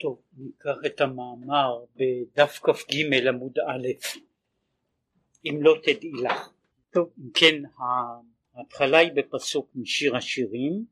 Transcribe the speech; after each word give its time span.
טוב, 0.00 0.22
ניקח 0.36 0.76
את 0.86 1.00
המאמר 1.00 1.84
בדף 1.96 2.60
כ"ג 2.62 2.94
עמוד 3.28 3.58
א', 3.58 3.88
אם 5.44 5.58
לא 5.62 5.76
תדעי 5.82 6.12
לך. 6.12 6.48
טוב, 6.90 7.10
אם 7.18 7.30
כן, 7.34 7.62
ההתחלה 8.54 8.98
היא 8.98 9.12
בפסוק 9.14 9.70
משיר 9.74 10.16
השירים, 10.16 10.84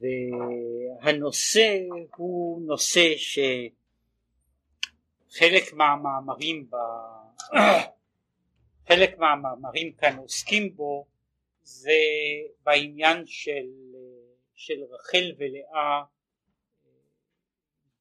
והנושא 0.00 1.78
הוא 2.16 2.62
נושא 2.62 3.12
שחלק 5.30 5.72
מהמאמרים 5.72 6.70
ב... 6.70 6.76
חלק 8.88 9.18
מהמאמרים 9.18 9.92
כאן 9.92 10.16
עוסקים 10.16 10.76
בו 10.76 11.06
זה 11.62 12.00
בעניין 12.64 13.26
של, 13.26 13.66
של 14.54 14.82
רחל 14.90 15.32
ולאה 15.38 16.02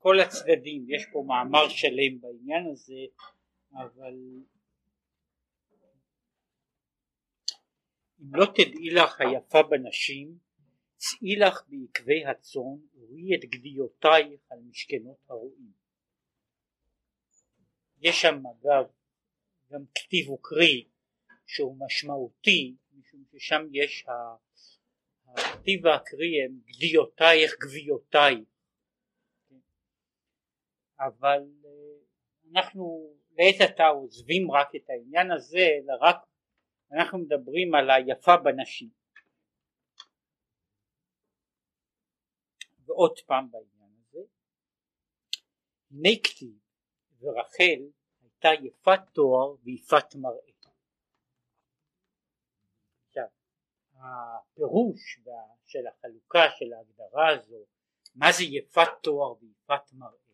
כל 0.01 0.19
הצדדים, 0.19 0.85
יש 0.89 1.05
פה 1.11 1.23
מאמר 1.27 1.69
שלם 1.69 2.21
בעניין 2.21 2.71
הזה, 2.71 3.01
אבל 3.73 4.13
אם 8.21 8.35
לא 8.35 8.45
תדעי 8.45 8.89
לך 8.89 9.21
היפה 9.21 9.63
בנשים, 9.63 10.37
צאי 10.97 11.35
לך 11.35 11.63
בעקבי 11.67 12.25
הצאן 12.25 12.77
וראי 12.93 13.35
את 13.35 13.45
גדיותייך 13.45 14.41
על 14.49 14.59
משכנות 14.69 15.17
הרועים. 15.29 15.71
יש 18.01 18.21
שם 18.21 18.35
אגב 18.47 18.85
גם 19.71 19.81
כתיב 19.95 20.29
וקרי 20.29 20.87
שהוא 21.47 21.77
משמעותי 21.85 22.75
משום 22.93 23.23
ששם 23.31 23.61
יש 23.71 24.05
הכתיב 25.27 25.85
והקרי 25.85 26.43
הם 26.45 26.59
גדיותייך 26.65 27.55
גביותייך 27.59 28.58
אבל 30.99 31.41
אה, 31.65 31.99
אנחנו 32.51 33.13
לעת 33.31 33.71
עתה 33.71 33.87
עוזבים 33.87 34.51
רק 34.51 34.67
את 34.75 34.89
העניין 34.89 35.31
הזה 35.31 35.57
אלא 35.57 35.93
רק 36.01 36.17
אנחנו 36.91 37.17
מדברים 37.19 37.75
על 37.75 37.89
היפה 37.89 38.37
בנשים 38.37 38.89
ועוד 42.85 43.19
פעם 43.25 43.51
בעניין 43.51 43.91
הזה. 43.99 44.19
הנה 45.91 46.09
ורחל 47.19 47.81
הייתה 48.21 48.49
יפת 48.63 48.99
תואר 49.13 49.55
ויפת 49.63 50.15
מראה. 50.15 50.49
הפירוש 54.01 55.19
של 55.65 55.87
החלוקה 55.87 56.39
של 56.57 56.73
ההגדרה 56.73 57.29
הזו 57.29 57.65
מה 58.15 58.31
זה 58.37 58.43
יפת 58.43 58.87
תואר 59.03 59.33
ויפת 59.41 59.93
מראה 59.93 60.28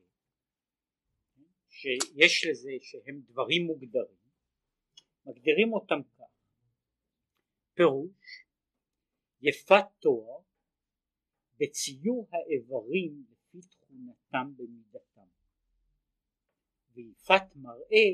שיש 1.85 2.45
לזה 2.47 2.71
שהם 2.81 3.21
דברים 3.21 3.65
מוגדרים 3.65 4.25
מגדירים 5.25 5.73
אותם 5.73 6.03
כך. 6.17 6.23
פירוש 7.73 8.45
יפת 9.41 9.85
תואר 9.99 10.39
בציור 11.57 12.27
האיברים 12.31 13.25
לפי 13.29 13.67
תכונתם 13.69 14.53
במידתם. 14.57 15.27
ויפת 16.93 17.55
מראה 17.55 18.07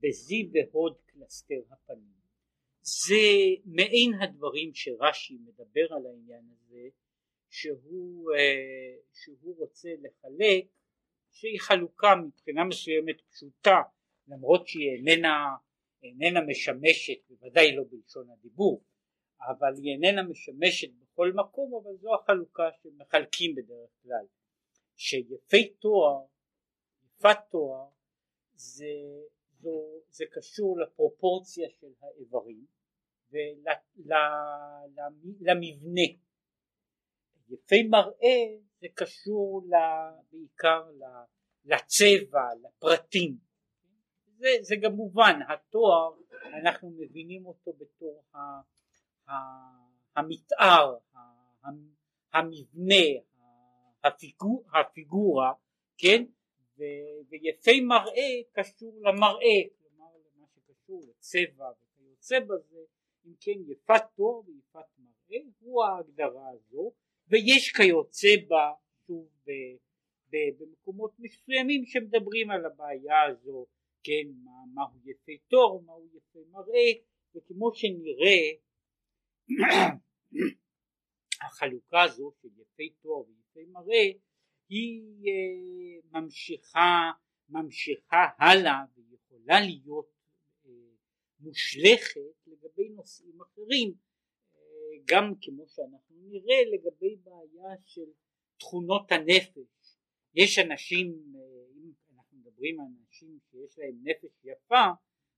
בזי 0.00 0.50
והוד 0.52 1.00
קלסתר 1.06 1.62
הפנים. 1.70 2.20
זה 2.82 3.14
מעין 3.64 4.14
הדברים 4.22 4.74
שרש"י 4.74 5.38
מדבר 5.38 5.94
על 5.96 6.06
העניין 6.06 6.48
הזה 6.50 6.88
שהוא, 7.48 8.32
אה, 8.32 8.96
שהוא 9.12 9.56
רוצה 9.58 9.88
לחלק 10.00 10.66
שהיא 11.32 11.60
חלוקה 11.60 12.14
מבחינה 12.14 12.64
מסוימת 12.64 13.20
פשוטה 13.20 13.82
למרות 14.28 14.68
שהיא 14.68 14.90
איננה, 14.96 15.56
איננה 16.02 16.40
משמשת 16.40 17.18
בוודאי 17.28 17.76
לא 17.76 17.82
בלשון 17.90 18.30
הדיבור 18.30 18.82
אבל 19.40 19.74
היא 19.76 19.92
איננה 19.92 20.22
משמשת 20.22 20.88
בכל 20.98 21.32
מקום 21.34 21.74
אבל 21.74 21.96
זו 21.96 22.14
החלוקה 22.14 22.68
שמחלקים 22.82 23.54
בדרך 23.54 23.90
כלל. 24.02 24.26
שיפי 24.96 25.68
תואר 25.68 26.24
יפת 27.04 27.38
תואר 27.50 27.88
זה, 28.54 28.84
זו, 29.60 30.00
זה 30.08 30.24
קשור 30.32 30.80
לפרופורציה 30.80 31.68
של 31.80 31.92
האיברים 32.02 32.66
ולמבנה 35.30 36.02
יפי 37.48 37.82
מראה 37.82 38.56
זה 38.80 38.86
קשור 38.94 39.62
בעיקר 40.32 40.82
לצבע, 41.64 42.48
לפרטים. 42.62 43.36
זה, 44.38 44.48
זה 44.60 44.74
גם 44.82 44.92
מובן, 44.92 45.40
התואר 45.48 46.14
אנחנו 46.62 46.90
מבינים 46.90 47.46
אותו 47.46 47.72
בתור 47.72 48.24
ה, 48.34 48.38
ה, 49.30 49.34
המתאר, 50.16 50.96
ה, 51.14 51.18
המבנה, 52.32 53.04
הפיגור, 54.04 54.64
הפיגורה, 54.74 55.52
כן? 55.98 56.24
ו, 56.78 56.82
ויפי 57.28 57.80
מראה 57.80 58.32
קשור 58.52 59.00
למראה, 59.02 59.60
כלומר 59.78 60.12
למה 60.36 60.46
שקשור 60.48 61.02
לצבע 61.08 61.70
וכיוצא 61.80 62.40
בזה, 62.40 62.80
אם 63.26 63.32
כן 63.40 63.60
יפת 63.66 64.02
תואר 64.16 64.40
ויפת 64.46 64.88
מראה 64.98 65.42
הוא 65.60 65.84
ההגדרה 65.84 66.48
הזו 66.50 66.92
ויש 67.30 67.72
כיוצא 67.76 68.28
בה 68.48 68.72
שוב 69.06 69.28
במקומות 70.32 71.12
מסוימים 71.18 71.86
שמדברים 71.86 72.50
על 72.50 72.66
הבעיה 72.66 73.22
הזו 73.22 73.66
כן 74.02 74.28
מה, 74.44 74.50
מהו 74.74 74.98
יפה 75.04 75.32
תור 75.48 75.82
מהו 75.86 76.06
יפה 76.16 76.38
מראה 76.50 76.90
וכמו 77.34 77.74
שנראה 77.74 78.50
החלוקה 81.46 82.02
הזו 82.02 82.32
של 82.42 82.48
יפה 82.48 82.94
תור 83.02 83.28
ויפה 83.28 83.70
מראה 83.70 84.10
היא 84.68 85.02
אה, 85.26 86.20
ממשיכה 86.20 87.10
ממשיכה 87.48 88.26
הלאה 88.38 88.84
ויכולה 88.96 89.60
להיות 89.60 90.10
אה, 90.66 90.70
מושלכת 91.40 92.20
לגבי 92.46 92.88
נושאים 92.88 93.40
אחרים 93.40 93.94
גם 95.04 95.34
כמו 95.42 95.68
שאנחנו 95.68 96.16
נראה 96.28 96.62
לגבי 96.72 97.16
בעיה 97.16 97.74
של 97.84 98.10
תכונות 98.58 99.12
הנפש. 99.12 99.96
יש 100.34 100.58
אנשים 100.58 101.06
אם 101.76 101.92
אנחנו 102.14 102.38
מדברים 102.38 102.80
על 102.80 102.86
אנשים 103.00 103.38
שיש 103.50 103.78
להם 103.78 103.94
נפש 104.02 104.44
יפה 104.44 104.86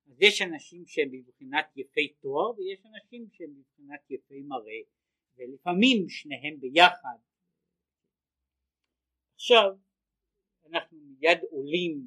אז 0.07 0.17
יש 0.23 0.43
אנשים 0.43 0.87
שהם 0.87 1.11
בבחינת 1.11 1.67
יפי 1.77 2.09
תואר 2.09 2.51
ויש 2.57 2.87
אנשים 2.87 3.29
שהם 3.33 3.55
בבחינת 3.55 4.11
יפי 4.11 4.43
מראה 4.43 4.81
ולפעמים 5.37 6.09
שניהם 6.09 6.61
ביחד. 6.61 7.19
עכשיו 9.35 9.71
אנחנו 10.67 10.99
מיד 10.99 11.39
עולים 11.51 12.07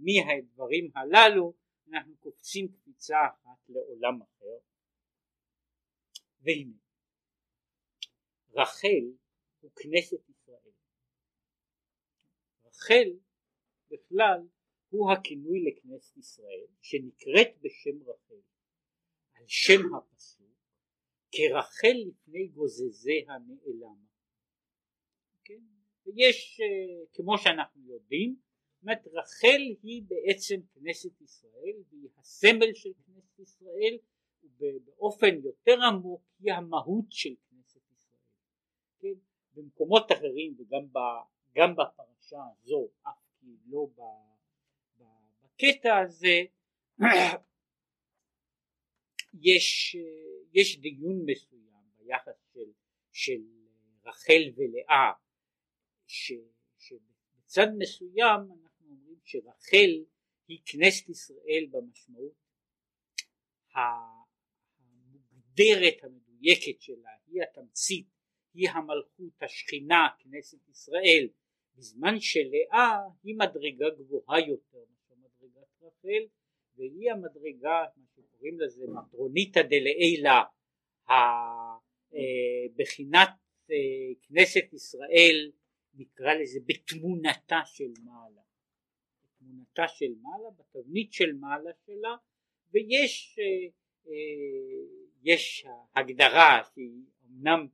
מהדברים 0.00 0.90
הללו 0.94 1.54
אנחנו 1.88 2.16
קופצים 2.16 2.68
קפיצה 2.68 3.16
אחת 3.26 3.68
לעולם 3.68 4.22
אחר 4.22 4.69
והנה 6.40 6.76
רחל 8.54 9.04
הוא 9.60 9.70
כנסת 9.76 10.28
ישראל 10.28 10.72
רחל 12.64 13.18
בכלל 13.90 14.48
הוא 14.88 15.12
הכינוי 15.12 15.64
לכנסת 15.64 16.16
ישראל 16.16 16.66
שנקראת 16.82 17.48
בשם 17.60 18.02
רחל 18.02 18.40
על 19.34 19.44
שם 19.46 19.94
הפסוק 19.94 20.40
כרחל 21.32 21.96
לפני 22.08 22.48
גוזזיה 22.48 23.38
נעלמה 23.38 24.06
כן? 25.44 25.62
ויש 26.06 26.60
אה, 26.60 27.06
כמו 27.12 27.38
שאנחנו 27.38 27.82
יודעים 27.86 28.36
זאת 28.82 29.06
רחל 29.12 29.62
היא 29.82 30.02
בעצם 30.02 30.60
כנסת 30.74 31.20
ישראל 31.20 31.76
והיא 31.90 32.08
הסמל 32.18 32.74
של 32.74 32.90
כנסת 33.06 33.38
ישראל 33.38 33.98
ובאופן 34.44 35.34
יותר 35.44 35.82
עמוק 35.88 36.22
היא 36.38 36.52
המהות 36.52 37.04
של 37.10 37.34
כנסת 37.50 37.92
ישראל. 37.92 38.20
כן? 39.00 39.14
במקומות 39.54 40.12
אחרים 40.12 40.54
וגם 40.58 40.92
ב, 40.92 40.98
גם 41.54 41.72
בפרשה 41.72 42.38
הזו, 42.52 42.88
אף 43.02 43.30
כי 43.40 43.46
לא 43.66 43.86
ב, 43.96 44.00
ב, 44.98 45.04
בקטע 45.42 45.98
הזה, 45.98 46.42
יש, 49.42 49.96
יש 50.52 50.78
דיון 50.80 51.22
מסוים 51.26 51.84
ביחס 51.96 52.50
של, 52.52 52.72
של 53.12 53.42
רחל 54.04 54.42
ולאה, 54.56 55.12
ש, 56.06 56.32
שבצד 56.78 57.66
מסוים 57.78 58.40
אנחנו 58.40 58.86
אומרים 58.90 59.18
שרחל 59.24 60.04
היא 60.48 60.60
כנסת 60.66 61.08
ישראל 61.08 61.66
במשמעות 61.70 62.32
המוגדרת 65.50 66.04
המדויקת 66.04 66.80
שלה 66.80 67.10
היא 67.26 67.42
התמצית 67.42 68.06
היא 68.54 68.70
המלכות 68.70 69.42
השכינה 69.42 70.08
כנסת 70.18 70.68
ישראל. 70.68 71.28
בזמן 71.76 72.20
שלאה 72.20 72.98
היא 73.22 73.34
מדרגה 73.38 73.86
גבוהה 73.98 74.40
יותר 74.40 74.78
מאשר 74.78 75.14
מדרגת 75.14 75.82
רחל 75.82 76.26
והיא 76.76 77.10
המדרגה 77.10 77.84
מה 77.96 78.06
שקוראים 78.16 78.60
לזה 78.60 78.84
מטרוניתא 78.86 79.62
דלעילה 79.62 80.42
בחינת 82.76 83.28
אה, 83.70 84.14
כנסת 84.22 84.72
ישראל 84.72 85.52
נקרא 85.94 86.34
לזה 86.34 86.60
בתמונתה 86.66 87.60
של 87.64 87.92
מעלה. 88.04 88.42
בתמונתה 89.24 89.88
של 89.88 90.14
מעלה 90.22 90.50
בתבנית 90.58 91.12
של 91.12 91.32
מעלה 91.32 91.70
שלה 91.86 92.16
ויש 92.72 93.38
אה, 93.38 93.68
אה, 94.06 94.99
יש 95.22 95.66
הגדרה 95.96 96.60
שהיא 96.74 97.04
אמנם 97.26 97.66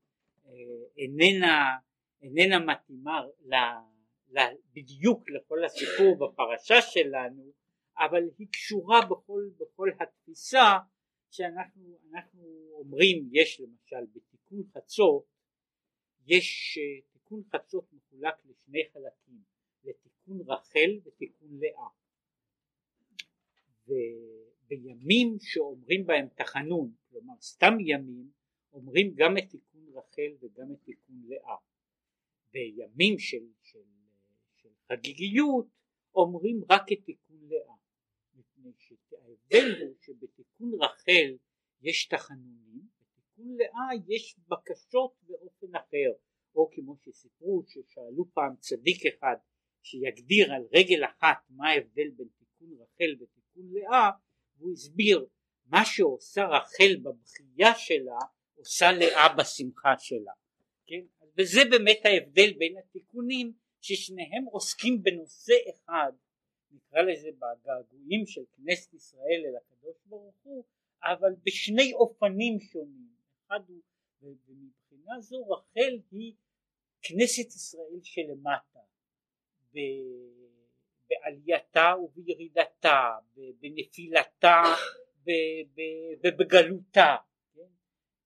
איננה 0.96 1.76
איננה 2.22 2.58
מתאימה 2.58 3.22
בדיוק 4.72 5.31
לכל 5.31 5.64
הסיפור 5.64 6.16
בפרשה 6.19 6.82
שלנו 6.82 7.52
אבל 7.98 8.22
היא 8.38 8.46
קשורה 8.52 9.00
בכל, 9.10 9.50
בכל 9.60 9.88
התפיסה 10.00 10.78
שאנחנו 11.31 11.98
אומרים 12.72 13.28
יש 13.32 13.60
למשל 13.60 14.06
בתיקון 14.14 14.62
חצות 14.75 15.25
יש 16.26 16.78
תיקון 17.12 17.43
חצות 17.52 17.93
מחולק 17.93 18.34
לשני 18.44 18.82
חלקים 18.93 19.40
לתיקון 19.84 20.40
רחל 20.46 20.90
ותיקון 21.04 21.48
לאה 21.60 21.88
ובימים 24.71 25.37
שאומרים 25.41 26.07
בהם 26.07 26.29
תחנון 26.37 26.93
כלומר 27.11 27.35
סתם 27.41 27.75
ימים 27.81 28.31
אומרים 28.73 29.15
גם 29.15 29.39
את 29.39 29.51
תיקון 29.51 29.87
רחל 29.95 30.37
וגם 30.41 30.73
את 30.73 30.79
תיקון 30.85 31.23
לאה. 31.29 31.57
בימים 32.53 33.19
של, 33.19 33.47
של, 33.63 33.83
של 34.57 34.69
חגיגיות 34.89 35.67
אומרים 36.15 36.61
רק 36.71 36.93
את 36.93 36.99
תיקון 37.05 37.39
לאה. 37.49 37.75
מפני 38.35 38.73
שההבדל 38.79 39.83
הוא 39.83 39.95
שבתיקון 40.01 40.73
רחל 40.83 41.37
יש 41.83 42.07
תחנונים 42.07 42.83
בתיקון 43.01 43.57
לאה 43.57 44.05
יש 44.09 44.37
בקשות 44.49 45.15
באופן 45.23 45.77
אחר. 45.77 46.13
או 46.55 46.71
כמו 46.73 46.97
שסיפרו 46.97 47.63
ששאלו 47.67 48.25
פעם 48.35 48.57
צדיק 48.59 49.07
אחד 49.07 49.37
שיגדיר 49.83 50.53
על 50.53 50.63
רגל 50.73 51.05
אחת 51.05 51.37
מה 51.51 51.69
ההבדל 51.69 52.11
בין 52.17 52.29
תיקון 52.39 52.69
רחל 52.73 53.15
ותיקון 53.21 53.71
לאה 53.73 54.11
והוא 54.58 54.73
הסביר 54.73 55.26
מה 55.67 55.85
שעושה 55.85 56.44
רחל 56.44 56.97
בבכייה 57.03 57.75
שלה 57.75 58.19
עושה 58.55 58.93
לאה 58.93 59.35
בשמחה 59.38 59.99
שלה 59.99 60.32
כן? 60.87 61.05
וזה 61.38 61.61
באמת 61.70 62.00
ההבדל 62.05 62.53
בין 62.58 62.76
התיקונים 62.79 63.53
ששניהם 63.81 64.44
עוסקים 64.44 65.03
בנושא 65.03 65.55
אחד 65.70 66.12
נקרא 66.70 67.03
לזה 67.03 67.29
בגעגועים 67.32 68.26
של 68.26 68.41
כנסת 68.56 68.94
ישראל 68.94 69.43
אל 69.47 69.56
הקדוש 69.56 69.97
ברוך 70.06 70.35
הוא 70.43 70.64
אבל 71.03 71.35
בשני 71.47 71.93
אופנים 71.93 72.61
שונים 72.61 73.08
אחד 73.47 73.61
הוא 73.69 73.81
ומבחינה 74.23 75.20
זו 75.20 75.49
רחל 75.49 75.99
היא 76.11 76.35
כנסת 77.03 77.55
ישראל 77.55 78.00
שלמטה 78.03 78.81
בעלייתה 81.08 81.94
ובירידתה 82.03 83.11
בנפילתה 83.61 84.62
ובגלותה 86.25 87.17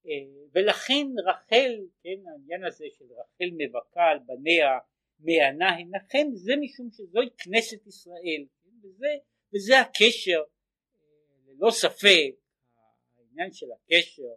אה, 0.07 0.13
ולכן 0.55 1.07
רחל, 1.27 1.71
כן, 2.03 2.29
העניין 2.33 2.65
הזה 2.65 2.85
של 2.99 3.05
רחל 3.05 3.51
מבכה 3.59 4.05
על 4.11 4.19
בניה 4.19 4.79
מענה 5.19 5.69
הנחם 5.69 6.29
זה 6.35 6.53
משום 6.61 6.89
שזוהי 6.91 7.29
כנסת 7.39 7.87
ישראל 7.87 8.47
כן, 8.63 8.89
וזה, 8.89 9.07
וזה 9.55 9.81
הקשר 9.81 10.41
אה, 10.41 11.07
ללא 11.47 11.71
ספק 11.71 12.35
העניין 13.17 13.53
של 13.53 13.67
הקשר 13.73 14.33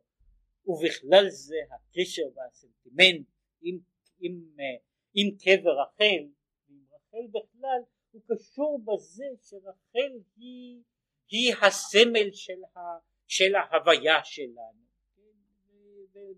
ובכלל 0.65 1.29
זה 1.29 1.55
הקשר 1.71 2.23
והסנטימנט 2.35 3.27
עם, 3.61 3.79
עם, 4.19 4.41
אה, 4.59 4.83
עם 5.13 5.27
קבר 5.37 5.81
רחל 5.81 6.23
ועם 6.67 6.85
רחל 6.93 7.27
בכלל 7.29 7.81
הוא 8.13 8.21
קשור 8.27 8.79
בזה 8.85 9.25
שרחל 9.41 10.19
היא, 10.35 10.81
היא 11.29 11.53
הסמל 11.61 12.29
של, 12.33 12.63
ה, 12.75 12.79
של 13.27 13.55
ההוויה 13.55 14.23
שלנו. 14.23 14.83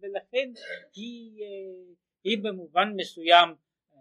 ולכן 0.01 0.51
היא, 0.95 1.43
אה, 1.43 1.93
היא 2.23 2.37
במובן 2.43 2.93
מסוים 2.95 3.49
אה, 3.93 3.99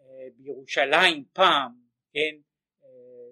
אה, 0.00 0.28
בירושלים 0.36 1.24
פעם, 1.32 1.72
כן, 2.12 2.36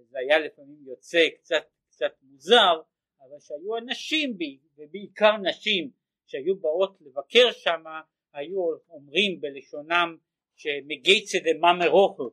זה 0.08 0.18
היה 0.18 0.38
לפעמים 0.38 0.78
יוצא 0.86 1.28
קצת, 1.38 1.64
קצת 1.88 2.12
מוזר, 2.22 2.80
אבל 3.20 3.40
שהיו 3.40 3.76
אנשים, 3.78 4.36
ובעיקר 4.76 5.36
נשים, 5.36 5.90
שהיו 6.26 6.56
באות 6.56 6.98
לבקר 7.00 7.52
שם, 7.52 7.84
היו 8.32 8.60
אומרים 8.88 9.40
בלשונם 9.40 10.16
שמגייצה 10.56 11.38
דמאמר 11.44 11.90
אוכל, 11.90 12.28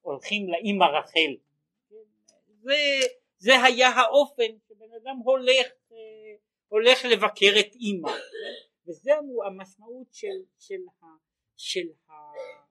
הולכים 0.00 0.48
לאימא 0.48 0.84
רחל. 0.84 1.36
זה, 2.62 2.72
זה 3.38 3.62
היה 3.62 3.88
האופן 3.88 4.58
שבן 4.68 4.92
אדם 5.02 5.16
הולך 5.24 5.66
הולך 6.68 7.04
לבקר 7.04 7.60
את 7.60 7.74
אימא 7.74 8.10
וזה 8.86 9.10
המשמעות 9.46 10.06
של, 10.12 10.26
של, 10.58 10.80
של, 11.56 11.80
של, 11.80 11.86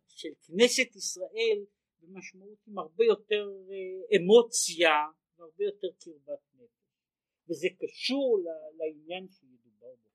של 0.07 0.29
כנסת 0.47 0.95
ישראל 0.95 1.65
במשמעות 2.01 2.57
עם 2.67 2.79
הרבה 2.79 3.03
יותר 3.03 3.49
אה, 3.69 4.17
אמוציה 4.17 5.05
והרבה 5.37 5.63
יותר 5.63 5.87
קרבת 5.99 6.39
נפש. 6.53 6.69
וזה 7.49 7.67
קשור 7.79 8.39
לעניין 8.77 9.27
שמדובר 9.29 9.95
בו. 10.03 10.09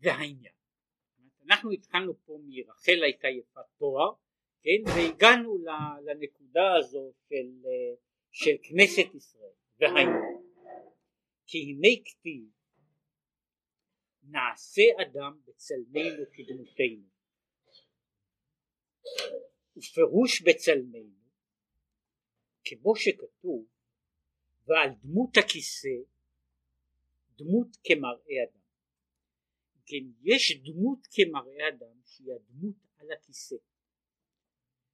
והעניין 0.00 0.59
אנחנו 1.50 1.70
התחלנו 1.70 2.14
פה 2.24 2.38
מרחל 2.46 3.02
הייתה 3.02 3.28
יפת 3.28 3.60
תואר 3.78 4.12
כן? 4.62 4.82
והגענו 4.86 5.58
לנקודה 6.04 6.74
הזו 6.78 7.12
של, 7.28 7.66
אה, 7.66 7.96
של 8.30 8.56
כנסת 8.62 9.14
ישראל 9.14 9.52
והעניין 9.78 10.40
כי 11.46 11.58
הנה 11.58 11.88
כתיב 12.04 12.50
נעשה 14.22 14.82
אדם 15.02 15.40
בצלמנו 15.44 16.24
כדמותנו 16.32 17.08
ופירוש 19.76 20.42
בצלמנו 20.42 21.20
כמו 22.64 22.96
שכתוב 22.96 23.66
ועל 24.66 24.90
דמות 25.02 25.36
הכיסא 25.36 25.96
דמות 27.36 27.76
כמראה 27.84 28.44
אדם 28.50 28.59
כן 29.90 30.04
יש 30.22 30.60
דמות 30.64 31.06
כמראה 31.10 31.68
אדם 31.68 32.00
שהיא 32.04 32.32
הדמות 32.34 32.76
על 32.98 33.12
הכיסא 33.12 33.56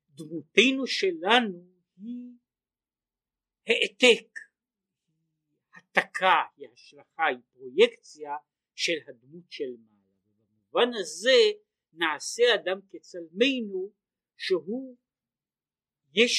דמותנו 0.09 0.87
שלנו 0.87 1.67
היא 1.97 2.33
העתק 3.67 4.39
העתקה, 5.73 6.43
היא 6.57 6.69
השלכה, 6.73 7.27
היא 7.27 7.39
פרויקציה 7.53 8.31
של 8.75 8.93
הדמות 9.09 9.45
של 9.51 9.71
מעלה. 9.79 9.97
ובמובן 10.73 10.95
הזה 11.01 11.59
נעשה 11.93 12.43
אדם 12.55 12.81
כצלמנו 12.91 13.93
שהוא 14.37 14.97
יש, 16.15 16.35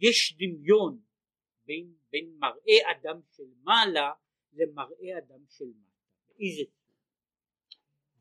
יש 0.00 0.36
דמיון 0.36 1.00
בין, 1.66 1.94
בין 2.10 2.38
מראה 2.38 2.92
אדם 2.92 3.20
של 3.30 3.48
מעלה 3.62 4.10
למראה 4.52 5.18
אדם 5.18 5.44
של. 5.48 5.64
באיזה 6.28 6.62
צורה? 6.64 6.81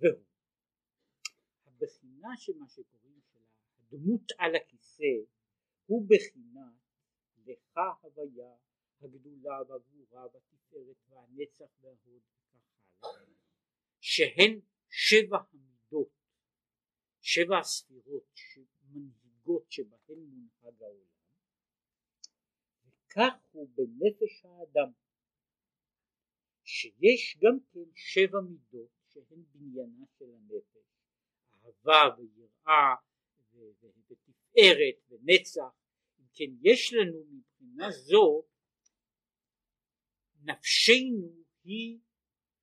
והוא. 0.02 0.26
הבחינה 1.66 2.38
של 2.38 2.58
מה 2.58 2.70
שקוראים 2.70 3.22
של 3.34 3.40
הדמות 3.78 4.32
על 4.38 4.56
הכיסא 4.56 5.14
הוא 5.86 6.08
בחינה 6.10 6.72
לך 7.46 7.78
הוויה 8.02 8.56
הגדולה 9.02 9.62
והגבורה 9.68 10.26
והתפארת 10.34 10.98
והנצח 11.10 11.72
וההוד 11.82 12.22
וכך 12.32 13.22
הלאה 13.22 13.36
שהן 14.00 14.60
שבע 14.90 15.38
המידות 15.52 16.10
שבע 17.22 17.60
הספירות 17.60 18.32
שמנהיגות 18.34 19.72
שבהן 19.72 20.20
מונהג 20.20 20.82
העולם 20.82 21.06
וכך 22.86 23.34
הוא 23.52 23.70
בנפש 23.76 24.46
האדם 24.46 24.92
שיש 26.64 27.38
גם 27.42 27.60
כן 27.74 27.96
שבע 27.96 28.40
מידות 28.42 29.01
שהן 29.14 29.44
בניינה 29.54 30.06
של 30.20 30.26
הנפש. 30.34 30.92
אהבה 31.54 32.16
ויראה 32.18 32.96
ותפארת 34.10 34.96
ונצח. 35.10 35.72
אם 36.20 36.26
כן 36.34 36.52
יש 36.62 36.94
לנו 36.94 37.26
מבחינה 37.26 37.92
זו 37.92 38.44
נפשנו 40.44 41.44
היא 41.64 42.00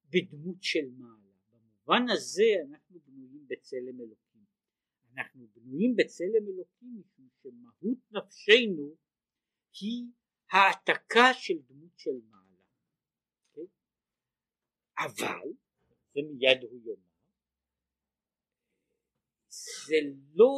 בדמות 0.05 0.63
של 0.63 0.89
מעלה. 0.99 1.29
במובן 1.51 2.03
הזה 2.13 2.45
אנחנו 2.71 3.01
בנויים 3.01 3.47
בצלם 3.49 4.01
אלוקים. 4.01 4.45
אנחנו 5.15 5.49
בנויים 5.55 5.97
בצלם 5.97 6.49
אלוקים 6.49 7.01
משום 7.01 7.29
שמהות 7.43 7.99
נפשנו 8.11 8.97
היא 9.81 10.05
העתקה 10.51 11.35
של 11.35 11.59
דמות 11.69 11.99
של 11.99 12.21
מעלה. 12.29 12.63
כן? 13.53 13.63
אבל 14.99 15.53
זה 16.19 16.29
מיד 16.29 16.63
הוא 16.63 16.81
יאמר. 16.85 17.09
זה 19.87 19.97
לא 20.35 20.55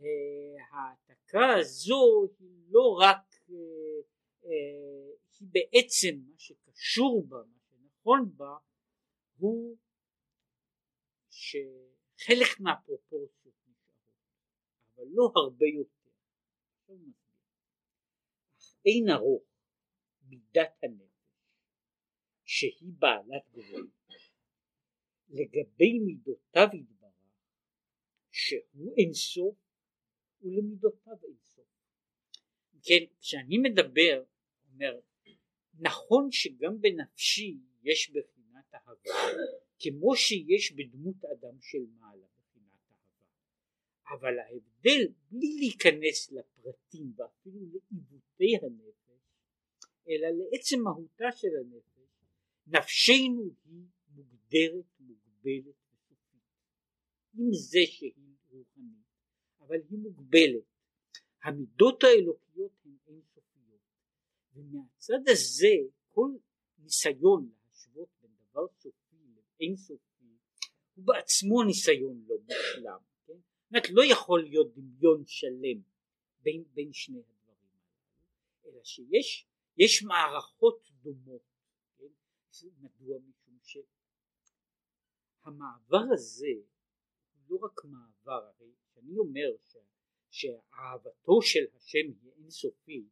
אה, 0.00 0.66
העתקה 0.70 1.54
הזו 1.60 2.28
היא 2.38 2.64
לא 2.68 2.98
רק 3.00 3.34
אה, 3.50 3.56
אה, 4.44 5.10
היא 5.40 5.48
בעצם 5.52 6.30
מה 6.30 6.38
שקשור 6.38 7.26
בה 7.28 7.36
מה 7.36 7.58
שנכון 7.68 8.32
בה 8.36 8.56
הוא 9.38 9.76
שחלק 11.30 12.60
מהפרופורציות 12.60 13.54
נשארות 13.66 14.12
אבל 14.94 15.04
לא 15.08 15.32
הרבה 15.36 15.66
יותר. 15.66 16.02
אין 18.86 19.08
ארוך 19.10 19.42
מידת 20.28 20.78
הנפש 20.82 21.12
שהיא 22.44 22.92
בעלת 22.98 23.42
גבול 23.52 23.90
לגבי 25.32 25.98
מידותיו 25.98 26.68
יתברך 26.74 27.02
שהוא 28.30 28.94
אינסוף 28.96 29.56
ולמידותיו 30.42 31.16
אינסוף. 31.24 31.66
כן 32.82 33.04
כשאני 33.20 33.58
מדבר 33.58 34.24
אומר 34.72 35.00
נכון 35.74 36.28
שגם 36.30 36.80
בנפשי 36.80 37.58
יש 37.82 38.10
בחינת 38.10 38.74
אהבה 38.74 39.42
כמו 39.78 40.16
שיש 40.16 40.72
בדמות 40.72 41.24
אדם 41.24 41.60
של 41.60 41.86
מעלה 41.98 42.26
בחינת 42.38 42.90
אהבה. 42.90 44.16
אבל 44.16 44.38
ההבדל 44.38 45.12
בלי 45.30 45.56
להיכנס 45.58 46.32
לפרטים 46.32 47.12
ואפילו 47.16 47.60
לעיוותי 47.60 48.56
הנפש 48.62 49.02
אלא 50.08 50.28
לעצם 50.28 50.80
מהותה 50.82 51.32
של 51.32 51.48
הנפש 51.60 51.92
נפשנו 52.66 53.50
היא 53.64 53.86
מוגדרת 54.08 54.84
מוגבלת 55.42 55.76
וסופית 55.88 56.18
עם 57.34 57.52
זה 57.52 57.78
שהיא 57.86 58.12
רוחנית 58.50 59.06
אבל 59.60 59.76
היא 59.90 59.98
מוגבלת 59.98 60.64
המידות 61.42 62.04
האלוקיות 62.04 62.72
הן 62.84 62.96
אינסופיות 63.06 63.80
ומהצד 64.54 65.28
הזה 65.28 65.74
כל 66.10 66.30
ניסיון 66.78 67.52
להשוות 67.66 68.08
בין 68.22 68.30
דבר 68.50 68.66
סופי 68.78 69.16
לאין 69.36 69.76
סופי 69.76 70.24
הוא 70.94 71.04
בעצמו 71.04 71.62
ניסיון 71.62 72.24
לא 72.26 72.36
מושלם 72.38 72.98
כן? 73.26 73.38
זאת 73.70 73.90
לא 73.90 74.02
יכול 74.04 74.42
להיות 74.42 74.74
דמיון 74.74 75.24
שלם 75.26 75.82
בין, 76.42 76.64
בין 76.74 76.92
שני 76.92 77.18
הדברים 77.18 77.58
האלה 77.72 78.74
אלא 78.74 78.84
שיש 78.84 79.46
יש 79.76 80.02
מערכות 80.02 80.90
דומות 81.02 81.42
כן? 81.98 82.04
מדוע 82.80 83.18
משום 83.18 83.82
שהמעבר 85.42 86.04
הזה 86.12 86.46
הוא 87.32 87.60
לא 87.60 87.66
רק 87.66 87.84
מעבר 87.84 88.46
הרי 88.46 88.72
כשאני 88.84 89.18
אומר 89.18 89.56
ש, 89.64 89.76
שאהבתו 90.30 91.42
של 91.42 91.64
השם 91.74 92.06
היא 92.22 92.32
אינסופית 92.36 93.08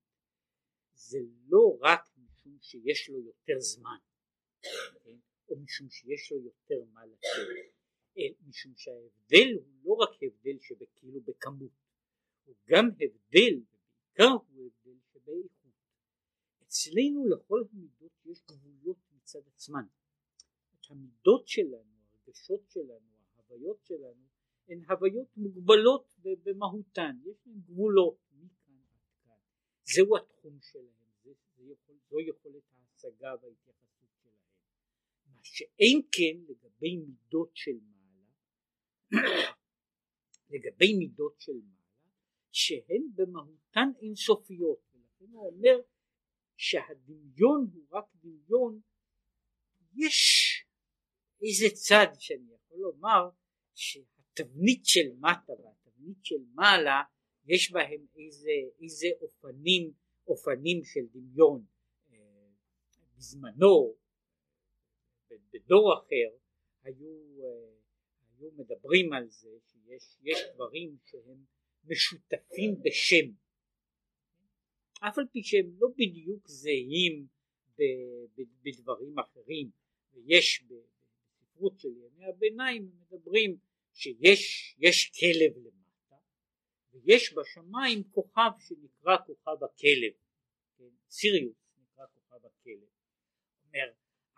זה 0.95 1.19
לא 1.47 1.79
רק 1.81 2.01
משום 2.17 2.59
שיש 2.61 3.11
לו 3.11 3.21
יותר 3.21 3.61
זמן 3.61 3.99
כן? 5.05 5.17
או 5.49 5.57
משום 5.57 5.91
שיש 5.91 6.33
לו 6.33 6.39
יותר 6.39 6.85
מה 6.93 7.07
לתת 7.07 8.41
משום 8.49 8.73
שההבדל 8.77 9.49
הוא 9.55 9.81
לא 9.85 9.93
רק 9.93 10.23
הבדל 10.23 10.59
שבכאילו 10.61 11.21
בכמות 11.21 11.73
הוא 12.45 12.55
גם 12.69 12.87
הבדל 12.87 13.55
ובעיקר 13.55 14.33
הוא 14.53 14.67
הבדל 14.67 14.99
שבאיכות 15.13 15.73
אצלנו 16.63 17.27
לכל 17.29 17.63
המידות 17.73 18.13
יש 18.25 18.43
גבולות 18.47 18.99
מצד 19.13 19.49
עצמן 19.55 19.85
המידות 20.91 21.49
שלנו 21.49 21.90
הרגשות 22.31 22.71
שלנו 22.71 23.11
ההוויות 23.35 23.85
שלנו 23.85 24.25
הן 24.69 24.85
הוויות 24.89 25.37
מוגבלות 25.37 26.15
במהותן. 26.23 27.17
יש 27.25 27.37
להן 27.47 27.61
גבולות 27.61 28.19
מכאן 28.33 28.75
עד 28.91 29.03
כאן. 29.23 29.33
זהו 29.85 30.17
התחום 30.17 30.59
שלהם. 30.61 31.01
זו 32.11 32.21
יכולת 32.21 32.63
ההשגה 32.73 33.35
וההתייחסות 33.43 34.11
שלהם. 34.23 34.35
מה 35.27 35.41
שאין 35.43 36.03
כן 36.13 36.53
לגבי 36.53 36.97
מידות 36.97 37.51
של 37.55 37.79
מעלה 37.91 38.31
לגבי 40.51 40.95
מידות 40.99 41.41
של 41.41 41.53
מעלה 41.53 42.15
שהן 42.53 43.03
במהותן 43.15 43.89
אינסופיות. 44.03 44.79
ולכן 44.93 45.33
הוא 45.33 45.47
אומר 45.47 45.81
שהדמיון 46.57 47.71
הוא 47.75 47.87
רק 47.91 48.05
דמיון. 48.15 48.81
יש 49.95 50.15
איזה 51.43 51.75
צד 51.75 52.07
שאני 52.19 52.55
יכול 52.55 52.79
לומר 52.79 53.29
שהתבנית 53.75 54.85
של 54.85 55.13
מטה 55.19 55.53
והתבנית 55.53 56.25
של 56.25 56.45
מעלה 56.55 57.03
יש 57.47 57.73
בהם 57.73 58.07
איזה, 58.17 58.51
איזה 58.83 59.07
אופנים 59.21 59.93
אופנים 60.29 60.85
של 60.85 61.01
דמיון. 61.13 61.65
אה, 62.13 62.17
בזמנו 63.17 63.95
בדור 65.53 65.95
אחר 65.99 66.37
היו, 66.83 67.43
אה, 67.43 67.73
היו 68.39 68.51
מדברים 68.53 69.13
על 69.13 69.29
זה 69.29 69.49
שיש 69.67 70.39
דברים 70.55 70.97
שהם 71.05 71.45
משותפים 71.85 72.83
בשם. 72.83 73.33
אף 75.01 75.19
על 75.19 75.25
פי 75.33 75.43
שהם 75.43 75.71
לא 75.79 75.89
בדיוק 75.97 76.49
זהים 76.49 77.27
בדברים 78.63 79.19
אחרים. 79.19 79.71
ויש 80.13 80.65
בספרות 81.61 81.81
של 81.81 81.89
ימי 81.89 82.27
הביניים 82.27 82.91
מדברים 83.01 83.57
שיש 83.95 85.11
כלב 85.21 85.57
למטה 85.57 86.17
ויש 86.93 87.35
בשמיים 87.35 88.03
כוכב 88.11 88.51
שנקרא 88.59 89.17
כוכב 89.27 89.65
הכלב 89.65 90.13
כן? 90.79 90.85
סיריוס 91.11 91.57
נקרא 91.79 92.05
כוכב 92.15 92.47
הכלב 92.47 92.89
אומר 93.65 93.91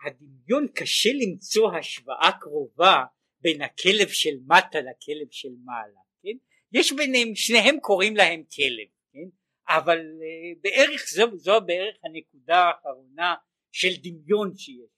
הדמיון 0.07 0.69
קשה 0.75 1.11
למצוא 1.13 1.73
השוואה 1.73 2.31
קרובה 2.41 3.05
בין 3.41 3.63
הכלב 3.63 4.09
של 4.09 4.37
מטה 4.47 4.79
לכלב 4.79 5.29
של 5.31 5.53
מעלה 5.65 6.01
כן? 6.23 6.37
יש 6.73 6.93
ביניהם 6.93 7.35
שניהם 7.35 7.81
קוראים 7.81 8.17
להם 8.17 8.43
כלב 8.57 8.89
כן? 9.13 9.29
אבל 9.69 9.99
uh, 9.99 10.59
בערך 10.61 11.03
זו, 11.15 11.37
זו 11.37 11.61
בערך 11.67 11.97
הנקודה 12.05 12.57
האחרונה 12.57 13.35
של 13.73 13.89
דמיון 14.03 14.57
שיש 14.57 14.91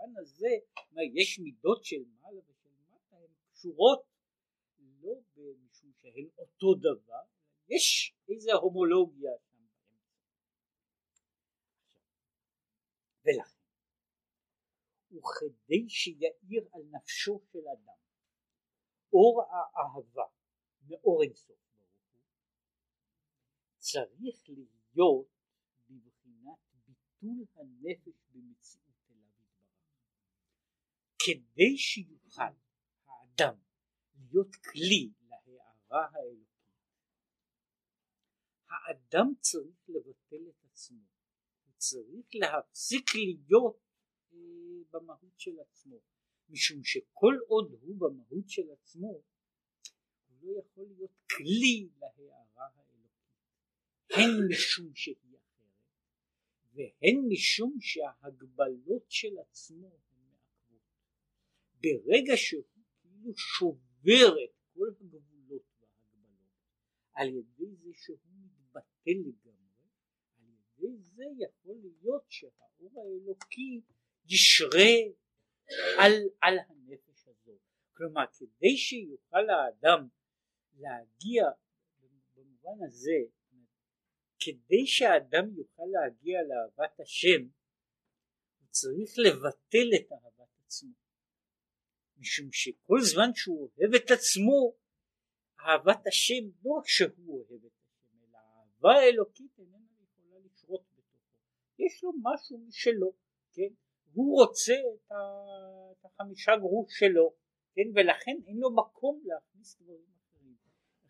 במובן 0.00 0.20
הזה 0.20 0.48
יש 1.14 1.38
מידות 1.38 1.84
של 1.84 2.04
מעלה 2.20 2.40
ושל 2.48 2.68
מטה 2.88 3.16
הן 3.16 3.30
קשורות 3.52 4.02
לא 4.78 5.14
משום 5.38 5.92
שהן 5.96 6.28
אותו 6.38 6.74
דבר 6.74 7.22
יש 7.68 8.14
איזה 8.28 8.52
הומולוגיה 8.52 9.30
שם 9.50 9.64
ולכן 13.24 13.60
וכדי 15.10 15.88
שיאיר 15.88 16.68
על 16.72 16.82
נפשו 16.90 17.40
של 17.52 17.68
אדם 17.68 17.98
אור 19.12 19.42
האהבה 19.42 20.26
מאור 20.88 21.22
אינסוף 21.22 21.56
צריך 23.78 24.48
להיות 24.48 25.28
בבחינת 25.88 26.58
ביטול 26.86 27.44
הנפש 27.54 28.14
במציאות 28.32 28.79
כדי 31.24 31.78
שיוכל 31.78 32.42
האדם 33.06 33.54
להיות 34.14 34.56
כלי 34.56 35.10
להערה 35.28 36.08
האלוקית. 36.12 36.50
האדם 38.68 39.32
צריך 39.40 39.88
לבטל 39.88 40.48
את 40.48 40.64
עצמו. 40.64 41.00
הוא 41.64 41.72
צריך 41.76 42.26
להפסיק 42.34 43.14
להיות 43.14 43.78
אה, 44.32 44.38
במהות 44.90 45.40
של 45.40 45.60
עצמו. 45.60 45.96
משום 46.48 46.84
שכל 46.84 47.34
עוד 47.46 47.72
הוא 47.80 47.96
במהות 47.98 48.48
של 48.48 48.70
עצמו 48.72 49.08
הוא 49.08 50.38
לא 50.42 50.60
יכול 50.60 50.86
להיות 50.96 51.16
כלי 51.36 51.88
להערה 51.98 52.68
האלוקית. 52.74 53.10
הן 54.10 54.46
משום 54.50 54.94
שהיא 54.94 55.36
אחרת 55.38 55.94
והן 56.72 57.16
משום 57.28 57.76
שההגבלות 57.80 59.10
של 59.10 59.38
עצמו 59.38 59.98
ברגע 61.82 62.32
שהוא 62.36 62.64
כאילו 63.02 63.32
שובר 63.36 64.34
את 64.44 64.54
כל 64.74 64.86
הגבולות 65.00 65.62
וההגבלות 65.80 66.42
על 67.12 67.28
ידי 67.28 67.74
זה 67.82 67.90
שהוא 67.94 68.18
מתבטל 68.44 69.18
לגמרי 69.28 69.88
על 70.38 70.44
ידי 70.48 71.02
זה 71.02 71.24
יכול 71.38 71.76
להיות 71.82 72.24
שהאור 72.28 72.92
האלוקי 72.96 73.80
ישרה 74.28 74.94
על, 75.98 76.12
על 76.42 76.58
הנפש 76.68 77.28
הזו. 77.28 77.52
כלומר 77.92 78.24
כדי 78.38 78.76
שיוכל 78.76 79.50
האדם 79.50 80.08
להגיע 80.78 81.44
במובן 82.34 82.84
הזה 82.86 83.18
כדי 84.40 84.86
שהאדם 84.86 85.56
יוכל 85.56 85.82
להגיע 85.92 86.38
לאהבת 86.42 87.00
השם 87.00 87.42
הוא 88.58 88.68
צריך 88.70 89.10
לבטל 89.18 89.88
את 89.96 90.12
אהבת 90.12 90.50
עצמו 90.66 90.99
משום 92.20 92.48
שכל 92.52 93.00
זמן 93.00 93.30
שהוא 93.34 93.70
אוהב 93.78 93.94
את 93.94 94.10
עצמו 94.10 94.74
אהבת 95.60 96.06
השם 96.06 96.44
לא 96.64 96.70
רק 96.78 96.86
שהוא 96.86 97.46
אוהב 97.50 97.64
את 97.64 97.72
השם 97.72 98.18
אלא 98.22 98.38
האהבה 98.38 99.00
האלוקית 99.00 99.58
איננה 99.58 99.86
יכולה 100.02 100.38
לשרות 100.44 100.82
בתוכו. 100.92 101.18
יש 101.78 102.04
לו 102.04 102.10
משהו 102.22 102.58
משלו 102.58 103.12
כן? 103.52 103.72
הוא 104.12 104.42
רוצה 104.42 104.72
את, 104.94 106.04
החמישה 106.04 106.52
גרוש 106.56 106.98
שלו 106.98 107.34
כן? 107.74 107.88
ולכן 107.94 108.36
אין 108.46 108.56
לו 108.56 108.70
מקום 108.74 109.22
להכניס 109.24 109.80
דברים 109.80 110.06
אחרים. 110.28 110.56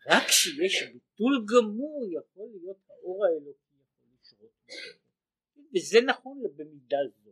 רק 0.07 0.23
כשיש 0.27 0.83
ביטול 0.93 1.45
גמור 1.51 2.05
יכול 2.17 2.49
להיות 2.51 2.77
האור 2.89 3.25
האלוקי 3.25 3.75
יכול 3.75 4.09
לשרות 4.21 4.51
בתוכו. 4.65 5.01
וזה 5.75 5.97
נכון 6.07 6.41
במידה 6.55 6.97
זו 7.23 7.31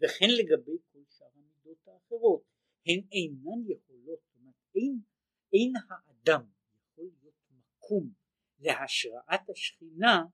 וכן 0.00 0.30
לגבי 0.38 0.78
כל 0.92 0.98
שאר 1.10 1.26
המידות 1.34 1.88
האחרות 1.88 2.53
הן 2.86 3.00
אינן 3.12 3.60
יכולות, 3.66 4.18
זאת 4.22 4.36
אומרת 4.40 4.54
אין, 4.74 4.98
אין 5.52 5.72
האדם 5.88 6.46
יכול 6.74 7.04
להיות 7.04 7.34
מקום 7.50 8.12
להשראת 8.58 9.50
השכינה 9.50 10.24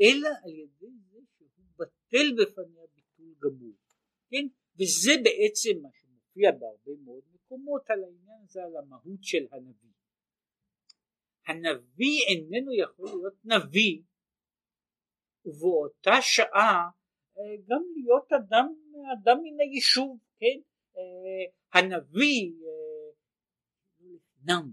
אלא 0.00 0.28
על 0.42 0.50
ידי 0.50 0.90
זה 1.10 1.18
שהוא 1.36 1.48
בטל 1.76 2.42
בפניה 2.42 2.84
ביטול 2.94 3.34
גמור, 3.38 3.74
כן? 4.30 4.46
וזה 4.78 5.12
בעצם 5.24 5.82
מה 5.82 5.88
שמופיע 5.92 6.50
בהרבה 6.50 7.02
מאוד 7.04 7.22
מקומות 7.34 7.90
על 7.90 8.04
העניין 8.04 8.42
הזה, 8.42 8.62
על 8.64 8.76
המהות 8.76 9.22
של 9.22 9.46
הנביא. 9.52 9.90
הנביא 11.46 12.20
איננו 12.28 12.72
יכול 12.74 13.06
להיות 13.06 13.44
נביא 13.44 14.02
ובאותה 15.44 16.22
שעה 16.22 16.88
אה, 17.38 17.56
גם 17.68 17.82
להיות 17.96 18.32
אדם, 18.32 18.74
אדם 19.12 19.36
מן 19.42 19.60
היישוב, 19.60 20.18
כן? 20.38 20.73
אה, 20.96 21.80
הנביא 21.80 22.52
נם 24.44 24.70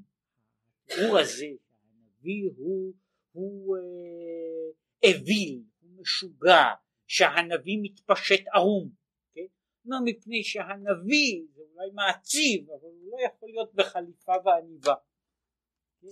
התיאור 0.91 1.17
הזה 1.17 1.45
שהנביא 1.45 2.49
הוא, 2.57 2.93
הוא 3.31 3.77
אה, 3.77 5.11
אוויל, 5.11 5.63
הוא 5.81 6.01
משוגע, 6.01 6.63
שהנביא 7.07 7.77
מתפשט 7.81 8.43
ערום, 8.53 8.89
כן? 9.33 9.45
לא 9.85 9.97
מפני 10.05 10.43
שהנביא 10.43 11.43
זה 11.53 11.61
אולי 11.61 11.89
מעציב 11.93 12.69
אבל 12.69 12.89
הוא 12.89 13.11
לא 13.11 13.17
יכול 13.25 13.49
להיות 13.49 13.73
בחליפה 13.73 14.33
ועניבה, 14.45 14.95
כן? 16.01 16.07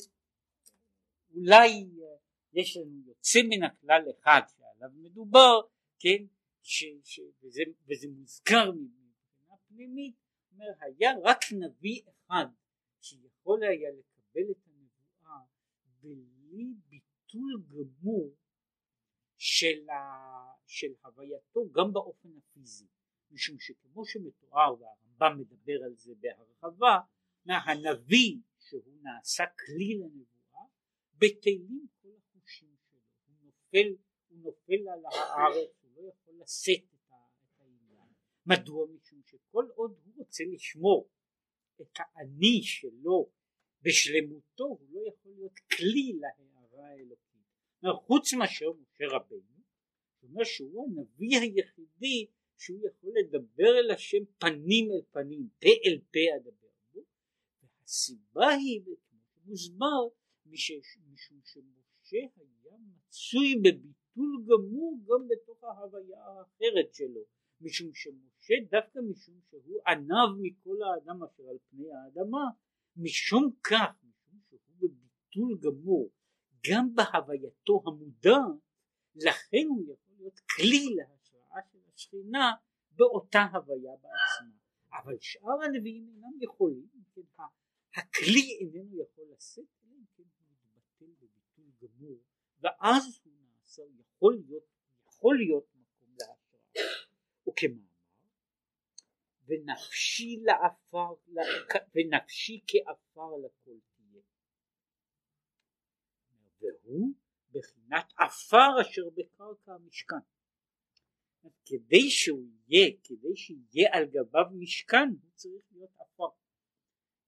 אולי 1.35 1.69
אה, 1.69 2.15
יש 2.53 2.77
לנו 2.77 3.01
יוצא 3.07 3.39
מן 3.49 3.63
הכלל 3.63 4.01
אחד 4.19 4.41
שעליו 4.47 4.89
מדובר, 4.95 5.61
כן? 5.99 6.23
ש, 6.63 6.83
ש, 7.03 7.19
וזה, 7.43 7.61
וזה 7.87 8.07
מוזכר 8.07 8.71
פנימית, 9.79 10.15
אומר 10.51 10.65
היה 10.79 11.11
רק 11.23 11.39
נביא 11.51 12.01
אחד 12.09 12.45
שיכול 13.01 13.63
היה 13.63 13.89
לקבל 13.89 14.51
את 14.51 14.67
הנבואה 14.67 15.39
בלי 16.01 16.73
ביטול 16.89 17.63
גמור 17.67 18.35
של, 19.37 19.89
ה, 19.89 19.95
של 20.67 20.93
הווייתו 21.05 21.71
גם 21.71 21.93
באופן 21.93 22.29
הפיזי. 22.37 22.87
משום 23.31 23.59
שכמו 23.59 24.05
שמתואר 24.05 24.75
והרמב"ם 24.79 25.39
מדבר 25.39 25.83
על 25.85 25.95
זה 25.95 26.13
בהרחבה 26.19 26.99
הנביא 27.45 28.37
שהוא 28.59 28.97
נעשה 29.01 29.43
כלי 29.45 29.97
לנבואה 29.99 30.65
בטלים 31.17 31.87
כל 32.01 32.09
החושים 32.17 32.75
שלו. 32.89 32.99
הוא 33.27 33.35
נופל, 33.41 33.95
הוא 34.27 34.39
נופל 34.39 34.89
על 34.89 35.05
הארץ 35.05 35.69
הוא 35.81 35.91
לא 35.95 36.09
יכול 36.09 36.33
לשאת 36.41 36.89
מדוע? 38.49 38.85
שכל 39.49 39.65
עוד 39.75 39.91
הוא 40.05 40.13
רוצה 40.17 40.43
לשמור 40.53 41.09
את 41.81 41.97
האני 41.97 42.61
שלו 42.63 43.29
בשלמותו 43.81 44.63
הוא 44.63 44.87
לא 44.91 45.01
יכול 45.07 45.31
להיות 45.35 45.59
כלי 45.77 46.13
להערה 46.19 46.89
האלוקית. 46.89 47.29
חוץ 48.05 48.33
מאשר 48.33 48.65
משה 48.71 49.05
רבנו, 49.15 49.59
זאת 50.21 50.23
אומרת 50.23 50.45
שהוא 50.45 50.87
הנביא 50.87 51.37
היחידי 51.39 52.27
שהוא 52.57 52.87
יכול 52.87 53.13
לדבר 53.19 53.79
אל 53.79 53.91
השם 53.91 54.25
פנים 54.37 54.91
אל 54.91 55.01
פנים, 55.11 55.49
פה 55.59 55.69
אל 55.85 55.99
פה 56.11 56.19
אדבר 56.37 56.67
בו, 56.93 57.01
והסיבה 57.61 58.49
היא, 58.49 58.81
כמו 58.85 58.95
שמוסבר, 59.57 60.07
משום 60.45 60.81
שמשה 61.45 62.17
היה 62.35 62.77
מצוי 62.77 63.55
בביטול 63.55 64.45
גמור 64.47 64.99
גם 65.07 65.27
בתוך 65.27 65.63
ההוויה 65.63 66.17
האחרת 66.25 66.93
שלו, 66.93 67.21
משום 67.61 67.93
שמשה 67.93 68.53
דווקא 68.71 68.99
משום 68.99 69.39
שהוא 69.49 69.81
ענב 69.87 70.37
מכל 70.41 70.77
האדם 70.83 71.23
אשר 71.23 71.43
על 71.49 71.57
פני 71.69 71.91
האדמה 71.91 72.43
משום 72.95 73.51
כך 73.63 74.03
משום 74.03 74.39
שהוא 74.47 74.75
בביטול 74.79 75.59
גמור 75.61 76.09
גם 76.69 76.95
בהווייתו 76.95 77.83
המודעת 77.85 78.69
לכן 79.15 79.65
הוא 79.69 79.83
יכול 79.83 80.13
להיות 80.17 80.39
כלי 80.55 80.95
להשראה 80.95 81.61
של 81.71 81.77
השכינה 81.93 82.51
באותה 82.91 83.39
הוויה 83.53 83.91
בעצמה. 83.95 84.59
אבל 84.91 85.17
שאר 85.19 85.63
הנביאים 85.63 86.09
אינם 86.09 86.41
יכולים 86.41 86.87
כן, 87.15 87.21
הכלי 87.95 88.57
איננו 88.59 89.01
יכול 89.01 89.25
לשאת 89.31 89.63
אלא 89.83 89.99
כן 90.15 90.23
הוא 90.23 90.47
מתבטל 90.49 91.11
בביטול 91.19 91.71
גמור 91.81 92.17
ואז 92.59 93.19
הוא 93.23 93.33
נעשה 93.41 93.83
יכול 93.99 94.33
להיות 94.35 94.63
יכול 95.07 95.37
להיות 95.37 95.78
וכמאמר 97.59 97.89
ונפשי 99.45 100.39
לעפר 100.43 101.13
ונפשי 101.95 102.63
כעפר 102.67 103.37
לכל 103.45 103.77
תהיה. 103.95 104.21
והוא 106.59 107.13
בחינת 107.51 108.13
עפר 108.17 108.81
אשר 108.81 109.09
בקרקע 109.15 109.71
המשכן. 109.71 110.15
כדי 111.65 112.09
שהוא 112.09 112.47
יהיה 112.67 112.91
כדי 113.03 113.35
שיהיה 113.35 113.89
על 113.93 114.05
גביו 114.05 114.45
משכן 114.59 115.09
הוא 115.21 115.31
צריך 115.35 115.63
להיות 115.71 115.91
עפר. 115.99 116.29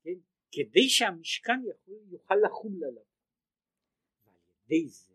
כן? 0.04 0.20
כדי 0.52 0.90
שהמשכן 0.90 1.60
יכול, 1.70 2.00
יוכל 2.12 2.36
לחול 2.46 2.84
עליו 2.84 3.04
ועל 4.26 4.36
ידי 4.66 4.88
זה 4.90 5.14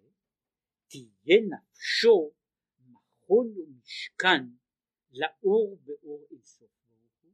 תהיה 0.88 1.40
נפשו 1.50 2.32
מכון 2.78 3.46
ומשכן 3.58 4.65
לאור 5.16 5.78
באור 5.84 6.26
אינסוף 6.30 6.70
ברוך 6.88 7.22
הוא, 7.22 7.32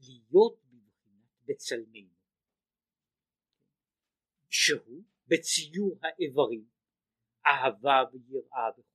להיות 0.00 0.58
בבחינת 0.62 1.30
בצלמנו, 1.44 2.14
שהוא 4.48 5.02
בציור 5.26 5.98
האיברים, 6.02 6.68
אהבה 7.46 8.02
ויראה 8.12 8.70
וכו', 8.78 8.92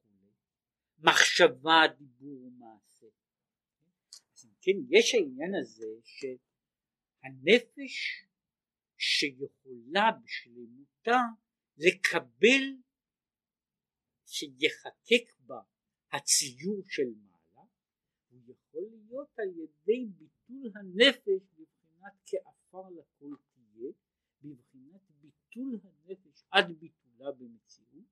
מחשבה, 1.00 1.82
דיבור 1.98 2.44
ומעשה. 2.44 3.08
אז 4.34 4.46
אם 4.46 4.52
כן, 4.62 4.78
יש 4.90 5.16
העניין 5.16 5.52
הזה 5.62 5.88
שהנפש 7.24 7.96
שיכולה 8.98 10.12
בשלמותה 10.24 11.18
לקבל 11.78 12.64
שיחקק 14.26 15.40
בה 15.40 15.62
הציור 16.12 16.82
של 16.86 17.10
מעלה 17.26 17.68
הוא 18.30 18.40
יכול 18.48 18.84
להיות 18.92 19.40
על 19.40 19.50
ידי 19.50 20.06
ביטול 20.06 20.72
הנפש 20.76 21.42
בבחינת 21.58 22.14
כעפר 22.26 22.90
לכל 22.90 23.36
תהיה 23.54 23.92
בבחינת 24.42 25.02
ביטול 25.22 25.80
הנפש 25.84 26.44
עד 26.52 26.72
ביטולה 26.80 27.32
במציאות 27.32 28.06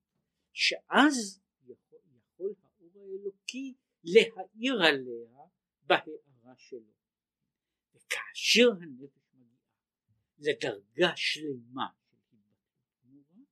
שאז 0.53 1.41
יכול, 1.65 1.99
יכול 2.17 2.53
האור 2.61 2.91
האלוקי 2.95 3.73
להאיר 4.03 4.81
עליה 4.83 5.39
בהארה 5.83 6.55
שלו. 6.57 6.93
וכאשר 7.93 8.67
הנפש 8.81 9.33
מגיעה 9.33 9.55
לדרגה 10.37 11.15
שלמה 11.15 11.87
של 12.09 12.15
התבטאות 12.37 13.47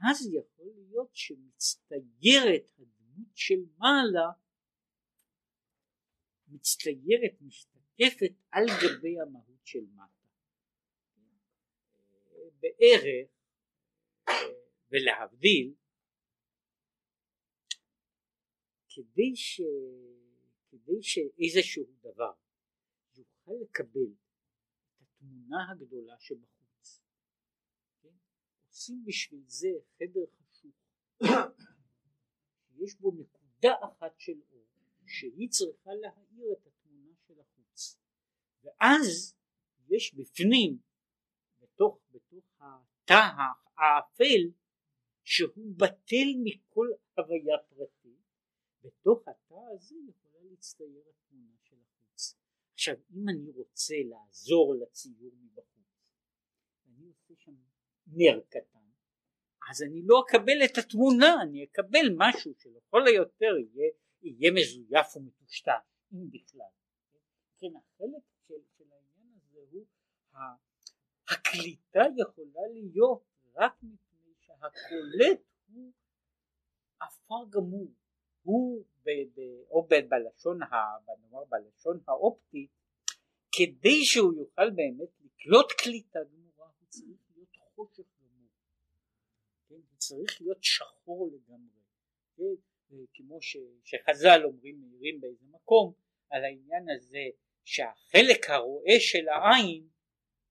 אז 0.00 0.26
יכול 0.32 0.72
להיות 0.76 1.10
שמצטיירת 1.12 2.70
הדמות 3.10 3.36
של 3.36 3.60
מעלה 3.78 4.30
מצטיירת, 6.48 7.40
משתקפת 7.40 8.34
על 8.50 8.64
גבי 8.66 9.20
המהות 9.20 9.66
של 9.66 9.84
מטה. 9.94 10.26
בערך, 12.60 13.30
ולהבדיל, 14.90 15.74
כדי, 18.88 19.36
ש... 19.36 19.60
כדי 20.70 21.02
שאיזשהו 21.02 21.84
דבר 22.00 22.32
יוכל 23.14 23.52
לקבל 23.62 24.12
את 24.12 25.02
התמונה 25.02 25.70
הגדולה 25.72 26.14
שבחוץ. 26.18 27.02
כן? 28.02 28.08
עושים 28.68 29.04
בשביל 29.06 29.44
זה 29.46 29.68
חדר 29.98 30.26
חשוך 30.38 30.74
שיש 32.80 33.00
בו 33.00 33.10
נקודה 33.10 33.74
אחת 33.82 34.18
של 34.18 34.40
אור 34.52 34.66
שהיא 35.06 35.48
צריכה 35.50 35.90
להאיר 35.94 36.52
את 36.52 36.66
התמונה 36.66 37.14
של 37.26 37.40
החוץ. 37.40 37.98
ואז 38.62 39.34
יש 39.88 40.14
בפנים 40.14 40.78
בתוך, 41.60 41.98
בתוך 42.10 42.44
התא 42.60 43.20
האפל 43.76 44.50
שהוא 45.24 45.74
בטל 45.76 46.28
מכל 46.44 46.88
הוויה 47.16 47.58
פרטית 47.68 48.20
בתוך 48.82 49.28
התא 49.28 49.60
הזה 49.74 49.96
יכולה 50.08 50.38
להצטייר 50.50 51.02
התמונה 51.08 51.56
של 51.62 51.76
החוץ. 51.82 52.36
עכשיו 52.72 52.94
אם 53.10 53.28
אני 53.28 53.50
רוצה 53.50 53.94
לעזור 54.08 54.74
לציור 54.74 55.32
מבחוץ 55.34 55.70
אני 56.86 57.06
עושה 57.06 57.34
שם 57.36 57.54
נר 58.06 58.40
קטן 58.48 58.79
אז 59.70 59.82
אני 59.82 60.02
לא 60.04 60.22
אקבל 60.26 60.64
את 60.64 60.78
התמונה 60.78 61.42
אני 61.42 61.64
אקבל 61.64 62.06
משהו 62.16 62.52
שלכל 62.58 63.06
היותר 63.06 63.54
יהיה, 63.58 63.90
יהיה 64.22 64.52
מזויף 64.52 65.16
ומטושטש 65.16 65.72
אם 66.12 66.30
בכלל. 66.30 66.72
כן 67.60 67.76
החלק 67.76 68.22
של, 68.48 68.54
של 68.78 68.84
העניין 68.92 69.38
הזה 69.42 69.60
הוא 69.70 69.86
הקליטה 71.28 72.00
יכולה 72.18 72.68
להיות 72.72 73.22
רק 73.56 73.72
מפני 73.82 74.32
שהקולט 74.40 75.40
הוא 75.72 75.92
עפר 77.00 77.44
גמור. 77.50 77.88
הוא 78.42 78.84
ב, 79.02 79.10
ב, 79.34 79.40
או 79.70 79.86
ב, 79.90 79.94
בלשון, 80.08 80.62
ה, 80.62 80.66
נאמר 81.06 81.44
בלשון 81.44 82.00
האופטית 82.08 82.70
כדי 83.52 84.04
שהוא 84.04 84.34
יוכל 84.34 84.70
באמת 84.70 85.08
לקלוט 85.24 85.72
קליטה 85.72 86.18
גמורה 86.32 86.66
הוא 86.66 86.88
צריך 86.88 87.18
להיות 87.34 87.56
חושך 87.74 88.09
צריך 90.00 90.40
להיות 90.40 90.64
שחור 90.64 91.30
לגמרי 91.32 91.80
כן? 92.36 92.44
כמו 93.14 93.42
ש, 93.42 93.56
שחז"ל 93.84 94.40
אומרים 94.44 94.80
מעירים 94.80 95.20
באיזה 95.20 95.44
מקום 95.50 95.92
על 96.30 96.44
העניין 96.44 96.86
הזה 96.90 97.24
שהחלק 97.64 98.50
הרואה 98.50 99.00
של 99.00 99.28
העין 99.28 99.88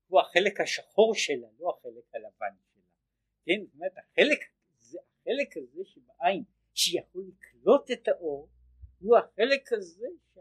הוא 0.08 0.20
החלק 0.20 0.60
השחור 0.60 1.14
שלה 1.14 1.48
לא 1.58 1.70
החלק 1.78 2.14
הלבן 2.14 2.56
שלה 2.74 2.82
כן 3.44 3.64
זאת 3.64 3.74
אומרת 3.74 3.92
החלק, 3.98 4.38
זה, 4.78 4.98
החלק 5.20 5.56
הזה 5.56 5.84
שבעין 5.84 6.42
שיכול 6.74 7.24
לקלוט 7.28 7.90
את 7.90 8.08
האור 8.08 8.48
הוא 9.00 9.16
החלק 9.18 9.72
הזה 9.72 10.06
שה, 10.34 10.40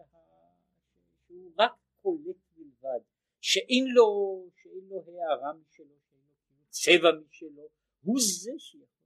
שהוא 1.27 1.51
רק 1.57 1.71
קולט 2.01 2.35
בלבד 2.55 2.99
שאין 3.41 3.85
לו, 3.93 4.47
שאין 4.61 4.87
לו 4.89 5.03
הערה 5.07 5.53
משלו 5.53 5.95
שאין 6.09 6.21
לו 6.21 6.65
צבע 6.69 7.09
משלו 7.27 7.69
הוא 8.03 8.19
זה 8.19 8.51
שיכול 8.57 8.98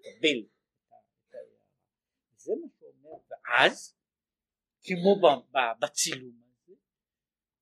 לקבל 0.00 0.48
זה 2.36 2.52
מה 2.60 2.68
שאומר 2.78 3.18
ואז 3.30 3.94
כמו 4.82 5.20
בצילום 5.80 6.42
הזה 6.42 6.74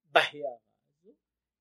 בהערה 0.04 0.56
הזו 1.00 1.14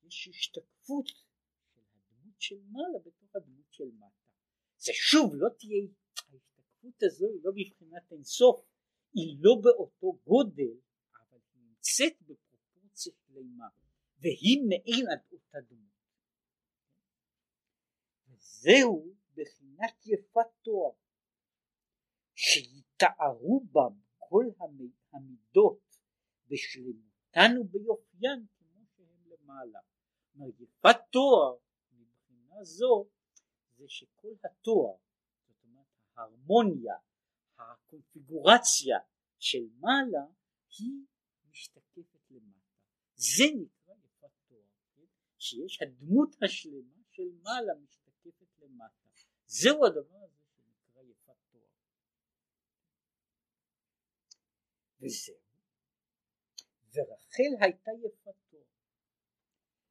יש 0.04 0.28
השתקפות 0.28 1.08
של 1.08 1.80
הדמות 1.80 2.42
של 2.42 2.56
מעלה 2.72 3.00
בתוך 3.06 3.36
הדמות 3.36 3.66
של 3.72 3.92
מטה. 3.98 4.32
זה 4.78 4.92
שוב 4.94 5.36
לא 5.36 5.50
תהיה 5.60 5.88
ההשתקפות 6.34 7.04
הזו 7.04 7.26
היא 7.26 7.42
לא 7.44 7.52
בבחינת 7.52 8.12
אינסוף 8.12 8.66
היא 9.14 9.38
לא 9.40 9.52
באותו 9.64 10.20
גודל 10.24 10.80
אבל 11.20 11.40
היא 11.54 11.64
נמצאת 11.64 12.22
בפרופורציה 12.22 13.14
שלמה 13.28 13.68
והיא 14.20 14.60
מעין 14.70 15.06
אותה 15.32 15.58
דמות. 15.70 15.88
וזהו 18.28 19.17
בחינת 19.38 20.06
יפת 20.06 20.48
תואר 20.62 20.92
שיתארו 22.36 23.66
בה 23.72 23.82
כל 24.18 24.46
המידות 25.12 25.98
בשלמותן 26.48 27.52
וביופיין 27.62 28.46
כמו 28.58 28.82
שהן 28.96 29.18
למעלה. 29.26 29.80
יפת 30.60 30.98
תואר 31.12 31.58
מבחינה 31.92 32.64
זו 32.64 33.08
זה 33.78 33.86
שכל 33.88 34.34
התואר, 34.44 34.96
זאת 35.48 35.64
אומרת 35.64 35.86
ההרמוניה, 36.16 36.96
הקונפיגורציה 37.58 38.98
של 39.40 39.68
מעלה 39.80 40.26
היא 40.78 41.06
משתקפת 41.50 42.32
למטה. 42.32 42.60
זה 43.16 43.44
נקרא 43.62 43.94
יפת 44.06 44.32
תואר, 44.48 44.70
כן? 44.96 45.06
שיש 45.38 45.82
הדמות 45.82 46.36
השלמה 46.44 47.04
של 47.12 47.30
מעלה 47.42 47.74
משתקפת 47.84 48.62
למטה. 48.62 49.07
זהו 49.48 49.86
הדבר 49.86 50.18
הזה 50.24 50.38
שנקרא 50.56 51.02
יפת 51.02 51.36
תואר. 51.52 51.70
וזהו. 55.02 55.38
ורחל 56.94 57.64
הייתה 57.66 57.92
יפת 58.06 58.36
תואר, 58.50 58.64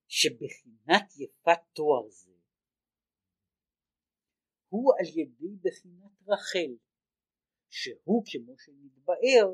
שבחינת 0.08 1.16
יפת 1.16 1.60
תואר 1.72 2.08
זה 2.08 2.36
הוא 4.68 4.92
על 4.98 5.06
ידי 5.18 5.56
בחינת 5.62 6.12
רחל, 6.28 6.76
שהוא 7.70 8.24
כמו 8.26 8.54
שנתבאר, 8.58 9.46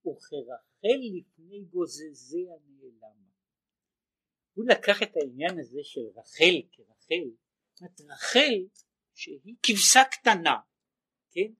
וכרחל 0.00 0.98
לפני 1.18 1.64
גוזזי 1.64 2.46
הנעלמה. 2.50 3.30
הוא 4.54 4.64
לקח 4.68 5.02
את 5.02 5.16
העניין 5.16 5.58
הזה 5.60 5.78
של 5.82 6.00
רחל 6.16 6.68
כרחל, 6.72 7.30
זאת 7.74 8.00
רחל 8.00 8.84
שהיא 9.14 9.54
כבשה 9.62 10.00
קטנה, 10.10 10.56
כן? 11.30 11.52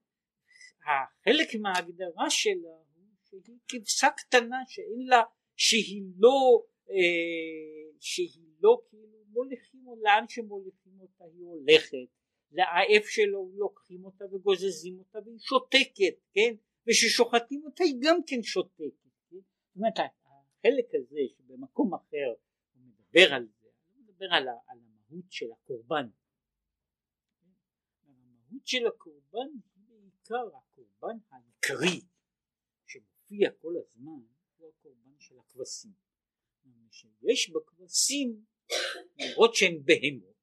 החלק 0.86 1.48
מההגדרה 1.60 2.30
שלה 2.30 2.74
הוא 2.94 3.06
שהיא 3.24 3.58
כבשה 3.68 4.06
קטנה 4.16 4.56
שאין 4.68 5.06
לה, 5.06 5.22
שהיא 5.56 6.02
לא, 6.18 6.62
אה, 6.90 7.96
שהיא 8.00 8.44
לא 8.60 8.82
כאילו 8.88 9.24
מוליכים, 9.28 9.84
לאן 10.02 10.24
שמוליכים 10.28 11.00
אותה 11.00 11.24
היא 11.24 11.44
הולכת, 11.44 12.08
לאף 12.52 13.06
שלו 13.06 13.50
לוקחים 13.54 14.04
אותה 14.04 14.24
וגוזזים 14.24 14.98
אותה 14.98 15.18
והיא 15.24 15.38
שותקת, 15.38 16.16
כן? 16.34 16.54
וששוחטים 16.86 17.62
אותה 17.64 17.84
היא 17.84 17.96
גם 18.00 18.16
כן 18.26 18.42
שותקת, 18.42 19.10
כן? 19.30 19.36
זאת 19.36 19.76
אומרת 19.76 19.98
החלק 19.98 20.88
הזה 20.94 21.20
שבמקום 21.36 21.94
אחר 21.94 22.28
הוא 22.74 22.82
מדבר 22.82 23.34
על 23.34 23.46
זה, 23.60 23.68
הוא 23.94 24.04
מדבר 24.04 24.26
על 24.30 24.48
המהות 24.48 25.32
של 25.32 25.46
הקורבן. 25.52 26.06
המהות 28.54 28.66
של 28.66 28.86
הקורבן 28.86 29.48
היא 29.74 29.84
בעיקר 29.88 30.56
הקורבן 30.56 31.16
העיקרי 31.30 32.00
שמופיע 32.86 33.50
כל 33.60 33.72
הזמן 33.76 34.22
הוא 34.56 34.68
הקורבן 34.68 35.14
של 35.18 35.38
הכבשים. 35.38 35.92
שיש 36.90 37.50
בכבשים 37.50 38.44
למרות 39.18 39.54
שהן 39.54 39.82
בהמות 39.84 40.34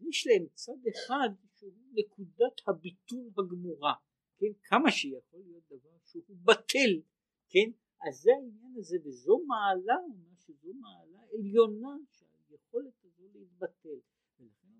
יש 0.00 0.26
להם 0.26 0.46
צד 0.54 0.80
אחד 0.94 1.28
שהוא 1.54 1.72
נקודת 1.92 2.68
הביטול 2.68 3.30
הגמורה, 3.38 3.94
כן, 4.38 4.52
כמה 4.62 4.90
שיכול 4.90 5.40
להיות 5.46 5.64
דבר 5.66 5.96
שהוא 6.04 6.36
בטל, 6.44 7.02
כן, 7.48 7.70
אז 8.08 8.14
זה 8.16 8.30
העניין 8.34 8.74
הזה 8.78 8.96
וזו 9.04 9.38
מעלה, 9.46 9.96
שזו 10.38 10.72
מעלה 10.72 11.18
עליונה 11.32 11.96
שהיכולת 12.10 13.04
הזו 13.04 13.24
להתבטל, 13.34 13.98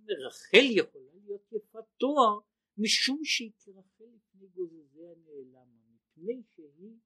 ולכן 0.06 0.16
אומר 0.16 0.26
רחל 0.26 0.66
יכולה 0.70 1.14
להיות 1.14 1.52
יפת 1.52 1.84
תואר 1.96 2.38
משום 2.78 3.20
שהיא 3.24 3.52
כרחל 3.58 4.04
לפני 4.04 4.46
גוזזי 4.46 5.06
הנעלם, 5.06 5.68
מפני 5.94 6.42
שהיא 6.54 6.96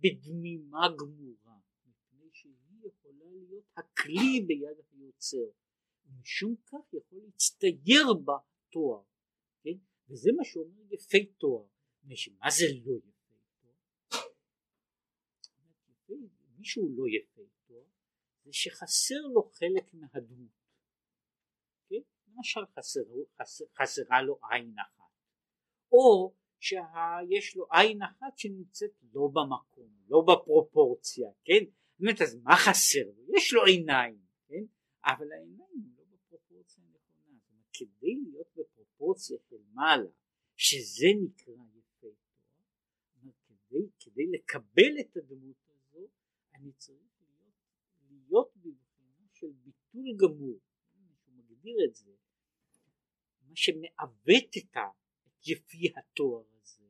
בדמימה 0.00 0.88
גמורה, 0.98 1.58
מפני 1.86 2.28
שהיא 2.32 2.54
יכולה 2.84 3.32
להיות 3.32 3.64
הכלי 3.76 4.40
ביד 4.46 4.76
היוצר. 4.92 5.50
ומשום 6.06 6.56
כך 6.66 6.92
יכול 6.92 7.18
להצטייר 7.24 8.14
בה 8.24 8.36
תואר, 8.70 9.02
כן? 9.62 9.76
וזה 10.08 10.30
מה 10.36 10.44
שאומר 10.44 10.82
יפי 10.90 11.26
תואר, 11.26 11.66
מה 12.04 12.50
זה 12.50 12.64
לא 12.84 12.96
יפי 12.96 13.34
תואר? 13.56 13.72
מישהו 16.58 16.88
לא 16.96 17.04
יפי 17.08 17.46
תואר 17.66 17.84
זה 18.44 18.52
שחסר 18.52 19.20
לו 19.34 19.42
חלק 19.42 19.94
מהדמות? 19.94 20.63
למשל 22.36 22.60
חסר, 22.78 23.00
חסר, 23.42 23.64
חסרה 23.78 24.22
לו 24.22 24.38
עין 24.50 24.74
אחת, 24.78 25.12
או 25.92 26.34
שיש 26.60 27.56
לו 27.56 27.66
עין 27.70 28.02
אחת 28.02 28.38
שנמצאת 28.38 28.90
לא 29.12 29.28
במקום, 29.32 29.88
לא 30.08 30.24
בפרופורציה, 30.28 31.28
כן? 31.44 31.64
באמת 31.98 32.20
אז 32.20 32.36
מה 32.42 32.56
חסר? 32.56 33.10
יש 33.36 33.52
לו 33.52 33.64
עיניים, 33.64 34.18
כן? 34.48 34.64
אבל 35.04 35.32
העיניים 35.32 35.94
כדי 37.74 38.14
להיות 38.24 38.46
בפרופורציה 38.56 39.38
של 39.48 39.62
מעלה 39.72 40.10
שזה 40.56 41.06
נקרא 41.22 41.52
יפה 41.74 42.06
כדי, 43.46 43.88
כדי 44.00 44.26
לקבל 44.26 45.00
את 45.00 45.16
הדמות 45.16 45.56
הזו 45.68 46.08
אני 46.54 46.72
צריך 46.72 46.98
להיות, 48.10 48.56
בבחינה 48.56 49.26
של 49.32 49.52
ביטול 49.64 50.16
גמור, 50.16 50.58
הוא 51.24 51.34
מגדיר 51.36 51.76
את 51.88 51.94
זה, 51.94 52.10
מה 53.54 53.58
שמעוות 53.58 54.56
את 54.56 54.76
יפי 55.46 55.92
התואר 55.96 56.44
הזה 56.60 56.84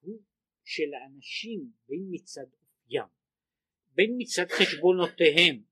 הוא 0.00 0.22
שלאנשים 0.64 1.70
בין 1.88 2.08
מצד 2.10 2.46
אופיים 2.52 3.04
בין 3.94 4.14
מצד 4.18 4.46
חשבונותיהם 4.50 5.62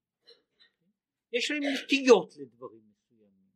יש 1.33 1.51
להם 1.51 1.63
נטיות 1.63 2.37
לדברים 2.37 2.83
מסוימים 2.91 3.51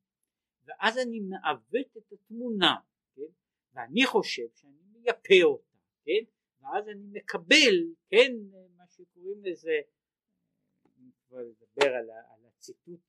ואז 0.64 0.98
אני 0.98 1.20
מעוות 1.20 1.96
את 1.96 2.12
התמונה 2.12 2.76
כן? 3.14 3.32
ואני 3.72 4.06
חושב 4.06 4.48
שאני 4.54 4.82
מייפה 4.92 5.44
אותה 5.44 5.76
כן? 6.04 6.24
ואז 6.60 6.88
אני 6.88 7.06
מקבל 7.12 7.74
כן 8.08 8.32
מה 8.76 8.84
שקוראים 8.88 9.44
לזה 9.44 9.80
אני 10.98 11.10
כבר 11.28 11.38
לדבר 11.38 11.94
על, 11.94 12.10
על 12.10 12.46
הציטוט 12.46 13.00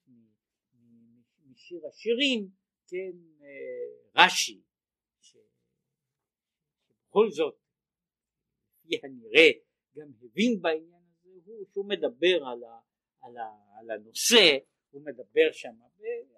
משיר 1.46 1.88
השירים 1.88 2.50
כן 2.88 3.12
אה, 3.42 3.48
רש"י 4.16 4.62
שבכל 5.22 7.30
זאת 7.30 7.56
כפי 8.80 8.96
הנראה 9.04 9.52
גם 9.96 10.08
הבין 10.22 10.62
בעניין 10.62 11.04
הזה 11.24 11.52
הוא 11.52 11.66
שהוא 11.72 11.90
מדבר 11.90 12.46
על, 12.52 12.64
ה, 12.64 12.80
על, 13.22 13.38
ה, 13.38 13.50
על 13.80 13.92
הנושא 13.92 14.58
הוא 14.90 15.06
מדבר 15.06 15.52
שם 15.52 15.76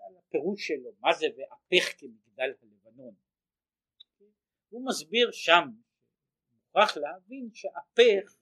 על 0.08 0.18
הפירוש 0.18 0.68
שלו 0.68 0.92
מה 1.00 1.14
זה 1.14 1.26
והפך 1.38 2.00
כמגדל 2.00 2.54
הלבנון 2.62 3.16
הוא 4.70 4.86
מסביר 4.86 5.32
שם 5.32 5.64
מוכרח 6.54 6.98
להבין 6.98 7.50
שהפך 7.54 8.36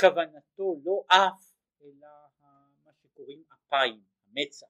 כוונתו 0.00 0.80
לא 0.84 1.04
אף 1.08 1.54
אלא 1.82 2.08
מה 2.84 2.92
שקוראים 3.02 3.44
אפיים 3.54 4.00
המצח 4.26 4.66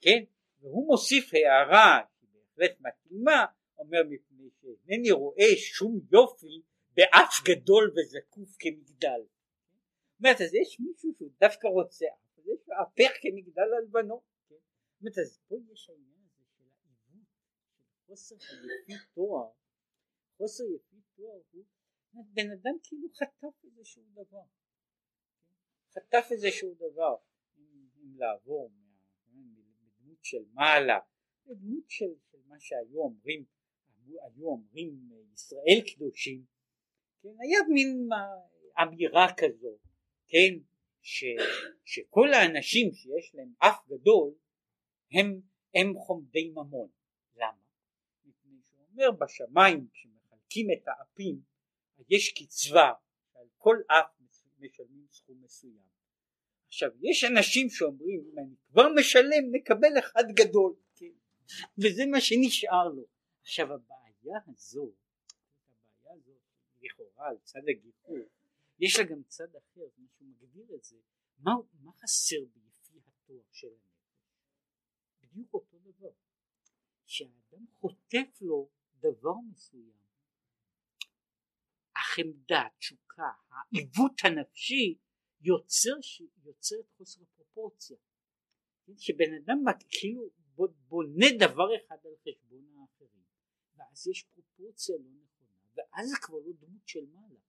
כן 0.00 0.24
והוא 0.66 0.86
מוסיף 0.86 1.30
הערה 1.34 2.00
שבהחלט 2.20 2.80
מתאימה 2.80 3.46
אומר 3.78 4.02
מפני 4.10 4.50
שאינני 4.60 5.10
רואה 5.10 5.50
שום 5.56 6.00
יופי 6.12 6.62
באף 6.94 7.34
גדול 7.48 7.94
וזקוף 7.94 8.56
כמגדל. 8.58 9.20
זאת 9.22 10.18
אומרת 10.18 10.40
אז 10.40 10.54
יש 10.54 10.80
מישהו 10.80 11.10
שהוא 11.16 11.30
דווקא 11.40 11.66
רוצה 11.66 12.06
אז 12.36 12.44
יש 12.48 12.60
לו 12.68 12.74
הפך 12.82 13.12
כמגדל 13.22 13.70
הלבנות. 13.78 14.22
כן? 14.48 14.54
זאת 14.54 15.00
אומרת 15.00 15.18
אז 15.18 15.40
פה 15.48 15.56
יש 15.72 15.90
העניין 15.90 16.20
הזה 16.28 16.44
של 16.56 16.64
העיוות, 16.64 17.26
של 17.86 18.06
חוסר 18.06 18.34
היפי 18.34 19.06
תואר, 19.14 19.50
חוסר 20.36 20.64
יפי 20.64 20.96
תואר 21.16 21.40
הוא 22.12 22.26
בן 22.32 22.50
אדם 22.50 22.76
כאילו 22.82 23.08
חטף 23.14 23.64
איזשהו 23.64 24.02
דבר, 24.12 24.46
כן? 24.56 24.70
חטף 25.94 26.28
איזשהו 26.30 26.74
דבר, 26.74 27.16
אם 27.58 28.16
לעבור 28.18 28.70
של 30.28 30.44
מעלה 30.52 30.98
לדמות 31.46 31.84
של, 31.88 32.14
של 32.30 32.38
מה 32.46 32.60
שהיו 32.60 32.98
אומרים 32.98 33.44
היו 34.06 34.46
אומרים 34.46 35.10
ישראל 35.34 35.94
קדושים 35.94 36.44
כן, 37.22 37.28
היה 37.28 37.58
מין 37.74 38.08
אמירה 38.82 39.26
כזו 39.36 39.78
כן 40.26 40.54
ש, 41.00 41.24
שכל 41.84 42.28
האנשים 42.32 42.94
שיש 42.94 43.34
להם 43.34 43.52
אף 43.58 43.86
גדול 43.88 44.34
הם, 45.12 45.40
הם 45.74 45.94
חומדי 45.98 46.50
ממון 46.50 46.88
למה? 47.36 47.62
מפני 48.24 48.58
שהוא 48.68 48.86
אומר 48.92 49.10
בשמיים 49.10 49.88
כשמחלקים 49.92 50.66
את 50.72 50.88
האפים 50.88 51.40
יש 52.08 52.32
קצבה 52.32 52.92
על 53.34 53.46
כל 53.56 53.76
אף 53.86 54.16
משלמים 54.58 55.06
סכום 55.10 55.42
מסוים 55.42 55.95
עכשיו 56.68 56.90
יש 57.02 57.24
אנשים 57.24 57.70
שאומרים 57.70 58.20
אם 58.32 58.38
אני 58.38 58.54
כבר 58.70 58.88
משלם 58.98 59.44
נקבל 59.52 59.98
אחד 59.98 60.24
גדול 60.34 60.74
כן? 60.96 61.12
וזה 61.78 62.06
מה 62.06 62.20
שנשאר 62.20 62.88
לו. 62.88 63.06
עכשיו 63.40 63.72
הבעיה 63.72 64.38
הזו 64.46 64.92
הבעיה 65.68 66.14
הזו 66.14 66.32
לכאורה 66.82 67.28
על 67.28 67.36
צד 67.42 67.60
הגיחור 67.68 68.16
יש 68.78 68.98
לה 68.98 69.04
גם 69.04 69.22
צד 69.28 69.56
אחר 69.56 69.86
מישהו 69.98 70.26
מגדיר 70.26 70.74
את 70.74 70.84
זה. 70.84 70.96
מה, 71.38 71.52
מה 71.82 71.92
חסר 71.92 72.44
ביפי 72.54 72.98
התואר 73.06 73.42
של 73.52 73.66
הנפש? 73.66 74.20
בדיוק 75.22 75.54
אותו 75.54 75.78
דבר. 75.78 76.10
שהאדם 77.06 77.66
חוטף 77.80 78.40
לו 78.40 78.68
דבר 79.00 79.34
מסוים 79.52 80.06
החמדה, 81.96 82.62
תשוקה, 82.78 83.30
העיוות 83.50 84.20
הנפשי 84.24 84.98
יוצר, 85.46 85.96
יוצר 86.44 86.76
את 86.80 86.90
חוסר 86.96 87.20
הפרופורציה. 87.22 87.96
שבן 88.98 89.34
אדם 89.34 89.58
כאילו 89.88 90.28
בונה 90.88 91.26
דבר 91.38 91.68
אחד 91.76 91.96
על 92.04 92.12
חשבון 92.22 92.64
האחרים 92.76 93.24
ואז 93.76 94.06
יש 94.06 94.22
פרופורציה 94.22 94.96
לא 94.96 95.10
נכונה 95.24 95.58
ואז 95.76 96.08
זה 96.08 96.16
כבר 96.22 96.38
לא 96.38 96.52
דמות 96.58 96.88
של 96.88 97.06
מעלה. 97.12 97.40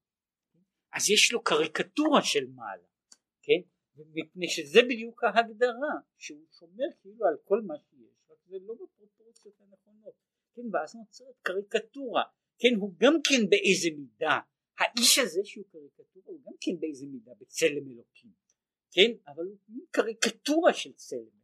אז 0.93 1.09
יש 1.09 1.31
לו 1.31 1.43
קריקטורה 1.43 2.21
של 2.23 2.47
מעלה 2.47 2.87
כן? 3.41 3.61
מפני 4.13 4.49
שזה 4.49 4.79
בדיוק 4.89 5.23
ההגדרה 5.23 5.93
שהוא 6.17 6.45
שומר 6.59 6.85
כאילו 7.01 7.25
על 7.25 7.37
כל 7.43 7.61
מה 7.61 7.73
שיש 7.89 8.31
רק 8.31 8.37
זה 8.47 8.57
לא 8.61 8.73
בפרופורציות 8.73 9.55
הנכונות. 9.59 10.13
כן 10.53 10.61
ואז 10.73 10.95
נוצרת 10.95 11.35
קריקטורה. 11.41 12.23
כן 12.59 12.75
הוא 12.79 12.93
גם 12.97 13.13
כן 13.23 13.49
באיזה 13.49 13.89
מידה 13.97 14.39
האיש 14.79 15.19
הזה 15.19 15.39
שהוא 15.43 15.65
קריקטורה 15.71 16.25
הוא 16.25 16.41
גם 16.45 16.53
כן 16.61 16.79
באיזה 16.79 17.05
מידה 17.07 17.31
בצלם 17.39 17.91
אלוקים 17.91 18.31
כן 18.91 19.11
אבל 19.27 19.45
הוא 19.45 19.85
קריקטורה 19.91 20.73
של 20.73 20.93
צלם 20.93 21.19
אלוקים 21.19 21.37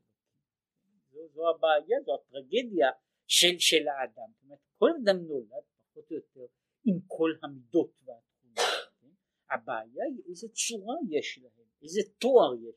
זו, 1.33 1.49
הבעיה 1.49 1.97
זו 2.05 2.11
הטרגדיה 2.15 2.89
של, 3.27 3.59
של 3.59 3.87
האדם 3.87 4.31
זאת 4.33 4.43
אומרת 4.43 4.59
כל 4.77 4.89
אדם 5.03 5.17
נולד 5.27 5.63
פחות 5.77 6.11
או 6.11 6.15
יותר 6.15 6.45
עם 6.85 6.99
כל 7.07 7.31
המידות 7.43 7.91
והתכונות 8.03 8.57
כן? 8.99 9.13
הבעיה 9.49 10.03
היא 10.09 10.23
איזה 10.29 10.47
צורה 10.47 10.95
יש 11.09 11.39
להם 11.41 11.67
איזה 11.83 12.01
תואר 12.17 12.55
יש 12.55 12.75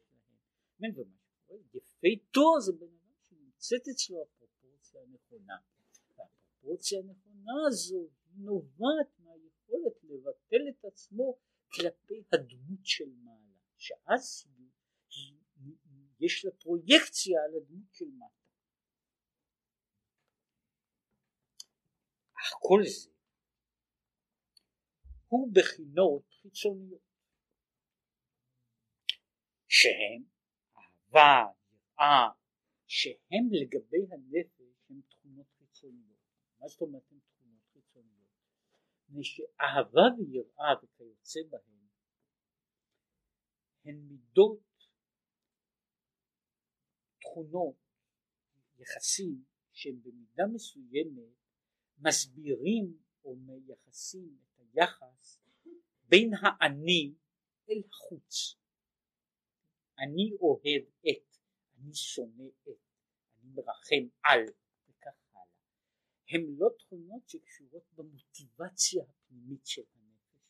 להם 0.81 0.95
כן? 1.49 1.55
יפי 1.75 2.16
תואר 2.31 2.61
זה 2.61 2.73
בן 2.73 2.87
אדם 2.87 3.14
שנמצאת 3.29 3.88
אצלו 3.92 4.23
הפרופורציה 4.23 5.01
הנכונה 5.03 5.57
והפרופורציה 6.16 6.99
הנכונה 6.99 7.53
הזו 7.69 8.09
נובעת 8.37 9.11
מהיכולת 9.19 10.05
לבטל 10.05 10.69
את 10.69 10.85
עצמו 10.85 11.38
כלפי 11.69 12.23
הדמות 12.33 12.85
של 12.85 13.11
מעלה 13.25 13.57
שאז 13.77 14.47
יש 16.21 16.45
לה 16.45 16.51
פרויקציה 16.87 17.38
על 17.44 17.57
הדמות 17.57 17.94
של 17.94 18.05
מטה 18.05 18.46
אך 22.33 22.53
כל 22.61 22.81
זה 22.85 23.11
הוא 25.27 25.53
בחינות 25.55 26.22
חיצוניות 26.42 27.01
שהם 29.68 30.22
אהבה, 30.77 31.44
יראה, 31.72 32.29
שהם 32.87 33.44
לגבי 33.53 34.14
הנפש 34.14 34.90
הם 34.90 35.01
תכונות 35.09 35.46
חיצוניות. 35.59 36.18
מה 36.59 36.68
זאת 36.68 36.81
אומרת 36.81 37.03
הן 37.11 37.18
תכונות 37.18 37.62
חיצוניות? 37.72 38.31
מפני 39.09 39.25
שאהבה 39.25 40.07
ויראה 40.18 40.75
וכיוצא 40.83 41.40
בהן 41.51 41.77
הן 43.85 43.96
מידות, 44.09 44.75
תכונות, 47.37 47.77
יחסים 48.79 49.44
שהם 49.72 50.03
במידה 50.03 50.46
מסוימת 50.55 51.35
מסבירים 51.99 52.99
או 53.25 53.37
מייחסים 53.37 54.38
את 54.42 54.61
היחס 54.75 55.38
בין 56.09 56.31
האני 56.42 57.14
אל 57.70 57.83
החוץ. 57.88 58.57
אני 59.99 60.31
אוהב 60.40 60.83
את, 61.01 61.37
אני 61.79 61.94
שונא 61.94 62.49
את, 62.62 62.90
אני 63.38 63.51
מרחם 63.55 64.09
על 64.25 64.40
וכך 64.88 65.27
הלאה. 65.33 65.46
הם 66.29 66.59
לא 66.59 66.68
תכונות 66.79 67.29
שקשורות 67.29 67.85
במוטיבציה 67.92 69.05
הפנימית 69.05 69.66
של 69.66 69.83
הנפש. 69.94 70.40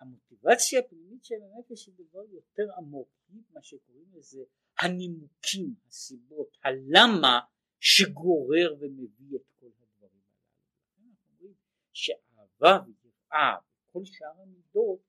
המוטיבציה 0.00 0.80
הפנימית 0.80 1.24
של 1.24 1.34
הנפש 1.42 1.86
היא 1.86 1.94
דבר 1.94 2.24
יותר 2.32 2.64
עמוק, 2.78 3.08
מה 3.50 3.62
שקוראים 3.62 4.12
לזה 4.14 4.44
הנימוקים, 4.80 5.74
הסיבות, 5.88 6.56
הלמה 6.64 7.40
שגורר 7.80 8.74
ומביא 8.80 9.36
את 9.36 9.46
כל 9.60 9.66
הדברים 9.66 10.20
הללו. 10.22 11.10
אנחנו 11.10 11.32
אומרים 11.32 11.54
שאהבה 11.92 12.78
ויראה 12.86 13.56
וכל 13.88 14.04
שאר 14.04 14.42
המידות 14.42 15.00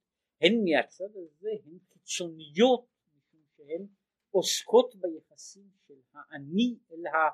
הן 0.42 0.54
מהצד 0.64 1.16
הזה 1.16 1.50
הן 1.66 1.78
חיצוניות 1.94 2.88
משום 3.16 3.42
שהן 3.58 3.88
עוסקות 4.32 4.96
ביחסים 4.96 5.70
של 5.88 5.94
האני 6.14 6.78
אל, 6.92 7.08
ה, 7.08 7.30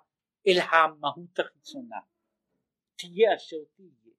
אל 0.48 0.60
המהות 0.72 1.40
החיצונה. 1.40 2.00
תהיה 2.96 3.36
אשר 3.36 3.58
תהיה. 3.76 4.14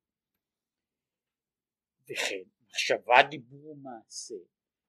וכן 2.04 2.50
מחשבה 2.62 3.14
דיבור 3.30 3.66
ומעשה 3.66 4.34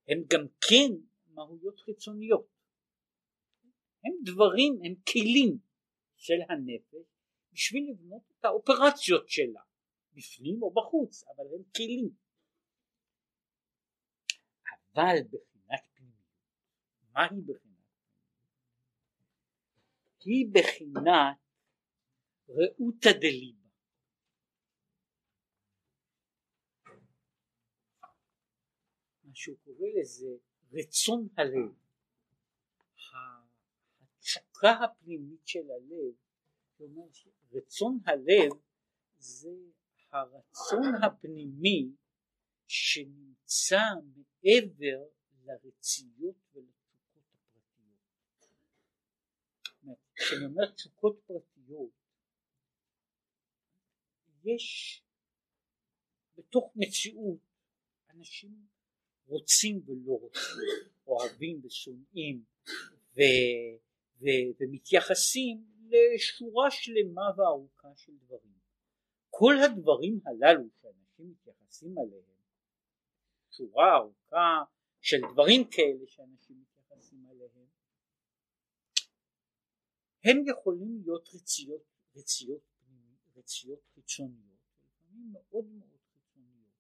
הם 0.08 0.24
גם 0.34 0.48
כן 0.70 0.92
מהויות 1.28 1.80
חיצוניות 1.80 2.55
הם 4.06 4.14
דברים 4.34 4.80
הם 4.84 4.96
כלים 5.12 5.58
של 6.18 6.42
הנפש 6.50 7.08
בשביל 7.54 7.92
לבנות 7.92 8.22
את 8.40 8.46
האופרציות 8.46 9.30
שלה 9.30 9.62
בפנים 10.14 10.64
או 10.64 10.74
בחוץ 10.74 11.24
אבל 11.24 11.46
הם 11.56 11.64
כלים. 11.76 12.10
אבל 14.94 15.16
בחינת 15.32 15.82
פנימיות 15.94 16.26
מהי 17.14 17.42
בחינת 17.42 17.76
היא 20.26 20.48
בחינת 20.54 21.38
ראותא 22.50 23.12
דליבה 23.12 23.70
מה 29.24 29.32
שהוא 29.34 29.58
קורא 29.64 29.88
לזה 30.02 30.28
רצון 30.72 31.28
הלב 31.38 31.85
התשוקה 34.56 34.84
הפנימית 34.84 35.48
של 35.48 35.72
הלב 35.72 36.14
כלומר 36.78 37.04
רצון 37.52 38.00
הלב 38.06 38.52
זה 39.18 39.50
הרצון 40.12 41.04
הפנימי 41.04 41.90
שנמצא 42.68 43.82
מעבר 44.16 45.04
לרציות 45.44 46.36
ולתשוקות 46.54 47.24
הפרטיות. 47.34 48.00
כשאני 50.16 50.46
אומר 50.46 50.72
תשוקות 50.72 51.20
פרטיות 51.26 51.92
יש 54.44 55.02
בתוך 56.38 56.72
מציאות 56.76 57.40
אנשים 58.10 58.68
רוצים 59.28 59.82
ולא 59.86 60.12
רוצים, 60.12 60.42
אוהבים 61.08 61.62
ושונאים 61.66 62.44
ו, 63.16 63.22
ו, 64.22 64.26
ומתייחסים 64.60 65.66
לשורה 65.90 66.72
שלמה 66.72 67.22
וארוכה 67.38 67.88
של 67.96 68.12
דברים. 68.18 68.56
כל 69.30 69.54
הדברים 69.66 70.20
הללו 70.26 70.64
שאנשים 70.82 71.32
מתייחסים 71.32 71.96
אליהם, 71.98 72.36
שורה 73.52 73.96
ארוכה 73.96 74.64
של 75.02 75.18
דברים 75.34 75.62
כאלה 75.72 76.08
שאנשים 76.08 76.62
מתייחסים 76.62 77.26
אליהם, 77.32 77.66
הם 80.24 80.44
יכולים 80.48 81.02
להיות 81.04 81.30
רציות, 81.36 81.82
רציות, 82.16 82.62
רציות 83.38 83.80
חיצוניות, 83.94 84.60
לפעמים 84.84 85.34
מאוד 85.34 85.66
מאוד 85.66 86.00
חיצוניות, 86.14 86.74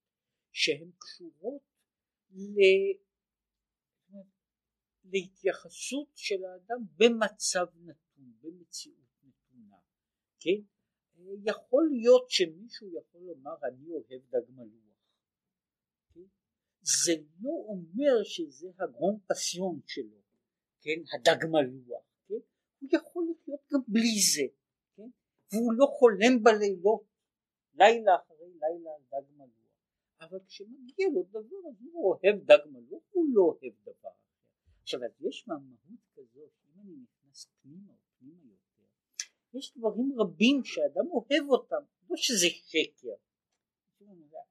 שהן 0.52 0.92
קשורות 0.98 1.62
ל... 2.32 2.60
להתייחסות 5.12 6.08
של 6.16 6.46
האדם 6.46 6.86
במצב 6.98 7.66
נתון, 7.76 8.34
במציאות 8.42 9.06
נתונה, 9.24 9.78
כן? 10.40 10.62
יכול 11.44 11.90
להיות 11.92 12.30
שמישהו 12.30 12.88
יכול 12.88 13.22
לומר 13.22 13.56
אני 13.64 13.90
אוהב 13.90 14.22
דג 14.30 14.50
מלוח, 14.50 14.98
כן? 16.14 16.28
זה 16.82 17.14
לא 17.42 17.52
אומר 17.68 18.24
שזה 18.24 18.68
הגרון 18.80 19.20
פסיון 19.28 19.80
שלו, 19.86 20.18
כן? 20.82 21.00
הדג 21.14 21.46
מלוח, 21.46 22.04
כן? 22.28 22.36
הוא 22.80 22.90
יכול 22.94 23.28
לחיות 23.32 23.60
גם 23.74 23.80
בלי 23.88 24.20
זה, 24.36 24.56
כן? 24.96 25.10
והוא 25.52 25.74
לא 25.74 25.86
חולם 26.00 26.44
בלילות, 26.44 27.04
לילה 27.74 28.16
אחרי 28.16 28.48
לילה 28.48 28.90
על 28.96 29.04
דג 29.12 29.32
מלוח, 29.32 29.50
אבל 30.20 30.40
כשמגיע 30.48 31.08
לו 31.14 31.24
דבר 31.24 31.40
אז 31.40 31.82
הוא 31.82 32.10
אוהב 32.10 32.46
דג 32.46 32.66
מלוח, 32.66 33.04
הוא 33.12 33.26
לא 33.34 33.42
אוהב 33.42 33.74
דבר 33.82 34.25
עכשיו 34.86 35.04
אז 35.04 35.22
יש 35.22 35.48
מהות 35.48 36.00
כזאת 36.16 36.52
אם 36.66 36.80
אני 36.82 36.96
נכנס 37.04 37.48
פנימה 37.62 37.92
או 37.92 37.98
פנימה 38.20 38.52
יותר 38.52 38.84
יש 39.58 39.78
דברים 39.78 40.20
רבים 40.20 40.64
שאדם 40.64 41.08
אוהב 41.12 41.50
אותם 41.50 41.84
לא 42.10 42.16
שזה 42.18 42.48
שקר. 42.50 43.16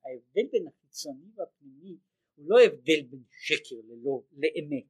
ההבדל 0.05 0.47
בין 0.53 0.67
החיצוני 0.67 1.27
והפנימי 1.35 1.99
הוא 2.35 2.47
לא 2.49 2.57
הבדל 2.67 3.03
בין 3.11 3.23
שקר 3.31 3.77
ללא 3.85 4.23
לאמת. 4.33 4.87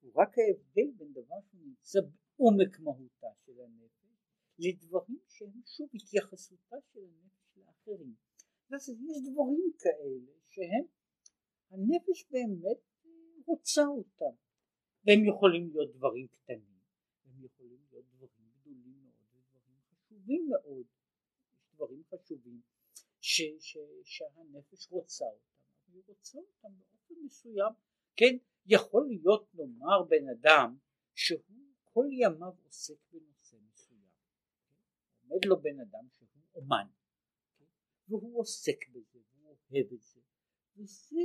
הוא 0.00 0.12
רק 0.16 0.32
ההבדל 0.38 0.90
בין 0.96 1.12
דבר 1.12 1.40
שנמצא 1.50 1.98
בעומק 2.00 2.80
מהותה 2.80 3.26
של 3.46 3.60
הנפש 3.60 4.18
לדברים 4.58 5.20
שהם 5.28 5.60
שוב 5.66 5.88
התייחסותה 5.94 6.76
של 6.92 7.00
הנפש 7.00 7.56
לאחרים. 7.56 8.14
אז 8.74 8.88
יש 8.88 9.16
דברים 9.32 9.72
כאלה 9.78 10.32
שהם 10.46 10.86
הנפש 11.70 12.26
באמת 12.30 12.78
רוצה 13.46 13.86
אותם 13.86 14.47
והם 15.08 15.24
יכולים 15.24 15.70
להיות 15.70 15.94
דברים 15.94 16.26
קטנים, 16.26 16.78
הם 17.24 17.44
יכולים 17.44 17.78
להיות 17.90 18.04
דברים 18.14 18.50
גדולים 18.60 19.02
מאוד 19.02 19.24
ודברים 19.34 19.80
חשובים 19.90 20.48
מאוד, 20.48 20.86
דברים 21.74 22.02
חשובים 22.04 22.60
ש, 23.20 23.42
ש, 23.60 23.78
שהנפש 24.04 24.88
רוצה 24.90 25.24
אותם, 25.24 25.62
אבל 25.86 25.94
היא 25.94 26.02
רוצה 26.06 26.38
אותם 26.38 26.68
באופן 26.78 27.14
מסוים, 27.24 27.72
כן, 28.16 28.36
יכול 28.66 29.06
להיות 29.06 29.54
נאמר 29.54 30.02
בן 30.08 30.28
אדם 30.28 30.76
שהוא 31.14 31.40
כל 31.84 32.06
ימיו 32.12 32.52
עוסק 32.64 32.98
בנושא 33.12 33.56
מסוים? 33.72 34.08
עומד 35.22 35.44
לו 35.44 35.60
בן 35.60 35.80
אדם 35.80 36.08
שהוא 36.16 36.28
אומן, 36.54 36.86
כן? 37.58 37.64
והוא 38.08 38.40
עוסק 38.40 38.88
בזה, 38.92 39.18
והוא 39.32 39.56
אוהב 39.70 39.92
את 39.92 40.02
זה, 40.02 40.20
וזה 40.76 41.20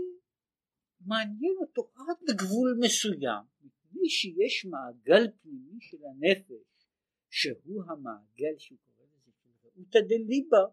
מעניין 1.05 1.55
אותו 1.61 1.91
עד 1.95 2.17
לגבול 2.29 2.77
מסוים, 2.79 3.43
מפני 3.61 4.09
שיש 4.09 4.65
מעגל 4.65 5.31
פנימי 5.41 5.77
של 5.81 5.97
הנפש, 6.05 6.87
שהוא 7.29 7.83
המעגל 7.87 8.57
שהוא 8.57 8.77
קורא 8.85 9.05
לזה 9.05 9.31
של 9.43 9.49
ראותא 9.63 9.99
דליבה, 9.99 10.63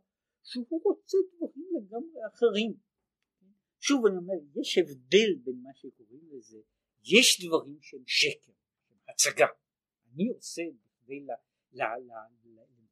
שהוא 0.42 0.80
רוצה 0.84 1.18
דברים 1.36 1.66
לגמרי 1.76 2.20
אחרים. 2.34 2.74
שוב 3.80 4.06
אני 4.06 4.16
אומר, 4.16 4.34
יש 4.60 4.78
הבדל 4.78 5.34
בין 5.44 5.62
מה 5.62 5.70
שקוראים 5.74 6.28
לזה, 6.32 6.58
יש 7.02 7.44
דברים 7.46 7.78
שהם 7.80 8.02
שקר, 8.06 8.52
שהם 8.88 8.98
הצגה. 9.08 9.46
אני 10.14 10.28
עושה 10.28 10.62
כדי 11.02 11.26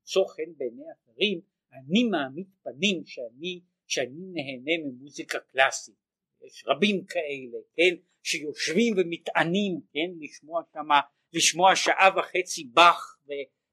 למצוא 0.08 0.28
חן 0.28 0.52
בעיני 0.56 0.92
אחרים, 0.92 1.40
אני 1.72 2.04
מעמיד 2.10 2.46
פנים 2.62 3.06
שאני, 3.06 3.60
שאני 3.86 4.20
נהנה 4.32 4.72
ממוזיקה 4.84 5.38
קלאסית. 5.38 6.07
יש 6.42 6.64
רבים 6.66 7.04
כאלה, 7.04 7.58
כן, 7.76 7.94
שיושבים 8.22 8.94
ומטענים, 8.96 9.80
כן, 9.92 10.10
לשמוע 10.20 10.62
שמה, 10.72 11.00
לשמוע 11.32 11.76
שעה 11.76 12.10
וחצי 12.16 12.64
באך, 12.64 13.18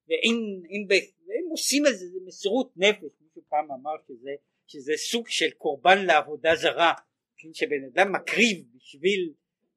ואין, 0.08 0.64
אין, 0.70 0.88
והם 1.28 1.50
עושים 1.52 1.88
את 1.88 1.98
זה, 1.98 2.08
זה 2.08 2.20
מסירות 2.26 2.72
נפש, 2.76 3.22
מישהו 3.22 3.42
פעם 3.50 3.72
אמר 3.72 3.96
שזה, 4.08 4.32
שזה 4.68 4.94
סוג 4.96 5.28
של 5.28 5.52
קורבן 5.52 6.06
לעבודה 6.06 6.56
זרה, 6.56 6.94
כן, 7.38 7.54
שבן 7.54 7.84
אדם 7.94 8.12
מקריב 8.12 8.66
בשביל 8.76 9.34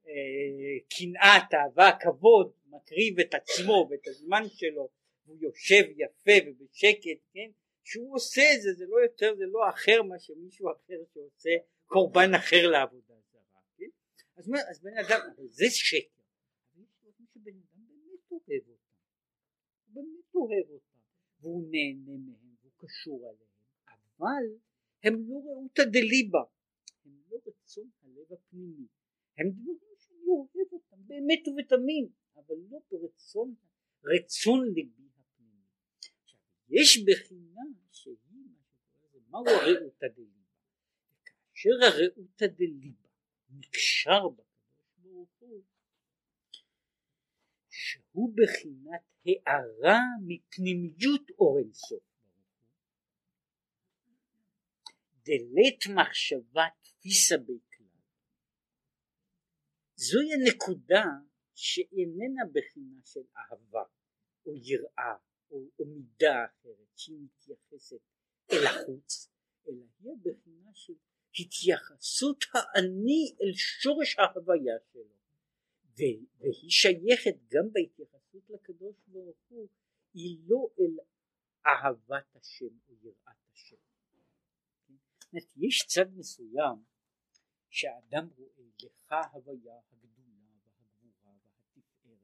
אה, 0.07 0.79
קנאה, 0.89 1.39
תאווה, 1.49 1.91
כבוד, 2.01 2.51
מקריב 2.69 3.19
את 3.19 3.33
עצמו 3.33 3.87
ואת 3.91 4.07
הזמן 4.07 4.43
שלו, 4.49 4.89
והוא 5.25 5.37
יושב 5.41 5.83
יפה 5.97 6.47
ובשקט, 6.47 7.19
כן, 7.33 7.49
שהוא 7.83 8.15
עושה 8.15 8.41
את 8.55 8.61
זה, 8.61 8.73
זה 8.73 8.85
לא 8.87 8.97
יותר, 9.03 9.35
זה 9.35 9.45
לא 9.47 9.69
אחר 9.69 10.01
מה 10.03 10.19
שמישהו 10.19 10.71
אחר 10.71 10.97
שעושה 11.13 11.49
קורבן 11.93 12.31
אחר 12.39 12.63
לעבודה 12.71 13.13
זרה, 13.31 13.61
כן? 13.77 13.91
אז, 14.37 14.51
אז 14.71 14.81
בן 14.81 14.97
אדם, 14.97 15.19
זה 15.47 15.65
שקר, 15.69 16.21
אבל 16.73 16.83
יש 16.83 16.89
דברים 16.99 17.27
שבן 17.33 17.51
אדם 17.51 17.85
באמת 17.87 18.31
אוהב 18.31 18.69
אותם, 18.69 18.99
הוא 19.85 19.93
באמת 19.95 20.35
אוהב 20.35 20.69
אותם, 20.69 20.99
והוא 21.39 21.63
נהנה 21.71 22.17
מהם, 22.25 22.55
והוא 22.61 22.71
קשור 22.77 23.19
אליהם, 23.23 23.53
אבל 23.87 24.45
הם 25.03 25.13
לא 25.29 25.35
ראותא 25.35 25.83
דליבה, 25.83 26.43
הם 27.05 27.11
לא 27.29 27.37
רצון 27.47 27.89
הלב 28.03 28.33
הפנימי, 28.33 28.87
הם 29.37 29.49
דברים 29.49 29.95
שאני 29.97 30.27
אוהב 30.27 30.71
אותם 30.71 30.97
באמת 31.07 31.47
ובתמים, 31.47 32.09
אבל 32.35 32.55
לא 32.69 32.79
ברצון, 32.91 33.55
רצון 34.03 34.65
ליבי 34.73 35.09
הפנימי. 35.17 35.65
יש 36.69 37.03
בחינה 37.07 37.61
שהיא 37.91 38.15
מה 38.15 38.57
שקורא 38.71 39.09
לזה, 39.09 39.19
מהו 39.29 39.45
הראותא 39.47 40.07
דליבה? 40.07 40.38
כאשר 41.59 41.69
הרעותא 41.85 42.45
דליבה 42.45 43.09
נקשר 43.49 44.29
בקדוש 44.29 44.87
ברוך 44.97 45.29
הוא 45.39 45.63
שהוא 47.69 48.33
בחינת 48.35 49.01
הארה 49.25 49.99
מפנימיות 50.27 51.29
אור 51.39 51.57
אינסוף 51.59 52.03
דלית 55.23 55.83
מחשבה 55.95 56.63
תפיסה 56.81 57.37
בכלל. 57.37 57.85
זוהי 59.95 60.27
הנקודה 60.33 61.03
שאיננה 61.55 62.43
בחינה 62.53 63.01
של 63.05 63.23
אהבה 63.37 63.83
או 64.45 64.55
יראה 64.55 65.15
או, 65.51 65.69
או 65.79 65.85
מידה 65.85 66.45
אחרת 66.45 66.97
שהיא 66.97 67.19
מתייחסת 67.21 68.01
אל 68.51 68.65
החוץ 68.65 69.29
אלא 69.67 69.83
היא 69.99 70.11
הבחינה 70.11 70.69
של 70.73 70.93
התייחסות 71.39 72.45
האני 72.53 73.35
אל 73.41 73.53
שורש 73.53 74.15
ההוויה 74.19 74.75
שלו 74.91 75.19
והיא 75.95 76.69
שייכת 76.69 77.35
גם 77.47 77.73
בהתייחסות 77.73 78.49
לקדוש 78.49 78.95
ברוך 79.07 79.37
הוא 79.49 79.67
היא 80.13 80.39
לא 80.47 80.67
אל 80.79 80.97
אהבת 81.65 82.35
השם 82.35 82.77
או 82.89 82.93
יראת 83.01 83.47
השם. 83.53 83.75
יש 85.57 85.85
צד 85.87 86.17
מסוים 86.17 86.83
שהאדם 87.69 88.29
רואה 88.37 88.63
לך 88.83 89.13
הוויה 89.33 89.79
הגדולה 89.91 90.49
והגבורה 90.63 91.33
והתפארת. 91.75 92.17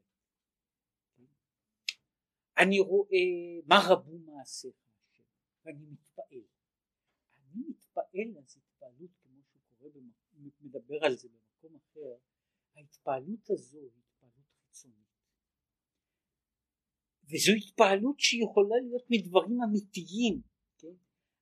אני 2.58 2.80
רואה 2.80 3.18
מה 3.66 3.76
רבו 3.90 4.18
מעשיך 4.18 4.76
השם 4.86 5.24
ואני 5.66 5.86
מתפעל. 5.86 6.44
אני 7.36 7.64
מתפעל 7.70 8.38
אז 8.38 8.58
התפעלות 8.86 9.12
כמו 9.24 9.42
שהוא 9.44 9.62
קורא, 9.78 9.90
מדבר 10.62 11.06
על 11.06 11.16
זה 11.16 11.28
במקום 11.30 11.76
אחר, 11.76 12.16
ההתפעלות 12.76 13.50
הזו 13.50 13.80
היא 13.80 14.02
התפעלות 14.06 14.46
חיצונית. 14.60 15.06
וזו 17.24 17.52
התפעלות 17.58 18.20
שיכולה 18.20 18.76
להיות 18.82 19.04
מדברים 19.10 19.62
אמיתיים, 19.62 20.42
כן? 20.78 20.96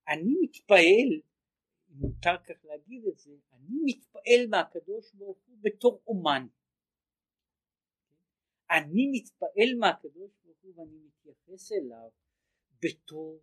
אני 0.07 0.33
מתפעל, 0.41 1.21
אם 1.89 1.95
מותר 1.95 2.35
כך 2.47 2.65
להגיד 2.65 3.03
את 3.07 3.17
זה, 3.17 3.31
אני 3.51 3.75
מתפעל 3.85 4.47
מהקדוש 4.49 5.13
ברוך 5.13 5.37
הוא 5.45 5.57
בתור 5.61 6.01
אומן. 6.07 6.47
אני 8.71 9.11
מתפעל 9.11 9.77
מהקדוש 9.79 10.31
ברוך 10.43 10.57
הוא 10.61 10.73
ואני 10.75 10.97
מתייחס 10.97 11.71
אליו 11.71 12.09
בתור 12.83 13.41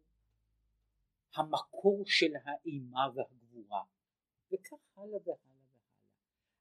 המקור 1.34 2.02
של 2.06 2.32
האימה 2.44 3.08
והגבורה 3.50 3.82
וכך 4.52 4.96
הלאה 4.96 5.18
והלאה 5.24 5.36
והלאה. 5.46 5.80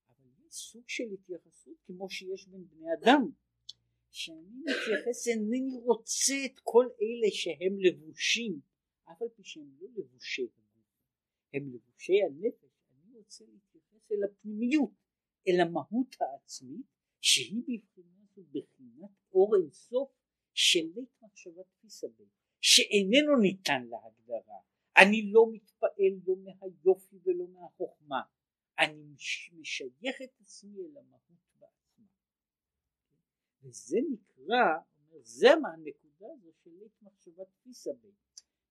אבל 0.09 0.47
יש 0.47 0.53
סוג 0.53 0.83
של 0.87 1.03
התייחסות 1.13 1.77
כמו 1.85 2.09
שיש 2.09 2.47
בין 2.47 2.67
בני 2.67 2.87
אדם 3.01 3.31
שאני 4.11 4.61
מתייחס 4.61 5.27
אינני 5.27 5.79
רוצה 5.83 6.33
את 6.45 6.59
כל 6.63 6.85
אלה 6.85 7.31
שהם 7.31 7.79
לבושים 7.79 8.59
אף 9.11 9.21
על 9.21 9.27
פי 9.35 9.43
שהם 9.43 9.77
לא 9.79 9.87
לבושי 9.95 10.41
הגוף 10.41 10.69
הם 11.53 11.73
לבושי 11.73 12.23
הנפש. 12.23 12.69
אני 12.91 13.17
רוצה 13.17 13.45
להתייחס 13.45 14.11
אל 14.11 14.23
הפנימיות 14.23 14.91
אל 15.47 15.59
המהות 15.61 16.15
העצמית 16.21 16.85
שהיא 17.21 17.63
בבחינה 17.67 18.19
זו 18.35 18.41
בחינת 18.51 19.11
אור 19.33 19.55
אינסוף 19.55 20.11
של 20.53 20.85
לית 20.95 21.09
מחשבת 21.21 21.65
תפיסה 21.77 22.07
שאיננו 22.61 23.37
ניתן 23.41 23.81
להגדרה 23.89 24.59
אני 25.03 25.31
לא 25.31 25.45
מתפעל 25.51 26.13
לא 26.27 26.35
מהיופי 26.35 27.19
ולא 27.23 27.47
מהחוכמה. 27.47 28.21
אני 28.79 29.03
משייך 29.53 30.21
את 30.23 30.41
עצמי 30.41 30.79
אל 30.79 30.97
המהות 30.97 31.39
בעצמה. 31.59 32.05
וזה 33.61 33.97
נקרא 34.11 34.79
זה 35.21 35.47
מה 35.61 35.69
הנקודה 35.69 36.27
הזו 36.33 36.51
של 36.63 36.69
לית 36.79 37.01
מחשבת 37.01 37.47
תפיסה 37.53 37.91
בי 38.01 38.11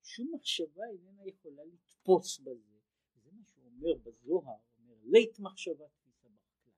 שום 0.02 0.34
מחשבה 0.34 0.82
איננה 0.92 1.26
יכולה 1.26 1.62
לתפוס 1.64 2.38
בזה. 2.38 2.78
זה 3.24 3.30
מה 3.32 3.42
שהוא 3.44 3.64
אומר 3.66 3.94
בזוהר 4.04 4.56
אומר 4.80 4.94
לית 5.04 5.38
מחשבה 5.38 5.84
תפיסה 5.88 6.28
בכלל 6.28 6.70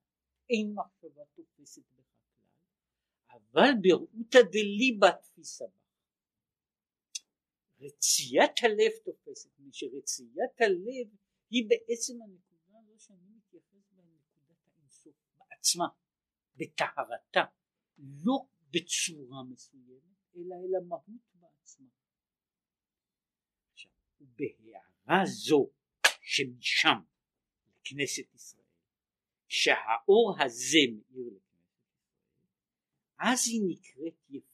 אין 0.50 0.74
מחשבה 0.74 1.22
תופסת 1.34 1.82
בך 1.96 2.04
כלל 2.34 3.38
אבל 3.38 3.70
בראותא 3.82 4.38
דליבה 4.52 5.12
תפיסה 5.12 5.64
בה 5.66 5.79
רציית 7.80 8.62
הלב 8.62 8.92
תופסת, 9.04 9.50
שרציית 9.72 10.60
הלב 10.60 11.08
היא 11.50 11.68
בעצם 11.68 12.22
הנקודה 12.22 12.78
הזו 12.78 12.98
שאני 12.98 13.28
מתייחס 13.36 13.92
בה 13.92 14.02
לנקודת 14.02 14.66
האינסוף 14.66 15.14
בעצמה, 15.38 15.88
בטהרתה, 16.56 17.44
לא 17.98 18.46
בצורה 18.70 19.44
מסוימת, 19.44 20.34
אלא 20.36 20.54
אל 20.54 20.82
המהות 20.82 21.34
בעצמה. 21.34 21.88
עכשיו, 23.72 23.92
ובהערה 24.20 25.26
זו 25.26 25.70
שמשם 26.20 26.98
לכנסת 27.68 28.34
ישראל, 28.34 28.64
שהאור 29.48 30.36
הזה 30.40 30.78
מאיר 30.92 31.26
לכנסת 31.26 31.86
ישראל, 31.92 32.50
אז 33.18 33.48
היא 33.48 33.62
נקראת 33.68 34.14
יפת 34.30 34.49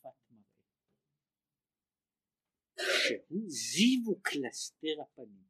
שהוא 2.81 3.45
זיו 3.49 4.11
וקלסתר 4.11 5.03
הפנים. 5.03 5.47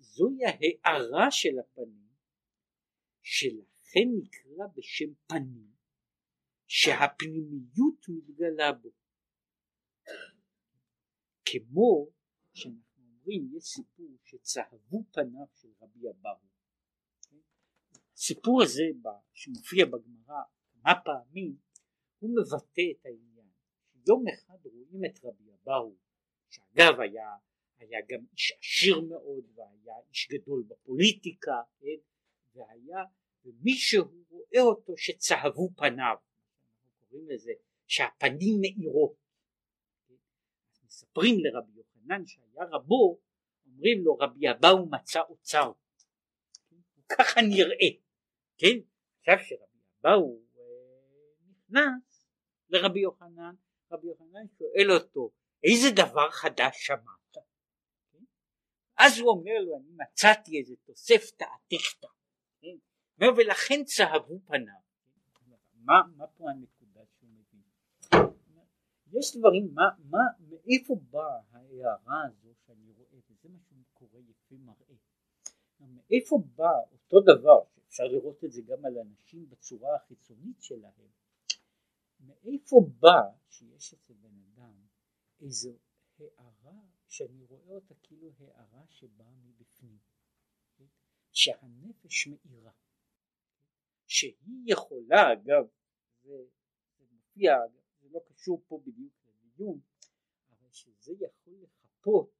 זוהי 0.00 0.38
ההארה 0.44 1.30
של 1.30 1.58
הפנים 1.58 2.08
שלכן 3.22 4.08
נקרא 4.18 4.66
בשם 4.76 5.14
פנים 5.26 5.76
שהפנימיות 6.66 8.06
מתגלה 8.08 8.72
בו. 8.72 8.90
כמו 11.44 12.10
שאנחנו 12.54 13.04
אומרים 13.04 13.56
יש 13.56 13.64
סיפור 13.64 14.16
שצהבו 14.24 15.04
פניו 15.12 15.46
של 15.54 15.68
רבי 15.80 16.00
אברו. 16.10 16.46
הסיפור 18.14 18.62
הזה 18.62 18.82
שמופיע 19.32 19.86
בגמרא 19.86 20.42
כמה 20.72 20.92
פעמים 21.04 21.56
הוא 22.18 22.30
מבטא 22.30 22.82
את 22.92 23.06
העניין 23.06 23.35
יום 24.08 24.24
אחד 24.28 24.58
רואים 24.64 25.04
את 25.04 25.24
רבי 25.24 25.44
אבאו 25.52 25.94
שאגב 26.50 27.00
היה, 27.00 27.28
היה 27.78 27.98
גם 28.08 28.24
איש 28.32 28.52
עשיר 28.60 29.00
מאוד 29.00 29.44
והיה 29.54 29.94
איש 30.08 30.28
גדול 30.32 30.64
בפוליטיקה 30.68 31.62
כן? 31.80 31.96
והיה 32.54 33.04
ומישהו 33.44 34.04
רואה 34.28 34.60
אותו 34.60 34.96
שצהבו 34.96 35.70
פניו 35.76 36.16
קוראים 37.00 37.28
לזה 37.28 37.52
שהפנים 37.86 38.60
מאירות 38.60 39.16
כן? 40.08 40.14
מספרים 40.86 41.34
לרבי 41.40 41.72
יוחנן 41.72 42.26
שהיה 42.26 42.64
רבו 42.70 43.18
אומרים 43.66 44.04
לו 44.04 44.16
רבי 44.16 44.50
אבאו 44.50 44.86
מצא 44.90 45.20
אוצר? 45.20 45.72
ככה 47.08 47.40
נראה 47.40 48.00
כן 48.58 48.78
עכשיו 49.20 49.38
שרבי 49.46 49.80
אבאו 50.00 50.40
אה, 50.56 50.62
נכנס 51.48 52.26
לרבי 52.68 53.00
יוחנן 53.00 53.54
רבי 53.90 54.06
יוחנן 54.06 54.46
שואל 54.58 54.92
אותו 54.92 55.30
איזה 55.64 55.88
דבר 55.90 56.30
חדש 56.30 56.86
שמעת? 56.86 57.36
אז 58.98 59.18
הוא 59.18 59.30
אומר 59.30 59.60
לו 59.66 59.76
אני 59.76 59.90
מצאתי 59.96 60.58
איזה 60.58 60.74
תוספתא 60.84 61.44
עתיכתא. 61.44 62.08
כן? 62.60 62.76
ולכן 63.36 63.84
צהבו 63.84 64.38
פניו. 64.46 64.86
מה, 65.74 65.94
מה 66.16 66.26
פה 66.26 66.50
הנקודה 66.50 67.00
שהוא 67.18 67.30
מביא? 67.30 67.60
יש 69.12 69.36
דברים, 69.36 69.74
מה, 69.74 69.82
מה, 70.10 70.18
מאיפה 70.48 70.96
באה 71.10 71.38
ההערה 71.52 72.24
הזו 72.26 72.48
שאני 72.66 72.92
רואה? 72.96 73.20
וזה 73.30 73.48
מה 73.48 73.58
שהוא 73.68 73.78
קורא 73.92 74.20
יפה 74.20 74.54
מראה. 74.54 74.96
מאיפה 75.80 76.38
בא 76.54 76.72
אותו 76.92 77.20
דבר? 77.20 77.62
אפשר 77.88 78.04
לראות 78.04 78.44
את 78.44 78.52
זה 78.52 78.62
גם 78.62 78.84
על 78.84 78.98
אנשים 78.98 79.48
בצורה 79.48 79.96
החיצונית 79.96 80.62
שלהם 80.62 80.92
מאיפה 82.20 82.76
בא 83.00 83.38
שיש 83.48 83.94
אצל 83.94 84.14
בן 84.14 84.38
אדם 84.38 84.86
איזו 85.40 85.78
הערה 86.18 86.80
שאני 87.08 87.44
רואה 87.44 87.74
אותה 87.74 87.94
כאילו 87.94 88.32
הערה 88.38 88.86
שבאה 88.88 89.34
מבפנים, 89.34 89.98
שהנפש 91.32 92.26
מאירה, 92.26 92.72
שהיא 94.06 94.62
יכולה 94.66 95.32
אגב, 95.32 95.64
זה, 96.22 96.44
מופיע, 97.10 97.52
זה 98.00 98.08
לא 98.08 98.20
קשור 98.26 98.64
פה 98.68 98.80
בדיוק 98.86 99.12
לדיון, 99.26 99.80
אבל 100.50 100.72
שזה 100.72 101.12
יכול 101.20 101.54
לחפות 101.62 102.30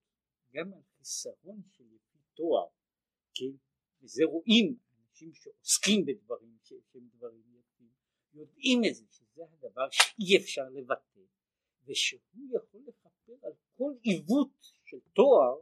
גם 0.53 0.73
על 0.73 0.83
חיסרון 0.83 1.63
של 1.71 1.85
יפי 1.93 2.19
תואר, 2.35 2.69
כן, 3.35 3.57
וזה 4.01 4.23
רואים 4.25 4.79
אנשים 4.99 5.35
שעוסקים 5.35 6.07
בדברים 6.07 6.59
שהם 6.63 7.09
דברים 7.09 7.43
יודעים 8.37 8.81
את 8.89 8.95
זה, 8.95 9.05
שזה 9.11 9.43
הדבר 9.53 9.89
שאי 9.91 10.37
אפשר 10.37 10.65
לבטא 10.73 11.21
ושהוא 11.87 12.49
יכול 12.57 12.81
לכפר 12.87 13.47
על 13.47 13.53
כל 13.77 13.93
עיוות 14.03 14.73
של 14.85 14.99
תואר 15.13 15.61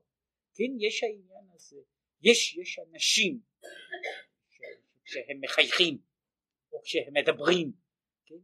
כן 0.54 0.80
יש 0.80 1.02
העניין 1.02 1.44
הזה. 1.54 1.80
יש 2.22 2.56
יש 2.56 2.78
אנשים 2.78 3.40
כשהם 5.04 5.40
מחייכים 5.40 5.98
או 6.72 6.82
כשהם 6.82 7.12
מדברים 7.14 7.72
כן 8.26 8.34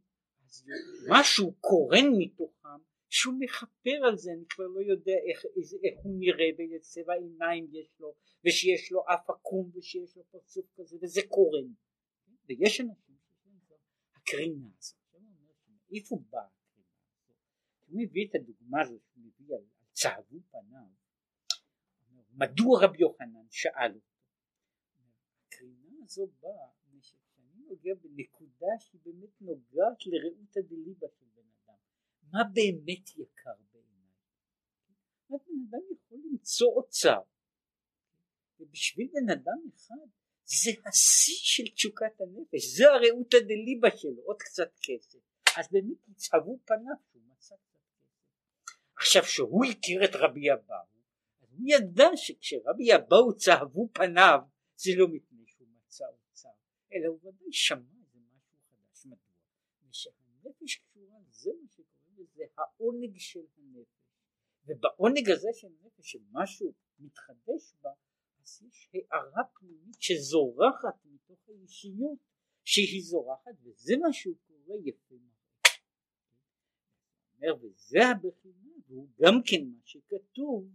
אז 0.45 0.65
משהו 1.09 1.53
קורן 1.61 2.07
מתוכם 2.19 2.79
שהוא 3.09 3.35
מכפר 3.39 4.07
על 4.09 4.17
זה 4.17 4.31
אני 4.33 4.45
כבר 4.49 4.65
לא 4.67 4.81
יודע 4.81 5.17
איך, 5.31 5.45
איך 5.85 5.95
הוא 6.03 6.17
נראה 6.19 6.47
ואיזה 6.59 6.79
צבע 6.81 7.15
עיניים 7.15 7.69
יש 7.73 7.89
לו 8.01 8.15
ושיש 8.45 8.93
לו 8.93 9.03
אף 9.15 9.31
עקום 9.31 9.71
ושיש 9.75 10.17
לו 10.17 10.23
פרצוף 10.31 10.67
כזה 10.77 10.97
וזה 11.03 11.21
קורן. 11.29 11.73
ויש 12.49 12.81
אנשים 12.81 13.10
הקרינה 14.31 14.69
הזאת 14.79 14.99
איפה 15.93 16.17
בא 16.31 16.39
הקרינה 16.39 16.87
הזאת. 17.17 17.37
הוא 17.87 18.03
מביא 18.03 18.29
את 18.29 18.35
הדוגמה 18.35 18.81
הזאת 18.81 19.03
שהוא 19.05 19.25
מביא 19.25 19.55
על, 19.57 19.65
צהבו 19.93 20.41
פניו 20.51 20.87
מדוע 22.33 22.85
רבי 22.85 22.99
יוחנן? 22.99 23.47
שאל 23.51 23.95
אותו. 23.95 24.17
הקרינה 25.47 26.05
הזו 26.05 26.27
באה 26.41 26.69
כשאני 27.01 27.63
נוגע 27.69 27.95
בנקודה 28.03 28.67
שהיא 28.79 29.01
באמת 29.05 29.41
נוגעת 29.41 30.07
לרעותא 30.07 30.61
דליבה 30.61 31.07
של 31.09 31.27
בן 31.35 31.49
אדם. 31.65 31.77
מה 32.33 32.39
באמת 32.55 33.09
יקר 33.09 33.63
בעיניי? 33.73 34.13
בן 35.31 35.37
אדם 35.69 35.83
יכול 35.93 36.19
למצוא 36.31 36.69
אוצר 36.77 37.21
ובשביל 38.61 39.09
בן 39.13 39.31
אדם 39.33 39.59
אחד 39.75 40.20
זה 40.51 40.71
השיא 40.87 41.35
של 41.37 41.75
תשוקת 41.75 42.21
הנפש 42.21 42.65
זה 42.77 42.85
הרעותא 42.93 43.39
דליבה 43.39 43.89
שלו 43.97 44.23
עוד 44.23 44.37
קצת 44.39 44.71
כסף. 44.83 45.19
אז 45.57 45.69
באמת 45.71 46.09
יצהבו 46.09 46.59
פניו 46.65 46.95
שהוא 47.11 47.23
מצא 47.27 47.55
קצת 47.55 47.79
כסף. 47.97 48.75
עכשיו 48.97 49.25
שהוא 49.25 49.65
הכיר 49.65 50.05
את 50.05 50.11
רבי 50.15 50.53
אבאו 50.53 50.77
אז 51.43 51.49
הוא 51.53 51.65
ידע 51.67 52.09
שכשרבי 52.17 52.95
אבאו 52.95 53.37
צהבו 53.37 53.89
פניו 53.93 54.39
זה 54.77 54.91
לא 54.97 55.09
מפני 55.09 55.45
שהוא 55.47 55.69
מצא 55.77 56.05
אוצר 56.07 56.49
אלא 56.93 57.07
הוא 57.09 57.19
ודאי 57.19 57.53
שמע 57.53 57.79
איזה 57.79 58.19
משהו 58.19 58.59
חדש. 58.71 59.07
מדוע? 59.07 59.17
ושהנפש 59.91 60.77
קשורה 60.77 61.17
זה 61.31 61.51
מה 61.63 61.69
שקוראים 61.69 62.17
לזה 62.19 62.45
העונג 62.59 63.19
של 63.19 63.47
הנפש. 63.59 64.01
ובעונג 64.67 65.31
הזה 65.31 65.49
של 65.53 65.69
הנפש 65.81 66.11
שמשהו 66.13 66.73
מתחדש 66.99 67.75
בה 67.83 67.91
אז 68.43 68.63
יש 68.63 68.89
הערה 68.95 69.45
פנימית 69.59 70.03
שזורחת 70.03 71.05
מתוך 71.05 71.49
האישיות 71.49 72.19
שהיא 72.65 73.03
זורחת 73.03 73.53
וזה 73.63 73.95
מה 74.01 74.13
שהוא 74.13 74.37
קורא 74.47 74.77
יפה 74.85 75.15
אומר 77.35 77.65
וזה 77.65 77.99
הבחינה 78.11 78.71
והוא 78.89 79.09
גם 79.21 79.35
כן 79.47 79.65
מה 79.65 79.81
שכתוב 79.85 80.69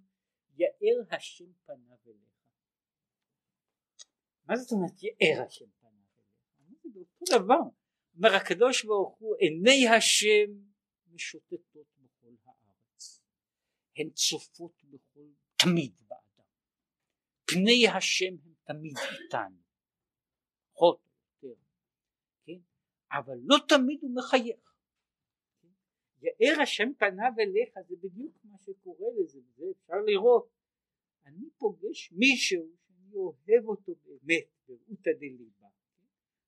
יאר 0.57 1.15
השם 1.15 1.53
פניו 1.65 1.97
אליך 2.07 2.35
מה 4.45 4.55
זאת 4.57 4.71
אומרת 4.71 5.03
יאר 5.03 5.45
השם 5.45 5.65
פניו 5.79 5.91
אליך? 6.15 6.93
זה 6.93 6.99
אותו 6.99 7.43
דבר. 7.43 7.61
אומר 8.15 8.35
הקדוש 8.35 8.85
ברוך 8.85 9.17
הוא 9.17 9.35
עיני 9.35 9.87
השם 9.97 10.51
משוטטות 11.11 11.87
בכל 11.97 12.33
הארץ 12.45 13.21
הן 13.97 14.09
צופות 14.09 14.83
בכל 14.83 15.27
תמיד 15.55 15.93
פני 17.45 17.87
השם 17.87 18.35
הם 18.45 18.53
תמיד 18.63 18.97
איתנו. 18.97 19.57
פחות 20.73 20.99
או 21.43 21.47
יותר 21.49 21.61
כן? 22.45 22.59
אבל 23.11 23.37
לא 23.43 23.57
תמיד 23.67 23.99
הוא 24.01 24.15
מחייך. 24.15 24.75
יאר 26.21 26.61
השם 26.61 26.93
פניו 26.97 27.31
אליך 27.39 27.73
זה 27.87 27.95
בדיוק 27.95 28.37
מה 28.43 28.57
שקורה 28.57 29.07
לזה 29.19 29.39
וזה 29.39 29.65
אפשר 29.71 30.01
לראות. 30.05 30.49
אני 31.25 31.49
פוגש 31.57 32.11
מישהו 32.11 32.63
שאני 32.87 33.15
אוהב 33.15 33.65
אותו 33.65 33.95
באמת 34.05 34.47
ברעותא 34.67 35.11
דליבה 35.19 35.67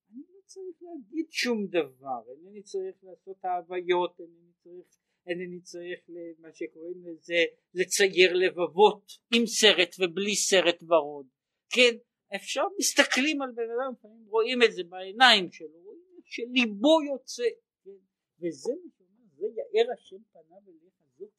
אני 0.10 0.22
לא 0.30 0.40
צריך 0.46 0.78
להגיד 0.82 1.32
שום 1.32 1.68
דבר 1.68 2.32
אינני 2.32 2.62
צריך 2.62 3.04
לעשות 3.04 3.46
ההוויות 3.46 4.20
אינני 4.20 4.52
צריך 4.64 4.88
אינני 5.28 5.62
צריך 5.62 6.00
למה 6.08 6.54
שקוראים 6.54 7.04
לזה 7.06 7.44
לצייר 7.74 8.34
לבבות 8.34 9.12
עם 9.34 9.46
סרט 9.46 9.96
ובלי 10.00 10.36
סרט 10.36 10.84
ורוד 10.84 11.28
כן 11.70 11.96
אפשר 12.36 12.62
מסתכלים 12.80 13.42
על 13.42 13.52
בן 13.52 13.64
אדם 13.64 13.94
לפעמים 13.94 14.26
רואים 14.28 14.64
את 14.64 14.74
זה 14.74 14.84
בעיניים 14.84 15.52
שלו 15.52 15.80
רואים 15.84 16.20
שליבו 16.26 17.02
יוצא 17.12 17.44
כן? 17.84 17.92
וזה 18.40 18.72
מה 19.18 19.26
זה 19.36 19.46
יאר 19.74 19.92
השם 19.94 20.24
פניו 20.32 20.62
אליך 20.68 20.94
זאת 21.18 21.30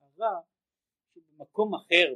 ההערה 0.00 0.40
שבמקום 1.14 1.74
אחר 1.74 2.14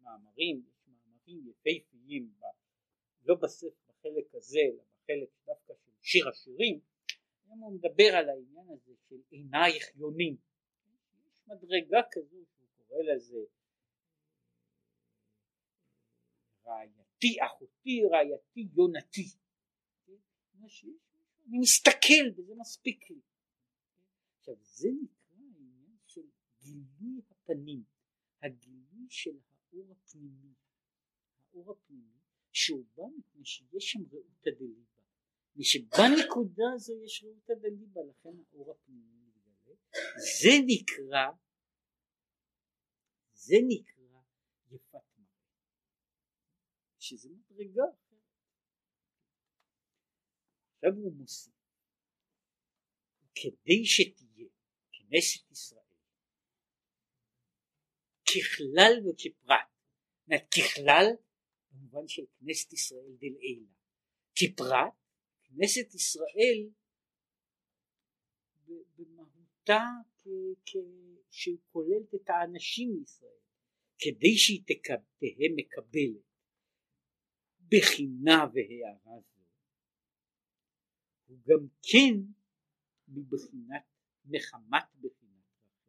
במאמרים 0.00 0.62
יש 0.68 0.88
מאמרים 0.88 1.50
יפהפיים 1.50 2.32
לא 3.24 3.34
בספר 3.34 3.68
בחלק 3.88 4.34
הזה 4.34 4.60
אלא 4.60 4.82
בחלק 4.82 5.28
דווקא 5.46 5.72
של 5.84 5.90
שיר 6.00 6.28
השירים 6.28 6.80
הוא 7.60 7.72
מדבר 7.72 8.16
על 8.16 8.28
העניין 8.28 8.66
הזה 8.70 8.92
של 9.08 9.16
עינייך 9.30 9.96
יונים 9.96 10.36
יש 11.26 11.42
מדרגה 11.46 12.00
כזו 12.10 12.36
שהוא 12.56 12.68
קורא 12.76 13.02
לזה 13.02 13.38
רעייתי 16.66 17.36
אחותי 17.46 18.02
רעייתי 18.12 18.68
יונתי. 18.76 19.28
אני 21.46 21.58
מסתכל 21.58 22.24
וזה 22.36 22.54
מספיק 22.58 23.10
לי. 23.10 23.20
עכשיו 24.38 24.54
זה 24.60 24.88
נקרא 25.02 25.36
העניין 25.54 25.96
של 26.06 26.20
גילוי 26.60 27.20
הפנים, 27.30 27.84
הגילוי 28.42 29.06
של 29.08 29.38
האור 29.48 29.92
הפנימי, 29.92 30.54
האור 31.52 31.70
הפנימי 31.72 32.18
שהוא 32.52 32.84
בא 32.96 33.02
מפני 33.18 33.44
שיש 33.44 33.92
שם 33.92 34.00
רעותא 34.12 34.50
דליבה, 34.50 34.91
ושבנקודה 35.56 36.64
הזו 36.74 36.92
יש 37.04 37.24
רעותא 37.24 37.54
דליבה 37.54 38.00
לכן 38.10 38.28
האור 38.28 38.70
הפנימי 38.70 39.20
מתגלה, 39.26 39.74
זה 40.40 40.50
נקרא, 40.66 41.26
זה 43.32 43.56
נקרא 43.68 44.20
יפת 44.70 45.18
מראה, 45.18 45.52
שזה 46.98 47.28
מדרגה. 47.30 47.84
עכשיו 50.74 50.90
הוא 51.02 51.12
מוסיף. 51.16 51.52
כדי 53.34 53.84
שתהיה 53.84 54.48
כנסת 54.92 55.50
ישראל 55.50 55.82
ככלל 58.24 58.92
וכפרט, 59.08 59.72
ככלל 60.50 61.06
במובן 61.70 62.08
של 62.08 62.22
כנסת 62.38 62.72
ישראל 62.72 63.16
דלעילה, 63.18 63.72
כפרט 64.34 65.01
כנסת 65.56 65.94
ישראל 65.94 66.70
במהותה 68.96 69.84
שכוללת 71.30 72.14
את 72.14 72.30
האנשים 72.30 72.90
מישראל 72.98 73.40
כדי 73.98 74.36
שהיא 74.36 74.62
תהא 74.66 75.48
מקבלת 75.56 76.24
בחינה 77.68 78.46
והערה 78.54 79.20
זו 79.20 79.42
הוא 81.26 81.38
גם 81.46 81.66
כן 81.82 82.14
מבחינת 83.08 83.84
מחמת 84.24 84.84
בחינת 85.00 85.44
רחל. 85.60 85.88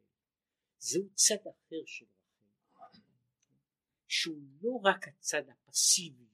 זהו 0.78 1.08
צד 1.14 1.46
אחר 1.50 1.82
של 1.86 2.06
רחל 2.76 3.00
שהוא 4.08 4.42
לא 4.62 4.80
רק 4.84 5.08
הצד 5.08 5.42
הפסיביות 5.48 6.33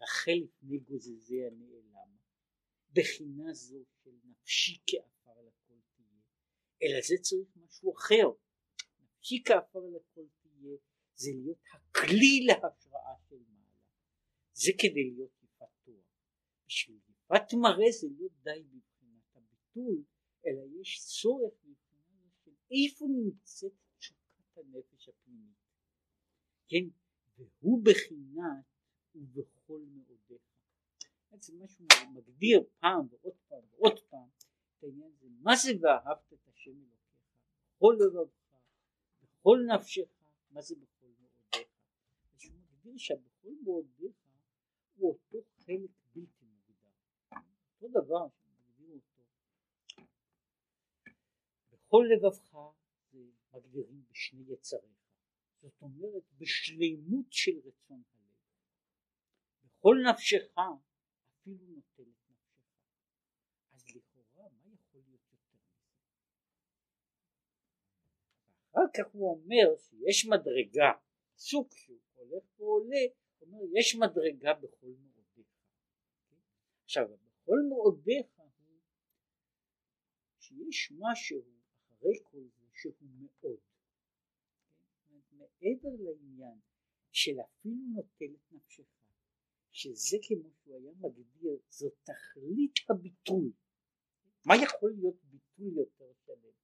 רחל 0.00 0.38
לפני 0.44 0.78
גוזזי 0.78 1.44
הנעלם 1.46 2.16
בחינה 2.92 3.52
זו 3.52 3.84
של 4.04 4.10
נפשי 4.24 4.78
כעפר 4.86 5.40
לכל 5.40 5.74
תהיה. 5.96 6.20
אלא 6.82 7.00
זה 7.08 7.14
צריך 7.22 7.48
משהו 7.56 7.94
אחר. 7.96 8.30
נפשי 9.00 9.42
כעפר 9.44 9.80
לכל 9.80 10.26
תהיה 10.42 10.76
זה 11.14 11.30
להיות 11.34 11.58
הכלי 11.72 12.46
להשראה 12.46 13.14
של 13.28 13.36
מעלה. 13.48 13.82
זה 14.52 14.72
כדי 14.78 15.10
להיות 15.10 15.42
יפת 15.42 15.66
תואר. 15.84 16.02
בשביל 16.66 16.98
יפת 17.08 17.54
מראה 17.62 17.90
זה 18.00 18.06
לא 18.18 18.28
די 18.42 18.64
ביטול 19.78 20.04
אלא 20.46 20.80
יש 20.80 21.04
צורך 21.20 21.54
מבחינה 21.64 22.28
של 22.44 22.50
איפה 22.70 23.06
נמצאת 23.08 23.72
תשוקת 23.98 24.56
הנפש 24.56 25.08
הפנימית. 25.08 25.56
כן? 26.68 26.84
והוא 27.36 27.84
בחינת 27.84 28.64
ובכל 29.14 29.57
מאודיך. 29.72 30.42
בעצם 31.30 31.58
מה 31.58 31.68
שהוא 31.68 31.88
מגדיר 32.14 32.62
פעם 32.80 33.06
ועוד 33.10 33.34
פעם 33.48 33.62
ועוד 33.70 33.98
פעם 34.08 34.28
את 34.78 34.82
העניין 34.82 35.10
הזה. 35.16 35.26
מה 35.42 35.56
זה 35.56 35.70
ואהבת 35.80 36.32
את 36.32 36.48
השם 36.48 36.70
אלוקיך 36.70 36.98
בכל 37.76 37.96
לבבך 38.00 38.58
בכל 39.22 39.58
נפשך 39.74 40.08
מה 40.50 40.60
זה 40.62 40.74
בכל 40.76 41.06
מאודיך 41.06 41.68
שהוא 42.36 42.54
מגדיר 42.54 42.96
שהבכל 42.96 43.52
מאודיך 43.64 44.16
הוא 44.96 45.12
אותו 45.12 45.48
חלק 45.58 45.90
בלתי 46.14 46.44
מוגדר. 46.44 46.90
אותו 47.82 48.00
דבר 48.00 48.28
כל 51.88 52.04
לבבך 52.12 52.56
זה 53.10 53.18
מגדירים 53.52 54.04
בשני 54.10 54.52
יצריך. 54.52 54.98
זאת 55.60 55.82
אומרת 55.82 56.22
בשלימות 56.38 57.32
של 57.32 57.58
רצון 57.64 58.02
בכל 59.78 59.96
נפשך 60.10 60.42
אפילו 60.56 61.66
נוטל 61.66 62.02
את 62.02 62.30
נפשך. 62.30 62.62
אז 63.72 63.84
לכאורה 63.88 64.48
מה 64.48 64.74
יכול 64.74 65.00
להיות 65.06 65.20
יותר 65.32 65.54
מזה? 65.54 65.84
ואחר 68.74 68.88
כך 68.96 69.12
הוא 69.12 69.30
אומר 69.30 69.76
שיש 69.78 70.26
מדרגה. 70.26 70.92
סוג 71.36 71.68
שהוא 71.72 71.98
הולך 72.14 72.60
ועולה. 72.60 73.04
הוא 73.38 73.48
אומר 73.48 73.78
יש 73.78 73.94
מדרגה 73.94 74.54
בכל 74.54 74.86
מאודיך 74.86 75.46
עכשיו 76.84 77.08
בכל 77.08 77.58
מאודיך 77.68 78.26
שיש 80.38 80.92
משהו 80.98 81.44
אחרי 81.88 82.18
כל 82.22 82.40
זה 82.40 82.66
שהוא 82.72 82.94
מאוד. 83.00 83.58
מעבר 85.32 85.88
לעניין 85.98 86.58
של 87.12 87.40
אפילו 87.40 87.82
נוטל 87.94 88.34
את 88.34 88.52
נפשך 88.52 88.97
שזה 89.78 90.16
כמו 90.22 90.50
שהוא 90.54 90.76
היה 90.76 90.92
מגדיר 90.92 91.56
זו 91.70 91.88
תכלית 92.02 92.74
הביטוי. 92.90 93.52
מה 94.46 94.54
יכול 94.62 94.92
להיות 94.92 95.16
ביטוי 95.24 95.70
יותר 95.76 96.12
שלם? 96.26 96.56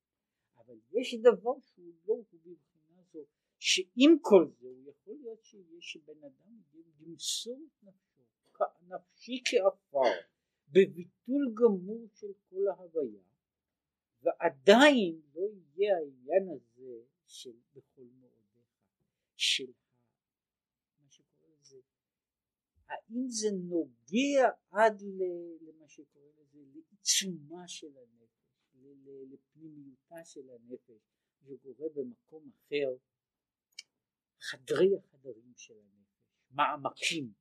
אבל 0.57 0.79
יש 0.93 1.15
דבר 1.15 1.55
שהוא 1.65 1.93
לא 2.07 2.15
בבחינה 2.33 3.03
זו 3.12 3.25
שעם 3.59 4.19
כל 4.21 4.51
זה 4.61 4.67
הוא 4.69 4.91
יכול 4.91 5.15
להיות 5.21 5.45
שיש 5.45 5.97
בן 6.07 6.25
אדם 6.25 6.62
למסור 7.01 7.59
את 7.67 7.85
נפשו 7.85 8.23
נפשי 8.83 9.43
כעפר 9.45 10.12
בביטול 10.69 11.55
גמור 11.55 12.09
של 12.15 12.33
כל 12.51 12.69
ההוויה 12.69 13.23
ועדיין 14.23 15.21
לא 15.35 15.43
יהיה 15.53 15.97
העניין 15.97 16.49
הזה 16.49 17.03
של 17.27 17.57
בכל 17.75 18.03
מאודיך 18.03 18.65
של 19.37 19.73
מה 21.01 21.11
שקורא 21.11 21.49
לזה 21.61 21.81
האם 22.89 23.28
זה 23.28 23.49
נוגע 23.53 24.49
עד 24.70 25.03
למה 25.61 25.89
שקורא 25.89 26.30
לזה 26.39 26.59
לעיצומה 26.72 27.68
של 27.68 27.97
הנפש 27.97 28.24
לפנימיותה 29.32 30.24
של 30.24 30.51
הנפש 30.51 31.03
זה 31.41 31.55
קורה 31.62 31.89
במקום 31.95 32.51
אחר. 32.51 32.97
חדרי 34.41 34.97
החדרים 34.97 35.53
של 35.57 35.74
הנפש 35.74 35.95
מעמקים 36.51 37.32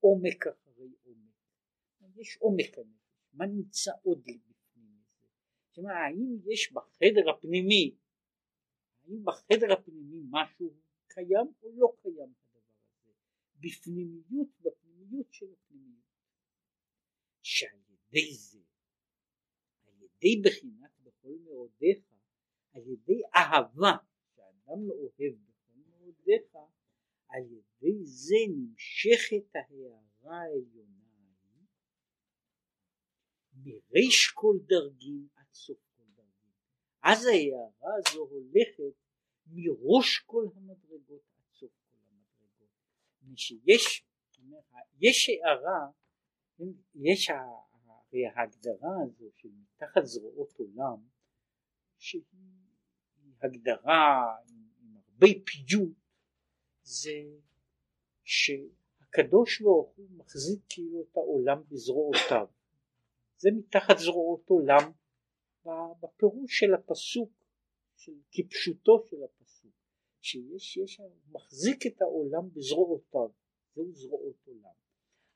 עומק 0.00 0.46
אחרי 0.46 0.92
עומק. 1.02 1.34
יש 2.16 2.36
עומק 2.36 2.78
הנפש 2.78 3.04
מה 3.32 3.46
נמצא 3.46 3.92
עוד 4.02 4.18
בפנים 4.18 5.02
זאת 5.68 5.78
אומרת 5.78 5.96
האם 5.96 6.52
יש 6.52 6.72
בחדר 6.72 7.30
הפנימי 7.30 7.94
האם 9.04 9.24
בחדר 9.24 9.72
הפנימי 9.72 10.22
משהו 10.30 10.74
קיים 11.08 11.46
או 11.62 11.68
לא 11.74 11.92
קיים? 12.02 12.32
הזה 12.32 12.43
בפנימיות 13.64 14.48
בפנימיות 14.60 15.32
של 15.32 15.46
הפנימיות. 15.52 16.04
שעל 17.42 17.78
ידי 17.88 18.34
זה 18.34 18.58
על 19.86 19.94
ידי 20.02 20.42
בחינת 20.44 20.90
בכל 21.02 21.36
מאודיך 21.44 21.98
על 22.72 22.82
ידי 22.82 23.20
אהבה 23.36 23.96
שאדם 24.34 24.90
אוהב 24.90 25.34
בכל 25.48 25.78
מאודיך 25.90 26.56
על 27.28 27.42
ידי 27.42 28.04
זה 28.04 28.36
נמשכת 28.48 29.54
ההערה 29.54 30.42
העליונה 30.42 31.04
ההיא 31.14 31.68
מריש 33.54 34.30
כל 34.34 34.56
דרגים 34.66 35.28
עד 35.34 35.52
סוף 35.52 35.78
כל 35.96 36.02
דרגים 36.14 36.52
אז 37.02 37.26
ההערה 37.26 37.92
הזו 37.98 38.20
הולכת 38.20 38.96
מראש 39.46 40.18
כל 40.26 40.44
המדרגות 40.56 41.22
עד 41.36 41.44
סוף 41.52 41.72
כל 41.86 41.96
המדרגות 42.10 42.70
שיש 43.36 44.06
יש 45.00 45.28
הערה 45.28 45.90
יש 46.94 47.30
ההגדרה 48.34 49.02
הזו 49.04 49.24
של 49.34 49.48
מתחת 49.48 50.04
זרועות 50.04 50.52
עולם 50.58 51.08
שהיא 51.98 52.22
הגדרה 53.42 54.36
עם 54.48 54.96
הרבה 54.96 55.26
פיוט 55.46 55.96
זה 56.82 57.10
שהקדוש 58.24 59.62
ברוך 59.62 59.96
הוא 59.96 60.08
מחזיק 60.16 60.60
כאילו 60.68 61.02
את 61.02 61.16
העולם 61.16 61.62
בזרועותיו. 61.68 62.46
זה 63.36 63.48
מתחת 63.58 63.98
זרועות 63.98 64.48
עולם 64.48 64.92
בפירוש 66.00 66.58
של 66.60 66.74
הפסוק 66.74 67.30
של 67.96 68.12
כפשוטו 68.30 69.04
של 69.06 69.16
הפסוק 69.24 69.43
שיש 70.24 70.76
יש 70.76 71.00
מחזיק 71.30 71.86
את 71.86 72.02
העולם 72.02 72.50
בזרועותיו 72.54 73.30
זהו 73.74 73.92
זרועות 73.92 74.36
עולם. 74.46 74.76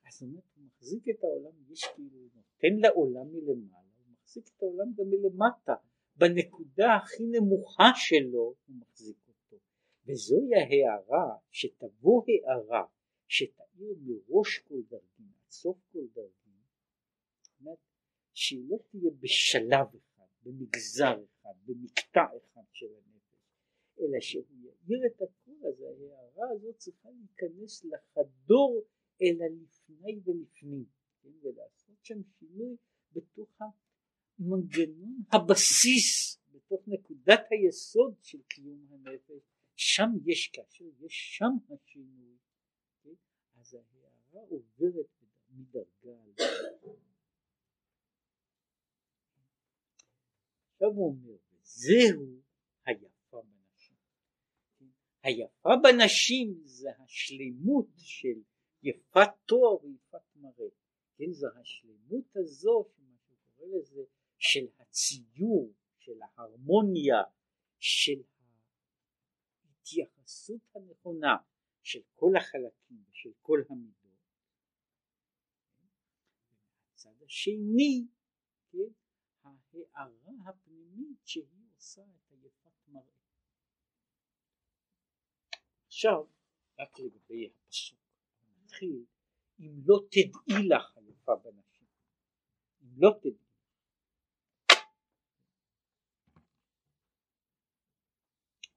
אז 0.07 0.13
זאת 0.13 0.21
אומרת 0.21 0.43
הוא 0.55 0.65
מחזיק 0.65 1.09
את 1.09 1.23
העולם 1.23 1.51
יש 1.71 1.85
כאילו 1.95 2.19
נותן 2.35 2.79
לעולם 2.79 3.27
מלמעלה 3.33 3.89
הוא 3.97 4.13
מחזיק 4.21 4.47
את 4.47 4.61
העולם 4.63 4.93
גם 4.97 5.05
מלמטה. 5.09 5.73
בנקודה 6.15 6.95
הכי 7.03 7.23
נמוכה 7.23 7.91
שלו 7.95 8.39
הוא 8.39 8.75
מחזיק 8.79 9.17
אותו. 9.27 9.57
וזוהי 10.05 10.49
ההערה 10.55 11.37
שתבוא 11.51 12.23
הערה 12.27 12.85
שתאיר 13.27 13.95
מראש 14.01 14.57
כל 14.57 14.81
דרגים 14.89 15.31
עד 15.39 15.51
סוף 15.51 15.77
כל 15.91 16.05
דרגים 16.13 16.39
שהיא 18.39 18.69
לא 18.69 18.77
תהיה 18.89 19.11
בשלב 19.19 19.87
אחד 19.95 20.29
במגזר 20.43 21.17
אחד 21.31 21.53
במקטע 21.65 22.21
אחד 22.37 22.61
של 22.71 22.85
הנפש 22.85 23.39
אלא 23.99 24.19
שהוא 24.19 24.43
יאיר 24.89 25.05
את 25.07 25.21
הכל 25.21 25.67
אז 25.67 25.81
ההערה 25.81 26.51
הזאת 26.55 26.77
צריכה 26.77 27.09
להיכנס 27.09 27.85
לחדור 27.85 28.83
אל 29.21 29.41
הלפני 29.41 30.19
ולפנים 30.25 30.85
כן? 31.21 31.29
ולעשות 31.41 31.97
שם 32.03 32.21
שינוי 32.39 32.75
בתוך 33.11 33.61
מנגנון 34.39 35.17
הבסיס 35.33 36.39
בתוך 36.51 36.81
נקודת 36.87 37.41
היסוד 37.49 38.15
של 38.21 38.41
קיום 38.41 38.87
הנפש 38.91 39.43
שם 39.75 40.09
יש 40.25 40.47
כאשר 40.53 40.85
יש 40.99 41.37
שם 41.37 41.73
השינוי 41.73 42.37
כן? 43.03 43.13
אז 43.55 43.73
ההערה 43.73 44.47
עוברת 44.49 45.07
מדרגה 45.49 46.25
לדרגה 46.27 46.91
עכשיו 50.73 50.89
הוא 50.89 51.07
אומר 51.07 51.37
זהו? 51.63 52.38
היפה 55.23 55.69
בנשים 55.83 56.61
זה 56.63 56.89
השלמות 56.99 57.87
של 57.97 58.41
יפת 58.83 59.29
תואר 59.45 59.85
ויפת 59.85 60.35
מראה 60.35 60.69
כן 61.19 61.31
זו 61.31 61.47
השלמות 61.61 62.35
הזו 62.35 62.85
שמה 62.95 63.17
שקורא 63.17 63.67
לזה 63.67 64.01
של 64.37 64.67
הציור, 64.79 65.73
של 65.97 66.21
ההרמוניה, 66.21 67.23
של 67.79 68.21
ההתייחסות 69.63 70.61
הנכונה 70.75 71.37
של 71.83 71.99
כל 72.15 72.31
החלקים 72.37 73.03
ושל 73.09 73.31
כל 73.41 73.63
המידות. 73.69 74.19
הצד 76.93 77.23
השני, 77.25 78.07
כן, 78.71 78.91
ההערה 79.43 80.33
הפנימית 80.45 81.25
שהיא 81.25 81.45
עושה 81.75 82.01
את 82.01 82.31
היפת 82.31 82.87
מראה. 82.87 83.19
עכשיו, 85.99 86.25
רק 86.79 86.99
לגבי 86.99 87.49
הפסוק, 87.49 87.99
נתחיל 88.63 89.05
אם 89.59 89.71
לא 89.85 89.99
תדעי 90.11 90.67
לך 90.67 90.97
היפה 90.97 91.35
בנשים, 91.35 91.87
אם 92.81 92.87
לא 92.97 93.09
תדעי 93.19 93.45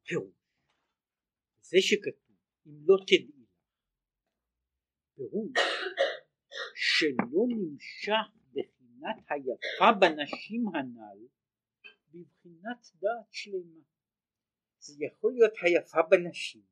פירוש. 0.05 0.35
זה 1.61 1.77
שכתוב 1.81 2.37
אם 2.67 2.73
לא 2.87 2.97
תדעי 3.07 3.43
לך 3.43 3.51
פירוש 5.15 5.53
שלא 6.75 7.43
נמשך 7.49 8.51
בחינת 8.51 9.17
היפה 9.31 9.99
בנשים 10.01 10.65
הנ"ל 10.75 11.27
בבחינת 12.09 12.87
דעת 12.95 13.33
שלמה. 13.33 13.81
זה 14.79 15.05
יכול 15.05 15.33
להיות 15.33 15.53
היפה 15.63 16.03
בנשים, 16.11 16.72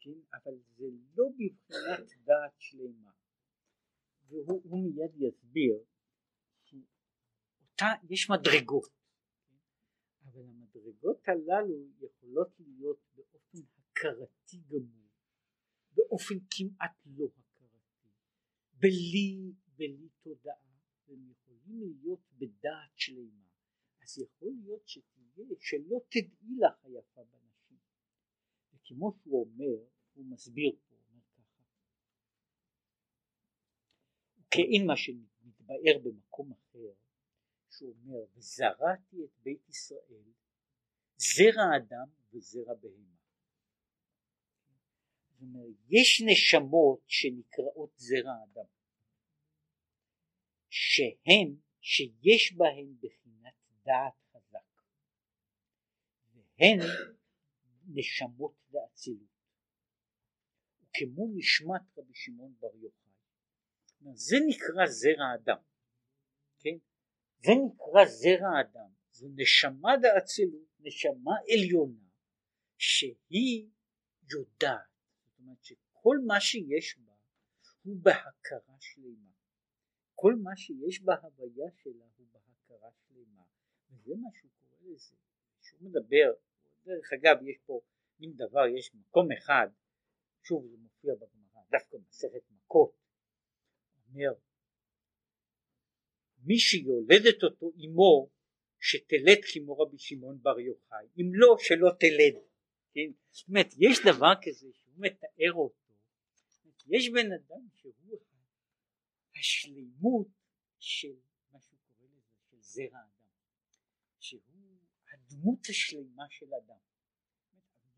כן, 0.00 0.20
אבל 0.34 0.58
זה 0.76 0.84
לא 1.16 1.24
בבחינת 1.28 2.08
דעת 2.24 2.54
שלמה. 2.58 3.10
והוא 4.28 4.84
מיד 4.84 5.10
יסביר 5.16 5.84
שאותה 6.64 7.86
יש 8.10 8.30
מדרגות 8.30 8.98
אבל 10.24 10.48
המדרגות 10.48 11.28
הללו 11.28 11.88
יכולות 12.00 12.48
להיות 12.58 12.98
באופן 13.14 13.58
הכרתי 13.78 14.56
גמור, 14.68 15.10
באופן 15.94 16.34
כמעט 16.50 16.96
לא 17.06 17.26
הכרתי, 17.38 18.08
בלי, 18.72 19.52
בלי 19.76 20.08
תודעה, 20.22 20.54
והם 21.06 21.30
יכולים 21.30 21.98
להיות 22.00 22.20
בדעת 22.32 22.92
שלמה. 22.96 23.48
אז 24.02 24.18
יכול 24.18 24.52
להיות 24.62 24.88
שתהיה, 24.88 25.46
שלא 25.60 25.98
תדעי 26.08 26.56
לך 26.60 26.84
היפה 26.84 27.24
בנשים. 27.24 27.47
וכמו 28.88 29.12
שהוא 29.12 29.46
אומר, 29.46 29.84
הוא 30.14 30.24
מסביר 30.30 30.72
פה, 30.88 30.94
אומר 30.94 31.20
ככה, 31.32 31.62
כאין 34.50 34.86
מה 34.86 34.96
שמתבאר 34.96 35.98
במקום 36.04 36.52
אחר, 36.52 36.92
שהוא 37.70 37.94
אומר 37.94 38.24
וזרעתי 38.36 39.24
את 39.24 39.30
בית 39.42 39.68
ישראל 39.68 40.32
זרע 41.16 41.76
אדם 41.76 42.08
וזרע 42.32 42.74
בהמה. 42.74 43.18
זאת 45.30 45.40
אומרת 45.40 45.74
יש 45.88 46.22
נשמות 46.26 47.00
שנקראות 47.06 47.92
זרע 47.96 48.44
אדם 48.44 48.70
שהן 50.70 51.56
שיש 51.80 52.52
בהן 52.56 52.94
בחינת 53.00 53.54
דעת 53.84 54.14
חזק 54.30 54.82
והן 56.58 56.78
נשמות 57.88 58.54
באצילות 58.70 59.38
וכמו 60.80 61.28
נשמת 61.34 61.98
רבי 61.98 62.14
שמעון 62.14 62.54
בר 62.60 62.76
יוחאי. 62.76 63.12
זה 64.14 64.36
נקרא 64.48 64.86
זרע 64.86 65.34
אדם, 65.34 65.62
כן? 66.58 66.78
זה 67.44 67.52
נקרא 67.66 68.04
זרע 68.04 68.60
אדם, 68.60 68.90
זו 69.12 69.28
נשמה 69.34 69.90
דאצילות, 70.02 70.68
נשמה 70.80 71.32
עליונה, 71.52 72.08
שהיא 72.78 73.68
יודעת, 74.30 74.88
זאת 75.24 75.38
אומרת 75.38 75.64
שכל 75.64 76.16
מה 76.26 76.40
שיש 76.40 76.98
בה 76.98 77.12
הוא 77.82 77.96
בהכרה 78.02 78.76
שלמה, 78.80 79.30
כל 80.14 80.34
מה 80.42 80.56
שיש 80.56 81.02
בהוויה 81.02 81.70
שלה 81.82 82.04
הוא 82.16 82.26
בהכרה 82.32 82.90
שלמה, 82.92 83.42
וזה 83.90 84.14
מה 84.16 84.28
שהוא 84.34 84.50
קורא 84.60 84.76
לזה, 84.80 85.16
שהוא 85.60 85.80
מדבר, 85.80 86.32
דרך 86.84 87.12
אגב 87.12 87.36
יש 87.42 87.58
פה 87.66 87.80
מין 88.18 88.32
דבר, 88.32 88.66
יש 88.78 88.94
מקום 88.94 89.32
אחד, 89.32 89.66
שוב 90.42 90.66
זה 90.66 90.76
מופיע 90.76 91.14
בגמרא, 91.14 91.62
דווקא 91.70 91.96
במסכת 91.96 92.50
מכות, 92.50 92.92
אומר 94.08 94.32
מי 96.38 96.58
שיולדת 96.58 97.42
אותו 97.42 97.72
אמו 97.84 98.30
שתלד 98.80 99.38
כמו 99.52 99.78
רבי 99.78 99.98
שמעון 99.98 100.38
בר 100.42 100.60
יוחאי 100.60 101.06
אם 101.16 101.30
לא 101.34 101.56
שלא 101.58 101.90
תלד 102.00 102.42
כן? 102.92 103.12
זאת 103.30 103.48
אומרת 103.48 103.66
יש 103.78 103.98
דבר 104.06 104.32
כזה 104.42 104.66
שהוא 104.72 104.94
מתאר 104.98 105.52
אותו 105.52 105.88
יש 106.88 107.10
בן 107.10 107.32
אדם 107.32 107.68
שהוא 107.74 108.18
השלימות 109.38 110.28
של 110.78 111.16
מה 111.52 111.60
שהוא 111.60 111.78
לזה 112.00 112.20
של 112.50 112.56
זרע 112.60 113.17
הדמות 115.28 115.66
השלימה 115.68 116.24
של 116.30 116.54
אדם. 116.54 116.78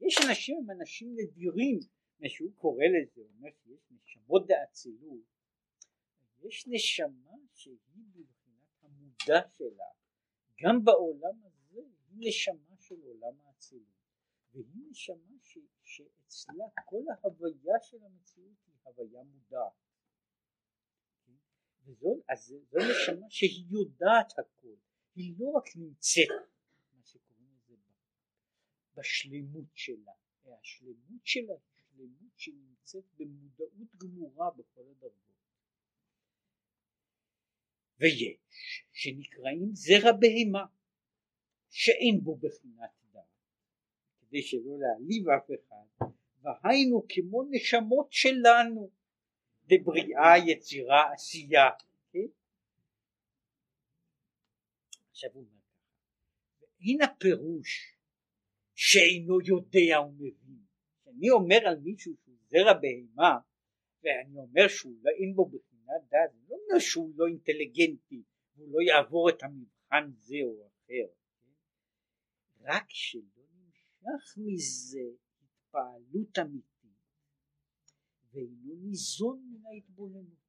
יש 0.01 0.16
אנשים 0.28 0.57
הם 0.57 0.70
אנשים 0.81 1.16
נדירים. 1.16 1.78
מה 2.20 2.28
שהוא 2.28 2.53
קורא 2.57 2.85
לזה 2.85 3.20
אומר 3.20 3.51
שיש 3.62 3.81
נשמות 3.91 4.47
דאצילות 4.47 5.31
יש 6.43 6.64
נשמה 6.68 7.37
שהיא 7.55 7.76
בבחינת 8.14 8.83
המודע 8.83 9.49
שלה. 9.59 9.91
גם 10.62 10.85
בעולם 10.85 11.45
הזה 11.45 11.81
היא 11.81 12.28
נשמה 12.28 12.76
של 12.78 13.01
עולם 13.03 13.41
האצילות. 13.41 14.01
והיא 14.53 14.91
נשמה 14.91 15.37
ש, 15.43 15.59
שאצלה 15.83 16.64
כל 16.85 17.03
ההוויה 17.11 17.74
של 17.83 18.05
המציאות 18.05 18.57
היא 18.66 18.74
הוויה 18.85 19.22
מודעת. 19.22 19.72
וזו, 21.85 22.20
אז 22.28 22.55
נשמה 22.72 23.26
שהיא 23.31 23.66
יודעת 23.70 24.39
הכל. 24.39 24.74
היא 25.14 25.35
לא 25.39 25.51
רק 25.51 25.64
נמצאת 25.76 26.49
בשלמות 28.95 29.68
שלה. 29.74 30.12
השלמות 30.62 31.20
שלה 31.26 31.55
היא 31.55 31.84
שלמות 31.91 32.32
שנמצאת 32.36 33.05
במודעות 33.16 33.95
גמורה 33.97 34.51
בכל 34.51 34.80
הדרגות. 34.80 35.30
ויש 37.99 38.84
שנקראים 38.93 39.70
זרע 39.74 40.12
בהמה 40.12 40.66
שאין 41.70 42.20
בו 42.22 42.36
בחינת 42.36 42.91
דעת 43.12 43.24
כדי 44.20 44.43
שלא 44.43 44.78
להעליב 44.78 45.28
אף 45.28 45.51
אחד. 45.51 46.07
והיינו 46.43 47.07
כמו 47.09 47.43
נשמות 47.51 48.12
שלנו 48.12 48.91
בבריאה 49.66 50.38
יצירה 50.47 51.12
עשייה 51.12 51.70
כן? 52.12 52.18
עכשיו 55.11 55.30
הוא 55.32 55.43
אומר 55.43 55.61
הנה 56.80 57.14
פירוש 57.18 57.99
שאינו 58.83 59.39
יודע 59.41 60.01
ומבין 60.01 60.64
אני 61.07 61.31
אומר 61.31 61.61
על 61.66 61.78
מישהו 61.81 62.14
שהוא 62.22 62.37
זרע 62.51 62.72
בהמה 62.72 63.39
ואני 64.03 64.37
אומר 64.37 64.68
שהוא 64.68 64.97
לא 65.03 65.11
אין 65.11 65.35
בו 65.35 65.47
בחינת 65.47 66.03
דעת 66.11 66.31
לא 66.49 66.57
אומר 66.57 66.78
שהוא 66.78 67.12
לא 67.16 67.26
אינטליגנטי 67.26 68.22
והוא 68.55 68.68
לא 68.72 68.78
יעבור 68.81 69.31
את 69.31 69.43
המבחן 69.43 70.11
זה 70.16 70.37
או 70.45 70.66
אחר? 70.66 71.12
רק 72.61 72.85
שלא 72.89 73.45
נמשך 73.55 74.37
מזה 74.37 75.07
התפעלות 75.43 76.39
אמיתית 76.39 77.01
ואינו 78.33 78.74
ניזון 78.74 79.43
מן 79.51 79.66
ההתבוננות 79.66 80.41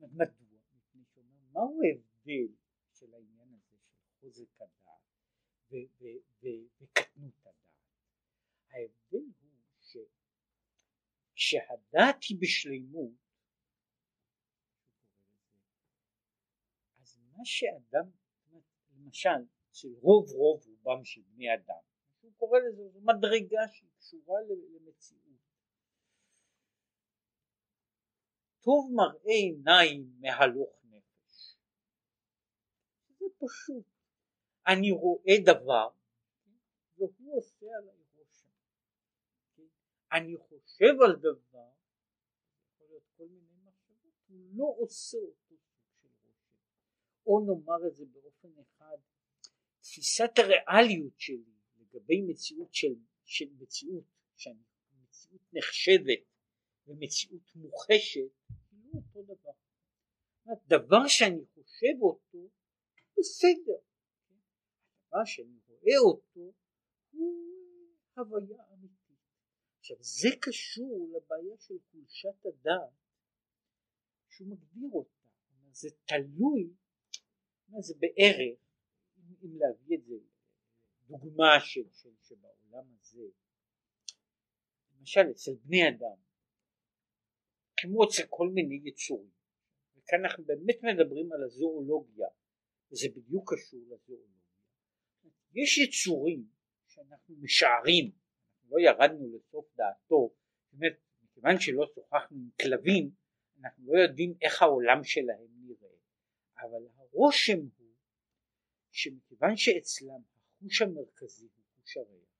מדוע? 0.00 0.58
מפני 0.74 1.02
שאומר 1.14 1.38
מהו 1.52 1.80
ההבדל 1.82 2.54
של 2.92 3.14
העניין 3.14 3.48
הזה 3.54 3.76
של 3.76 4.02
חוזק 4.20 4.54
הדעת 4.60 4.83
וקטנות 6.80 7.34
הדעת. 7.40 7.54
ההבדל 8.70 9.26
הוא 9.40 9.50
שכשהדעת 11.34 12.22
היא 12.28 12.38
בשלימות 12.40 13.12
אז 17.00 17.18
מה 17.36 17.44
שאדם 17.44 18.10
למשל 18.96 19.44
של 19.72 19.88
רוב 20.00 20.30
רוב 20.30 20.66
רובם 20.66 21.04
של 21.04 21.20
בני 21.22 21.54
אדם 21.54 21.82
הוא 22.20 22.32
קורא 22.36 22.58
לזה 22.58 22.82
מדרגה 23.02 23.68
שהיא 23.72 23.90
קשורה 23.98 24.40
למציאות. 24.48 25.24
טוב 28.60 28.92
מראה 28.94 29.34
עיניים 29.34 30.12
מהלוך 30.20 30.84
נפש. 30.84 31.56
זה 33.08 33.24
פשוט 33.38 33.93
אני 34.66 34.90
רואה 34.90 35.34
דבר 35.44 35.88
והוא 36.96 37.38
עושה 37.38 37.66
עליי 37.78 37.96
רושם. 38.16 38.48
אני 40.12 40.36
חושב 40.36 40.94
על 41.04 41.16
דבר 41.16 41.70
כל 43.16 43.28
מיני 43.28 43.54
מחשבות 43.64 44.12
הוא 44.28 44.38
לא 44.54 44.74
עושה 44.78 45.18
אותו 45.18 45.56
סוג 45.56 45.88
של 46.02 46.08
רושם. 46.24 46.56
או 47.26 47.40
נאמר 47.40 47.86
את 47.88 47.96
זה 47.96 48.04
באופן 48.04 48.48
אחד 48.60 48.96
תפיסת 49.80 50.30
הריאליות 50.38 51.20
שלי 51.20 51.54
לגבי 51.76 52.22
מציאות 52.22 52.74
של, 52.74 52.94
של 53.24 53.46
מציאות 53.58 54.04
שאני 54.36 54.62
מציאות 55.02 55.42
נחשבת 55.52 56.24
ומציאות 56.86 57.56
מוחשת 57.56 58.20
היא 58.72 58.80
לא 58.84 58.98
אותו 58.98 59.22
דבר. 59.22 59.52
דבר 60.66 61.08
שאני 61.08 61.44
חושב 61.54 62.02
אותו 62.02 62.48
בסדר 63.18 63.93
הדבר 65.14 65.24
שאני 65.24 65.58
רואה 65.66 65.98
אותו 66.06 66.52
הוא 67.10 67.34
הוויה 68.16 68.62
אמיתית. 68.72 69.18
עכשיו 69.78 69.96
זה 70.00 70.28
קשור 70.40 71.08
לבעיה 71.16 71.56
של 71.58 71.74
חולשת 71.90 72.46
הדעת 72.46 72.92
שהוא 74.28 74.48
מגדיר 74.48 74.88
אותה. 74.92 75.24
זה 75.70 75.88
תלוי 76.04 76.72
מה 77.68 77.80
זה 77.80 77.94
בערך 77.98 78.58
אם 79.44 79.58
להביא 79.58 79.96
את 79.96 80.04
זה 80.04 80.14
דוגמה 81.06 81.60
של, 81.60 81.92
של 81.92 82.10
שבעולם 82.22 82.86
הזה. 83.00 83.28
למשל 84.98 85.30
אצל 85.30 85.54
בני 85.54 85.88
אדם 85.88 86.16
כמו 87.76 88.04
אצל 88.04 88.22
כל 88.30 88.48
מיני 88.48 88.80
יצורים 88.84 89.30
וכאן 89.96 90.18
אנחנו 90.24 90.44
באמת 90.44 90.76
מדברים 90.82 91.32
על 91.32 91.44
הזואולוגיה 91.44 92.28
וזה 92.90 93.08
בדיוק 93.16 93.52
קשור 93.52 93.80
לזואולוגיה 93.80 94.43
יש 95.54 95.78
יצורים 95.78 96.46
שאנחנו 96.86 97.34
משערים 97.40 98.10
לא 98.68 98.80
ירדנו 98.80 99.36
לסוף 99.36 99.66
דעתו 99.76 100.34
באמת 100.72 100.98
מכיוון 101.22 101.60
שלא 101.60 101.86
שוחחנו 101.94 102.36
עם 102.36 102.50
כלבים 102.62 103.10
אנחנו 103.60 103.92
לא 103.92 103.98
יודעים 103.98 104.34
איך 104.42 104.62
העולם 104.62 105.04
שלהם 105.04 105.46
נראה. 105.66 105.94
אבל 106.56 106.86
הרושם 106.96 107.58
הוא 107.78 107.94
שמכיוון 108.90 109.56
שאצלם 109.56 110.20
החוש 110.48 110.82
המרכזי 110.82 111.44
הוא 111.44 111.64
חוש 111.76 111.96
הריח 111.96 112.34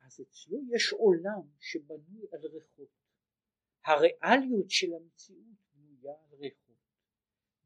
אז 0.00 0.20
אצלו 0.20 0.58
יש 0.74 0.92
עולם 0.92 1.42
שבנוי 1.58 2.26
על 2.32 2.40
ריחות. 2.40 2.88
הריאליות 3.84 4.70
של 4.70 4.94
המציאות 4.94 5.56
בנויה 5.74 6.12
על 6.12 6.38
ריחות 6.38 6.76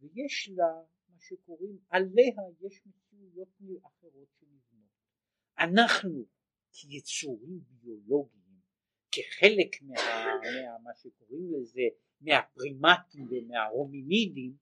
ויש 0.00 0.50
לה 0.56 0.82
מה 1.18 1.22
שקוראים 1.22 1.78
עליה 1.90 2.42
יש 2.60 2.80
מציאויות 2.86 3.48
אחרות 3.86 4.28
שנבנות. 4.40 4.90
אנחנו 5.58 6.24
כיצורים 6.72 7.60
ביולוגיים 7.68 8.60
כחלק 9.12 9.82
מה, 9.82 9.94
מה, 9.94 10.78
מה 10.82 10.90
שקוראים 10.94 11.52
לזה 11.52 11.80
מהפרימטים 12.20 13.28
ומההומינידים 13.30 14.56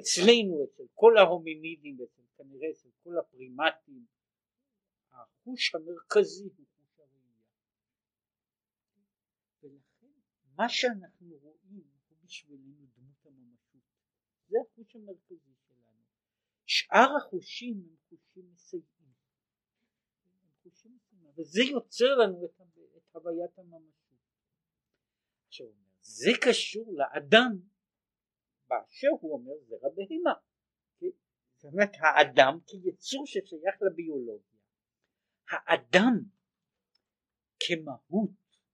אצלנו 0.00 0.64
אצל 0.64 0.82
כל 0.94 1.18
ההומינידים 1.18 2.00
ואצל 2.00 2.22
כנראה 2.36 2.70
אצל 2.70 2.88
כל 3.02 3.18
הפרימטים 3.18 4.06
החוש 5.10 5.74
המרכזי 5.74 6.44
הוא 6.44 6.66
חוש 6.76 6.98
הראייה. 6.98 7.42
ולכן 9.62 10.20
מה 10.56 10.68
שאנחנו 10.68 11.36
רואים 11.42 11.84
הוא 12.08 12.16
בשבילנו 12.24 12.86
דמות 12.96 13.26
הממשות. 13.26 13.82
זה 14.48 14.56
החוש 14.64 14.96
המרכזי 14.96 15.55
שאר 16.66 17.08
החושים 17.18 17.74
הם 17.88 17.96
חושים 18.08 18.50
מסייעים 18.52 18.96
וזה 21.36 21.62
יוצר 21.62 22.14
לנו 22.22 22.44
את, 22.44 22.60
את 22.96 23.16
הוויית 23.16 23.58
הממשות 23.58 24.06
עכשיו 25.46 25.66
זה 26.00 26.30
קשור 26.42 26.94
לאדם 26.96 27.58
באשר 28.68 29.08
הוא 29.20 29.32
אומר 29.32 29.52
זרע 29.68 29.88
בהמה. 29.94 30.34
זאת 31.54 31.64
אומרת 31.64 31.90
האדם 32.00 32.58
כיצור 32.66 33.26
ששייך 33.26 33.74
לביולוגיה. 33.82 34.60
האדם 35.50 36.12
כמהות 37.60 38.30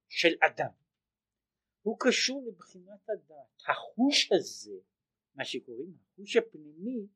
של 0.08 0.34
אדם 0.46 0.72
הוא 1.82 1.96
קשור 2.00 2.44
לבחינת 2.48 3.08
הדעת. 3.08 3.62
החוש 3.68 4.32
הזה, 4.32 4.76
מה 5.34 5.44
שקוראים 5.44 5.96
החוש 6.00 6.36
הפנימי, 6.36 7.06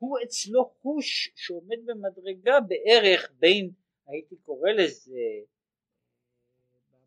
הוא 0.00 0.18
אצלו 0.24 0.64
חוש 0.64 1.30
שעומד 1.34 1.78
במדרגה 1.86 2.60
בערך 2.60 3.32
בין, 3.38 3.70
הייתי 4.06 4.36
קורא 4.36 4.70
לזה 4.70 5.20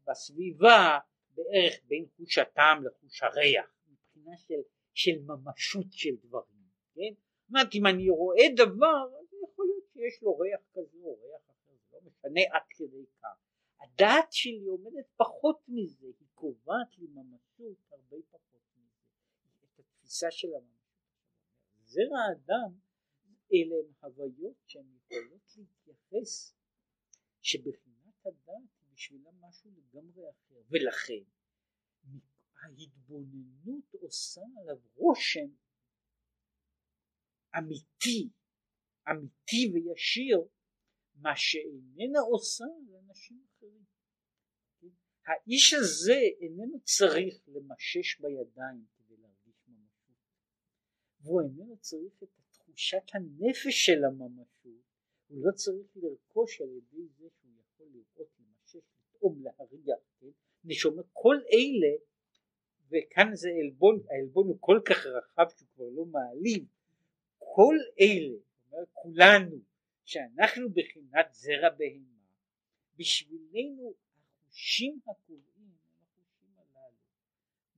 בסביבה, 0.08 1.00
בערך 1.36 1.80
בין 1.88 2.06
חוש 2.18 2.38
הטעם 2.38 2.86
לחוש 2.86 3.24
הריח, 3.24 3.76
מבחינה 3.88 4.38
של, 4.38 4.62
של 4.94 5.20
ממשות 5.26 5.86
של 5.92 6.16
דברים, 6.16 6.64
כן? 6.96 7.14
זאת 7.40 7.50
אומרת 7.50 7.76
אם 7.76 7.86
אני 7.86 8.10
רואה 8.10 8.46
דבר, 8.56 9.04
אז 9.20 9.34
יכול 9.44 9.66
להיות 9.66 9.86
שיש 9.94 10.24
לו 10.24 10.38
ריח 10.38 10.62
כזה 10.74 10.98
או 11.04 11.18
ריח 11.22 11.42
אחר, 11.46 11.74
זה 11.90 11.98
לא 11.98 12.00
משנה 12.06 12.42
עד 12.52 12.68
כדי 12.70 13.06
כך. 13.22 13.38
הדעת 13.80 14.32
שלי 14.32 14.66
עומדת 14.66 15.06
פחות 15.18 15.60
מזה, 15.68 16.08
היא 16.08 16.28
קובעת 16.34 16.98
לי 16.98 17.08
ממשות 17.08 17.78
הרבה 17.92 18.18
פחות 18.32 18.62
מזה, 18.78 19.04
את 19.64 19.80
התפיסה 19.80 20.32
של 20.32 20.48
הממשות. 20.48 20.84
זרע 21.86 22.20
האדם 22.30 22.83
אלה 23.54 23.76
הם 23.76 23.94
הוויות 24.02 24.56
שהן 24.68 24.86
יכולות 24.98 25.58
להתייחס 25.58 26.56
שבחינת 27.42 28.26
הדעת 28.26 28.70
היא 28.80 28.88
בשבילם 28.94 29.42
משהו 29.42 29.72
לגמרי 29.72 30.30
אחר 30.30 30.56
ולכן 30.70 31.24
ההתבוננות 32.64 33.94
עושה 34.02 34.42
עליו 34.62 34.78
רושם 34.96 35.50
אמיתי, 37.58 38.30
אמיתי 39.12 39.72
וישיר 39.74 40.38
מה 41.16 41.34
שאיננה 41.36 42.20
עושה 42.20 42.66
לאנשים 42.88 43.46
אחרים. 43.46 43.84
האיש 45.26 45.74
הזה 45.74 46.20
איננו 46.40 46.80
צריך 46.84 47.36
למשש 47.48 48.20
בידיים 48.20 48.86
כדי 48.98 49.18
להרגיש 49.18 49.68
ממשות 49.68 50.18
והוא 51.22 51.42
איננו 51.42 51.78
צריך 51.78 52.24
את 52.24 52.43
תחושת 52.74 53.04
הנפש 53.14 53.86
של 53.86 54.04
הממשות 54.04 54.84
הוא 55.28 55.46
לא 55.46 55.52
צריך 55.52 55.88
לרכוש 55.96 56.62
על 56.62 56.70
ידי 56.70 57.08
זה 57.18 57.28
שהוא 57.30 57.52
יכול 57.60 57.88
לראות, 57.94 58.28
למשש, 58.40 58.76
לטעום, 59.16 59.44
להריח, 59.44 60.00
כן? 60.20 60.28
נשומע 60.64 61.02
כל 61.14 61.36
אלה 61.36 61.96
וכאן 62.88 63.36
זה 63.36 63.50
עלבון, 63.62 64.00
העלבון 64.10 64.48
הוא 64.48 64.58
כל 64.60 64.82
כך 64.86 65.06
רחב 65.06 65.46
שהוא 65.58 65.68
כבר 65.76 65.86
לא 65.90 66.06
מעליב 66.06 66.66
כל 67.38 67.76
אלה, 68.00 68.38
אומר 68.66 68.84
כולנו 68.94 69.60
שאנחנו 70.06 70.70
בחינת 70.70 71.34
זרע 71.34 71.70
בהמה 71.78 72.24
בשבילנו 72.98 73.94
החושים 74.42 75.00
הקובעים 75.08 75.44
הם 75.58 76.02
החושים 76.02 76.50
הללו 76.58 76.98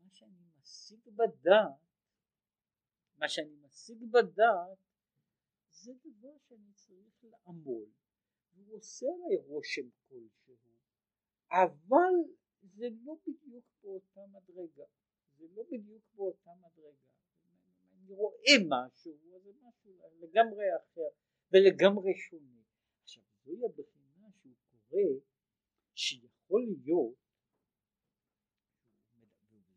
מה 0.02 0.10
שאני 0.12 0.44
משיג 0.62 1.00
בדעת 1.08 1.85
מה 3.26 3.30
שאני 3.30 3.56
משיג 3.56 4.04
בדעת 4.12 4.78
זה 5.70 5.92
דבר 5.94 6.38
שאני 6.48 6.74
צריך 6.74 7.24
לעמול. 7.24 7.86
והוא 8.54 8.78
עושה 8.78 9.06
עליי 9.06 9.38
רושם 9.48 9.90
כלשהו 10.08 10.56
אבל 11.52 12.16
זה 12.62 12.86
לא 13.04 13.16
בדיוק 13.28 13.66
באותה 13.82 14.22
מדרגה. 14.28 14.84
זה 15.38 15.46
לא 15.56 15.64
בדיוק 15.72 16.04
באותה 16.16 16.50
מדרגה. 16.60 17.12
אני 17.94 18.14
רואה 18.14 18.56
משהו 18.70 19.18
זה 19.18 19.52
משהו 19.62 19.92
לגמרי 20.20 20.66
אחר 20.78 21.10
ולגמרי 21.52 22.16
שונה. 22.16 22.62
עכשיו 23.04 23.24
זוהי 23.44 23.66
הבחינה 23.66 24.30
שהוא 24.42 24.54
קורא 24.70 25.02
שיכול 25.96 26.62
להיות 26.84 27.18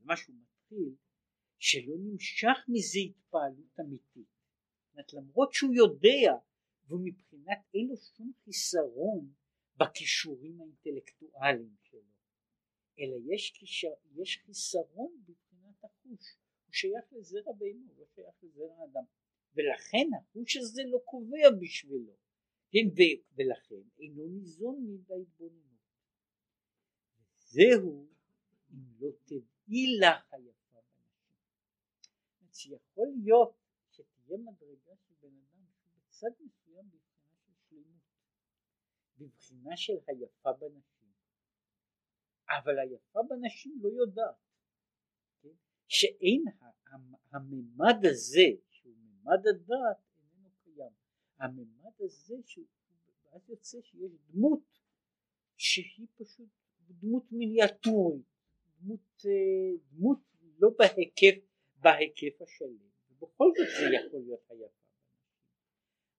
מה 0.00 0.16
שהוא 0.16 0.36
מתחיל 0.36 1.07
שלא 1.68 1.94
נמשך 1.98 2.58
מזה 2.68 2.98
התפעלות 3.08 3.80
אמיתית. 3.80 4.28
אומרת, 4.92 5.12
למרות 5.12 5.52
שהוא 5.52 5.74
יודע 5.74 6.32
ומבחינת 6.88 7.58
אין 7.74 7.86
לו 7.88 7.96
שום 7.96 8.32
חיסרון 8.44 9.32
בכישורים 9.76 10.60
האינטלקטואליים 10.60 11.76
שלו 11.82 12.00
אלא 13.00 13.16
יש, 13.34 13.50
קישר, 13.50 13.94
יש 14.16 14.42
חיסרון 14.46 15.12
מבחינת 15.28 15.84
החוש. 15.84 16.36
הוא 16.64 16.72
שייך 16.72 17.04
לזרע 17.12 17.52
בהמה 17.58 17.86
הוא 17.88 17.98
לא 17.98 18.04
שייך 18.14 18.34
לזרע 18.42 18.84
אדם 18.84 19.04
ולכן 19.54 20.06
החוש 20.20 20.56
הזה 20.56 20.82
לא 20.86 20.98
קובע 21.04 21.50
בשבילו. 21.60 22.16
כן, 22.70 23.04
ולכן 23.36 23.88
אינו 23.98 24.26
ניזון 24.28 24.98
מההתבוננות. 25.08 25.78
זהו 27.38 28.08
אם 28.70 28.78
לא 28.98 29.10
תדעי 29.24 29.98
לך 30.00 30.32
היפה 30.32 30.57
שיכול 32.58 33.08
להיות 33.22 33.56
שתהיה 33.90 34.38
מדרגה 34.38 34.92
של 34.96 35.14
בן 35.20 35.28
אדם 35.28 35.64
בצד 35.96 36.30
מסוים 36.40 36.90
בבחינה 36.90 37.32
של 37.46 37.52
שלמות, 37.68 38.02
בבחינה 39.18 39.76
של 39.76 39.92
היפה 40.06 40.52
בנשים, 40.52 41.12
אבל 42.48 42.78
היפה 42.78 43.20
בנשים 43.28 43.78
לא 43.82 43.88
יודעת, 43.88 44.36
כן? 45.42 45.54
שאין 45.88 46.44
הממד 47.32 48.06
הזה 48.10 48.48
שהוא 48.70 48.94
ממד 48.96 49.46
הדעת 49.46 49.96
איננו 50.18 50.50
קיים, 50.64 50.92
הממד 51.38 51.92
הזה 52.00 52.34
שהוא 52.44 52.66
יוצא 53.48 53.78
שיש 53.82 54.12
דמות 54.30 54.80
שהיא 55.56 56.06
פשוט 56.16 56.48
דמות 56.80 57.32
מיניאטורית, 57.32 58.26
דמות, 58.80 59.24
אה, 59.26 59.76
דמות 59.90 60.18
לא 60.58 60.70
בהיקף, 60.78 61.47
בהיקף 61.80 62.42
השלם. 62.42 62.88
בכל 63.18 63.48
זאת 63.56 63.66
זה 63.80 63.96
יכול 63.96 64.20
להיות 64.20 64.40
היפה 64.50 64.74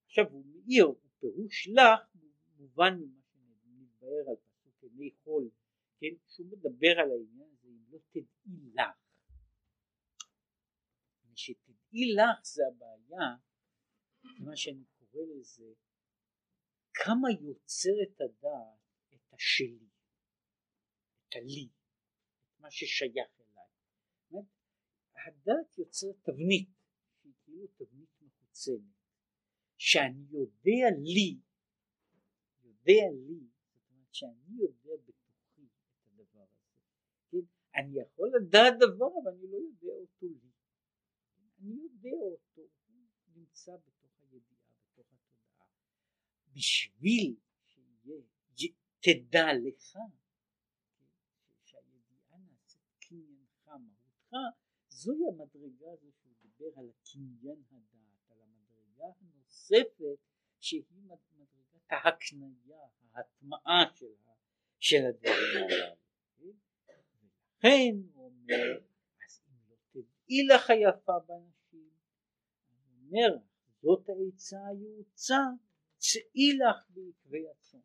עכשיו 0.06 0.24
הוא 0.30 0.44
מאיר, 0.46 0.84
הוא 0.84 1.10
פירוש 1.20 1.68
לך 1.68 2.18
מובן 2.56 2.94
ממה 2.94 3.20
שמתבאר 3.32 4.24
על 4.28 4.36
פסוק 4.36 4.82
עיני 4.82 5.10
חול, 5.24 5.50
כן, 6.00 6.14
שהוא 6.28 6.46
מדבר 6.46 6.90
על 6.90 7.10
העניין 7.10 7.48
הזה 7.52 7.68
אם 7.68 7.92
לא 7.92 7.98
תדעי 8.12 8.72
לך 8.74 9.00
שתדעי 11.40 12.14
לך 12.16 12.44
זה 12.44 12.62
הבעיה 12.68 13.28
מה 14.38 14.56
שאני 14.56 14.84
קורא 14.98 15.22
לזה 15.38 15.72
כמה 16.94 17.28
יוצרת 17.30 18.20
הדעת 18.20 19.14
את 19.14 19.32
השלי 19.32 19.88
את 21.28 21.34
הלי 21.36 21.68
את 22.44 22.60
מה 22.60 22.70
ששייך 22.70 23.30
אליי 23.40 24.44
הדעת 25.26 25.78
יוצרת 25.78 26.16
תבנית 26.22 26.68
כאילו 27.44 27.66
תבנית 27.66 28.08
מחוצנת 28.20 28.80
שאני 29.76 30.24
יודע 30.30 30.86
לי 31.02 31.40
יודע 32.64 33.02
לי 33.26 33.40
זאת 33.74 33.90
אומרת 33.90 34.14
שאני 34.14 34.56
יודע 34.60 34.92
בתוכי 35.04 35.62
את 35.62 36.06
הדבר 36.06 36.40
הזה 36.40 36.80
כן? 37.30 37.38
אני 37.80 38.00
יכול 38.00 38.30
לדעת 38.36 38.74
דבר 38.78 39.08
אבל 39.22 39.32
אני 39.32 39.46
לא 39.50 39.56
יודע 39.56 39.92
אותו 40.00 40.26
לי 40.26 40.50
אני 41.58 41.74
יודע 41.74 42.16
אותו 42.22 42.60
הוא 42.60 43.34
נמצא 43.34 43.72
בתוך 43.76 44.10
הידיעה 44.22 44.72
בתוך 44.82 45.10
התודעה 45.24 45.66
בשביל 46.52 47.36
שיהיה 47.64 48.72
תדע 49.00 49.46
לך 49.64 49.92
כן? 49.92 50.00
שהידיעה 51.64 52.38
נעשית 52.38 52.82
קניינך 52.98 53.66
מהותך 53.66 54.59
זוהי 55.02 55.28
המדרגה 55.28 55.92
הזו 55.92 56.08
שהוא 56.12 56.32
דיבר 56.42 56.80
על 56.80 56.90
הקניין 56.90 57.62
הדעת, 57.70 58.30
על 58.30 58.38
המדרגה 58.42 59.04
הנוספת 59.20 60.18
שהיא 60.60 60.82
מדרגת 60.92 61.90
ההקניה, 61.90 62.78
ההטמעה 63.12 63.94
של, 63.94 64.06
של 64.78 65.02
הדברים 65.08 65.64
הללו. 65.64 65.96
ולכן 66.38 67.94
הוא 68.14 68.24
אומר, 68.24 68.80
אז 69.26 69.42
אם 69.48 69.70
לא 69.70 69.76
תדעי 69.90 70.46
לך 70.46 70.70
יפה 70.70 71.18
בנשים, 71.26 71.90
הוא 72.70 73.06
אומר, 73.06 73.38
זאת 73.82 74.08
העצה 74.08 74.66
היעוצה, 74.66 75.40
צאי 75.96 76.52
לך 76.52 76.86
בעקבי 76.88 77.48
הצאן. 77.50 77.80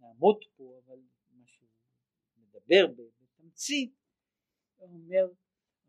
נעמוד 0.00 0.44
פה, 0.56 0.80
אבל 0.84 0.98
מה 1.30 1.46
שהוא 1.46 1.68
מדבר 2.36 2.86
בתמצית, 2.86 3.94
הוא 4.76 4.88
אומר 4.88 5.26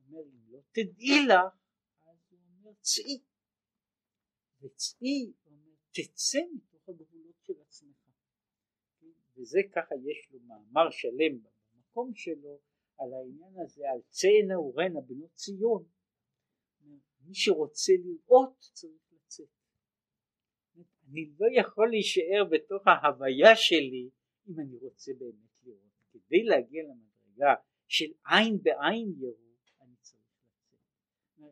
אומר 0.09 0.21
אם 0.21 0.53
לא 0.53 0.59
תדעי 0.71 1.25
לך 1.27 1.55
אז 2.01 2.17
הוא 2.29 2.39
אומר 2.57 2.73
צאי. 2.81 3.21
וצאי 4.61 5.33
אומר 5.45 5.71
תצא 5.91 6.39
מתוך 6.55 6.89
הגבולות 6.89 7.35
של 7.41 7.53
עצמך. 7.61 7.97
וזה 9.37 9.59
ככה 9.75 9.95
יש 9.95 10.31
לו 10.31 10.39
מאמר 10.39 10.89
שלם 10.89 11.39
במקום 11.73 12.13
שלו 12.13 12.59
על 12.97 13.13
העניין 13.13 13.53
הזה 13.65 13.89
על 13.93 14.01
צא 14.09 14.27
נעורנה 14.47 15.01
בנות 15.01 15.33
ציון. 15.33 15.85
מי 17.21 17.35
שרוצה 17.35 17.93
לראות 18.05 18.57
צריך 18.59 19.01
לצאת. 19.11 19.47
אני 21.11 21.31
לא 21.39 21.47
יכול 21.59 21.89
להישאר 21.89 22.43
בתוך 22.51 22.83
ההוויה 22.87 23.55
שלי 23.55 24.09
אם 24.47 24.59
אני 24.59 24.77
רוצה 24.77 25.11
באמת 25.19 25.63
לראות. 25.63 25.89
כדי 26.11 26.43
להגיע 26.43 26.83
למדרגה 26.83 27.55
של 27.87 28.11
עין 28.25 28.57
בעין 28.63 29.13
לצאת 29.17 29.48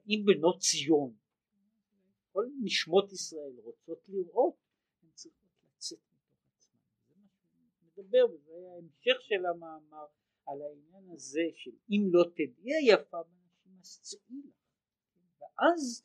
אם 0.07 0.23
בנות 0.25 0.59
ציון 0.59 1.13
כל 2.31 2.45
נשמות 2.63 3.11
ישראל 3.11 3.53
רוצות 3.63 3.99
לראות 4.07 4.55
הן 5.01 5.09
צריכות 5.13 5.49
לצאת 5.75 5.99
מתוך 6.11 6.45
עצמן. 6.57 6.79
זה 7.07 7.13
מה 7.17 7.27
שהוא 7.29 8.03
מדבר 8.03 8.33
וזה 8.33 8.51
היה 8.55 8.73
ההמשך 8.73 9.21
של 9.21 9.45
המאמר 9.45 10.05
על 10.47 10.61
העניין 10.61 11.09
הזה 11.15 11.41
של 11.55 11.71
אם 11.89 12.01
לא 12.11 12.23
תדעי 12.33 12.93
יפה 12.93 13.17
בנשים 13.23 13.81
אז 13.81 13.99
צאי 14.01 14.41
לך 14.45 14.55
ואז 15.39 16.03